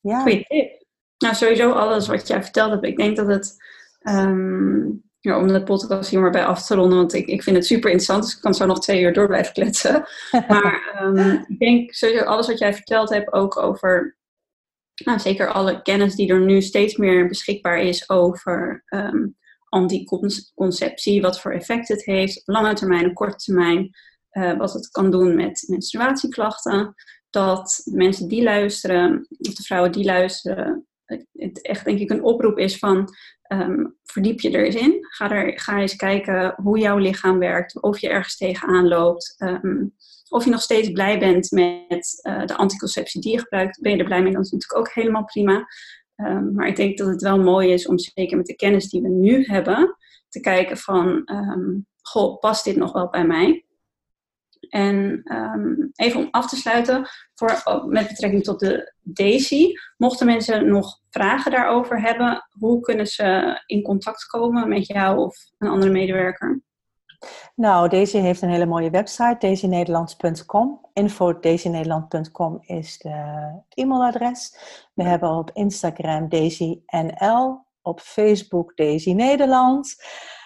ja. 0.00 0.20
Goeie 0.20 0.44
tip. 0.44 0.84
Nou, 1.18 1.34
sowieso 1.34 1.72
alles 1.72 2.06
wat 2.06 2.26
jij 2.26 2.42
verteld 2.42 2.70
hebt. 2.70 2.84
Ik 2.84 2.96
denk 2.96 3.16
dat 3.16 3.26
het 3.26 3.56
um, 4.00 5.09
ja, 5.20 5.38
om 5.38 5.46
de 5.46 5.62
podcast 5.62 6.10
hier 6.10 6.20
maar 6.20 6.30
bij 6.30 6.44
af 6.44 6.66
te 6.66 6.74
ronden, 6.74 6.98
want 6.98 7.14
ik, 7.14 7.26
ik 7.26 7.42
vind 7.42 7.56
het 7.56 7.66
super 7.66 7.90
interessant, 7.90 8.22
dus 8.22 8.34
ik 8.34 8.40
kan 8.40 8.54
zo 8.54 8.66
nog 8.66 8.80
twee 8.80 9.02
uur 9.02 9.12
door 9.12 9.26
blijven 9.26 9.52
kletsen. 9.52 10.06
maar 10.48 11.00
um, 11.02 11.44
ik 11.48 11.58
denk 11.58 11.94
sowieso 11.94 12.24
alles 12.24 12.46
wat 12.46 12.58
jij 12.58 12.74
verteld 12.74 13.10
hebt 13.10 13.32
ook 13.32 13.56
over, 13.58 14.16
nou, 15.04 15.18
zeker 15.18 15.52
alle 15.52 15.82
kennis 15.82 16.14
die 16.14 16.28
er 16.28 16.40
nu 16.40 16.62
steeds 16.62 16.96
meer 16.96 17.26
beschikbaar 17.26 17.78
is 17.78 18.08
over 18.08 18.84
um, 18.86 19.36
anticonceptie, 19.68 21.22
wat 21.22 21.40
voor 21.40 21.52
effect 21.52 21.88
het 21.88 22.04
heeft, 22.04 22.38
op 22.38 22.54
lange 22.54 22.74
termijn 22.74 23.04
en 23.04 23.12
korte 23.12 23.36
termijn, 23.36 23.90
uh, 24.32 24.58
wat 24.58 24.72
het 24.72 24.88
kan 24.88 25.10
doen 25.10 25.36
met 25.36 25.64
menstruatieklachten. 25.66 26.94
Dat 27.30 27.80
mensen 27.84 28.28
die 28.28 28.42
luisteren, 28.42 29.26
of 29.38 29.54
de 29.54 29.62
vrouwen 29.62 29.92
die 29.92 30.04
luisteren, 30.04 30.86
het 31.32 31.62
echt 31.62 31.84
denk 31.84 31.98
ik 31.98 32.10
een 32.10 32.22
oproep 32.22 32.58
is 32.58 32.78
van 32.78 33.08
um, 33.52 33.96
verdiep 34.04 34.40
je 34.40 34.50
er 34.50 34.64
eens 34.64 34.74
in. 34.74 34.98
Ga, 35.00 35.30
er, 35.30 35.60
ga 35.60 35.80
eens 35.80 35.96
kijken 35.96 36.54
hoe 36.56 36.78
jouw 36.78 36.96
lichaam 36.96 37.38
werkt, 37.38 37.82
of 37.82 37.98
je 37.98 38.08
ergens 38.08 38.36
tegenaan 38.36 38.88
loopt. 38.88 39.34
Um, 39.38 39.94
of 40.28 40.44
je 40.44 40.50
nog 40.50 40.60
steeds 40.62 40.90
blij 40.90 41.18
bent 41.18 41.50
met 41.50 42.20
uh, 42.28 42.46
de 42.46 42.56
anticonceptie 42.56 43.20
die 43.20 43.32
je 43.32 43.38
gebruikt. 43.38 43.80
Ben 43.80 43.92
je 43.92 43.98
er 43.98 44.04
blij 44.04 44.22
mee, 44.22 44.32
dan 44.32 44.42
is 44.42 44.50
natuurlijk 44.50 44.80
ook 44.80 44.94
helemaal 44.94 45.24
prima. 45.24 45.66
Um, 46.16 46.54
maar 46.54 46.68
ik 46.68 46.76
denk 46.76 46.98
dat 46.98 47.06
het 47.06 47.22
wel 47.22 47.38
mooi 47.38 47.72
is 47.72 47.86
om 47.86 47.98
zeker 47.98 48.36
met 48.36 48.46
de 48.46 48.56
kennis 48.56 48.88
die 48.88 49.02
we 49.02 49.08
nu 49.08 49.44
hebben, 49.44 49.96
te 50.28 50.40
kijken 50.40 50.76
van, 50.76 51.22
goh, 52.02 52.38
past 52.38 52.64
dit 52.64 52.76
nog 52.76 52.92
wel 52.92 53.08
bij 53.08 53.26
mij? 53.26 53.64
En 54.68 55.22
um, 55.24 55.90
even 55.94 56.20
om 56.20 56.28
af 56.30 56.48
te 56.48 56.56
sluiten, 56.56 57.08
voor, 57.34 57.60
oh, 57.64 57.84
met 57.84 58.08
betrekking 58.08 58.42
tot 58.42 58.60
de 58.60 58.92
Daisy, 59.02 59.72
mochten 59.96 60.26
mensen 60.26 60.68
nog 60.68 61.00
vragen 61.10 61.50
daarover 61.50 62.00
hebben, 62.00 62.46
hoe 62.58 62.80
kunnen 62.80 63.06
ze 63.06 63.60
in 63.66 63.82
contact 63.82 64.26
komen 64.26 64.68
met 64.68 64.86
jou 64.86 65.18
of 65.18 65.36
een 65.58 65.68
andere 65.68 65.90
medewerker? 65.90 66.62
Nou, 67.54 67.88
Daisy 67.88 68.18
heeft 68.18 68.42
een 68.42 68.50
hele 68.50 68.66
mooie 68.66 68.90
website, 68.90 69.36
daisynederlands.com. 69.38 70.86
info.daisynederland.com 70.92 72.58
is 72.60 72.98
de, 72.98 73.08
het 73.08 73.78
e-mailadres. 73.78 74.56
We 74.94 75.02
hebben 75.02 75.30
op 75.30 75.50
Instagram 75.52 76.28
DaisyNL 76.28 77.68
op 77.82 78.00
Facebook 78.00 78.76
Daisy 78.76 79.12
Nederland. 79.12 79.94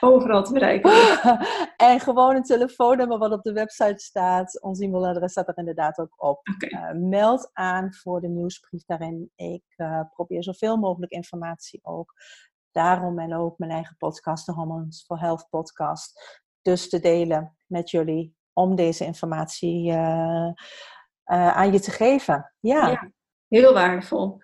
Overal 0.01 0.43
te 0.43 0.53
bereiken. 0.53 0.91
en 1.91 2.01
gewoon 2.01 2.37
een 2.37 2.43
telefoonnummer 2.43 3.18
wat 3.18 3.32
op 3.32 3.43
de 3.43 3.53
website 3.53 3.99
staat. 3.99 4.62
Ons 4.62 4.80
e-mailadres 4.80 5.30
staat 5.30 5.49
er 5.49 5.59
inderdaad 5.59 5.99
ook 5.99 6.14
op. 6.16 6.49
Okay. 6.55 6.95
Uh, 6.95 7.09
meld 7.09 7.51
aan 7.53 7.95
voor 7.95 8.20
de 8.20 8.28
nieuwsbrief 8.28 8.85
daarin. 8.85 9.30
Ik 9.37 9.64
uh, 9.76 10.01
probeer 10.11 10.43
zoveel 10.43 10.76
mogelijk 10.76 11.12
informatie 11.12 11.80
ook. 11.82 12.12
Daarom 12.70 13.18
en 13.18 13.35
ook 13.35 13.59
mijn 13.59 13.70
eigen 13.70 13.97
podcast, 13.97 14.47
de 14.47 14.53
Hormones 14.53 15.05
for 15.07 15.20
Health 15.20 15.47
podcast. 15.51 16.43
Dus 16.62 16.89
te 16.89 17.01
delen 17.01 17.57
met 17.66 17.91
jullie 17.91 18.37
om 18.53 18.74
deze 18.74 19.05
informatie 19.05 19.91
uh, 19.91 20.53
aan 21.24 21.72
je 21.72 21.80
te 21.80 21.91
geven. 21.91 22.53
ja, 22.61 22.89
ja 22.89 23.12
heel 23.49 23.72
waardevol. 23.72 24.39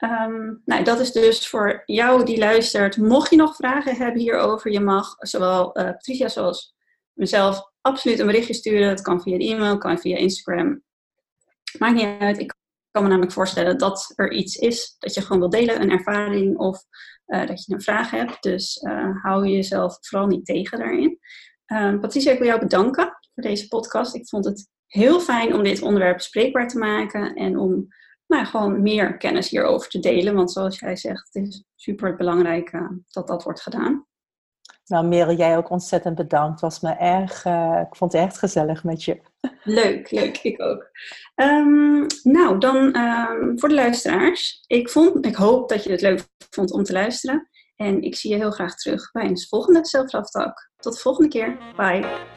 Um, 0.00 0.62
nou, 0.64 0.84
dat 0.84 1.00
is 1.00 1.12
dus 1.12 1.48
voor 1.48 1.82
jou 1.84 2.24
die 2.24 2.38
luistert. 2.38 2.96
Mocht 2.96 3.30
je 3.30 3.36
nog 3.36 3.56
vragen 3.56 3.96
hebben 3.96 4.20
hierover, 4.20 4.72
je 4.72 4.80
mag 4.80 5.14
zowel 5.18 5.78
uh, 5.78 5.84
Patricia 5.84 6.28
zoals 6.28 6.74
mezelf 7.12 7.70
absoluut 7.80 8.18
een 8.18 8.26
berichtje 8.26 8.54
sturen. 8.54 8.88
Het 8.88 9.00
kan 9.00 9.22
via 9.22 9.38
de 9.38 9.44
e-mail, 9.44 9.78
kan 9.78 9.98
via 9.98 10.16
Instagram. 10.16 10.82
Maakt 11.78 11.94
niet 11.94 12.20
uit. 12.20 12.38
Ik 12.38 12.54
kan 12.90 13.02
me 13.02 13.08
namelijk 13.08 13.32
voorstellen 13.32 13.78
dat 13.78 14.12
er 14.14 14.32
iets 14.32 14.56
is 14.56 14.96
dat 14.98 15.14
je 15.14 15.20
gewoon 15.20 15.38
wil 15.38 15.50
delen, 15.50 15.80
een 15.80 15.90
ervaring 15.90 16.56
of 16.56 16.84
dat 17.26 17.64
je 17.64 17.74
een 17.74 17.82
vraag 17.82 18.10
hebt. 18.10 18.42
Dus 18.42 18.80
hou 19.22 19.48
jezelf 19.48 19.98
vooral 20.00 20.26
niet 20.26 20.44
tegen 20.44 20.78
daarin. 20.78 21.18
Ehm, 21.66 22.00
Patricia, 22.00 22.32
ik 22.32 22.38
wil 22.38 22.46
jou 22.46 22.60
bedanken 22.60 23.18
voor 23.34 23.42
deze 23.42 23.68
podcast. 23.68 24.14
Ik 24.14 24.28
vond 24.28 24.44
het 24.44 24.68
heel 24.86 25.20
fijn 25.20 25.54
om 25.54 25.62
dit 25.62 25.82
onderwerp 25.82 26.16
bespreekbaar 26.16 26.68
te 26.68 26.78
maken 26.78 27.34
en 27.34 27.58
om 27.58 27.88
nou, 28.26 28.46
gewoon 28.46 28.82
meer 28.82 29.16
kennis 29.16 29.48
hierover 29.48 29.88
te 29.88 29.98
delen. 29.98 30.34
Want 30.34 30.52
zoals 30.52 30.78
jij 30.78 30.96
zegt, 30.96 31.28
het 31.32 31.46
is 31.48 31.64
super 31.74 32.16
belangrijk 32.16 32.72
uh, 32.72 32.90
dat 33.08 33.26
dat 33.26 33.42
wordt 33.42 33.60
gedaan. 33.60 34.06
Nou, 34.86 35.06
Merel, 35.06 35.36
jij 35.36 35.56
ook 35.56 35.70
ontzettend 35.70 36.14
bedankt. 36.14 36.60
Was 36.60 36.80
me 36.80 36.90
erg, 36.90 37.44
uh, 37.44 37.80
ik 37.86 37.96
vond 37.96 38.12
het 38.12 38.22
echt 38.22 38.38
gezellig 38.38 38.84
met 38.84 39.04
je. 39.04 39.20
Leuk, 39.62 40.10
leuk, 40.10 40.38
ik 40.38 40.62
ook. 40.62 40.90
Um, 41.34 42.06
nou, 42.22 42.58
dan 42.58 42.96
um, 42.96 43.58
voor 43.58 43.68
de 43.68 43.74
luisteraars. 43.74 44.64
Ik, 44.66 44.90
vond, 44.90 45.26
ik 45.26 45.34
hoop 45.34 45.68
dat 45.68 45.84
je 45.84 45.90
het 45.90 46.00
leuk 46.00 46.28
vond 46.50 46.72
om 46.72 46.82
te 46.82 46.92
luisteren. 46.92 47.48
En 47.76 48.02
ik 48.02 48.16
zie 48.16 48.30
je 48.30 48.36
heel 48.36 48.50
graag 48.50 48.76
terug 48.76 49.10
bij 49.12 49.24
een 49.24 49.38
volgende 49.48 49.86
Self 49.86 50.10
Tot 50.76 50.92
de 50.92 51.00
volgende 51.00 51.28
keer. 51.28 51.58
Bye. 51.76 52.35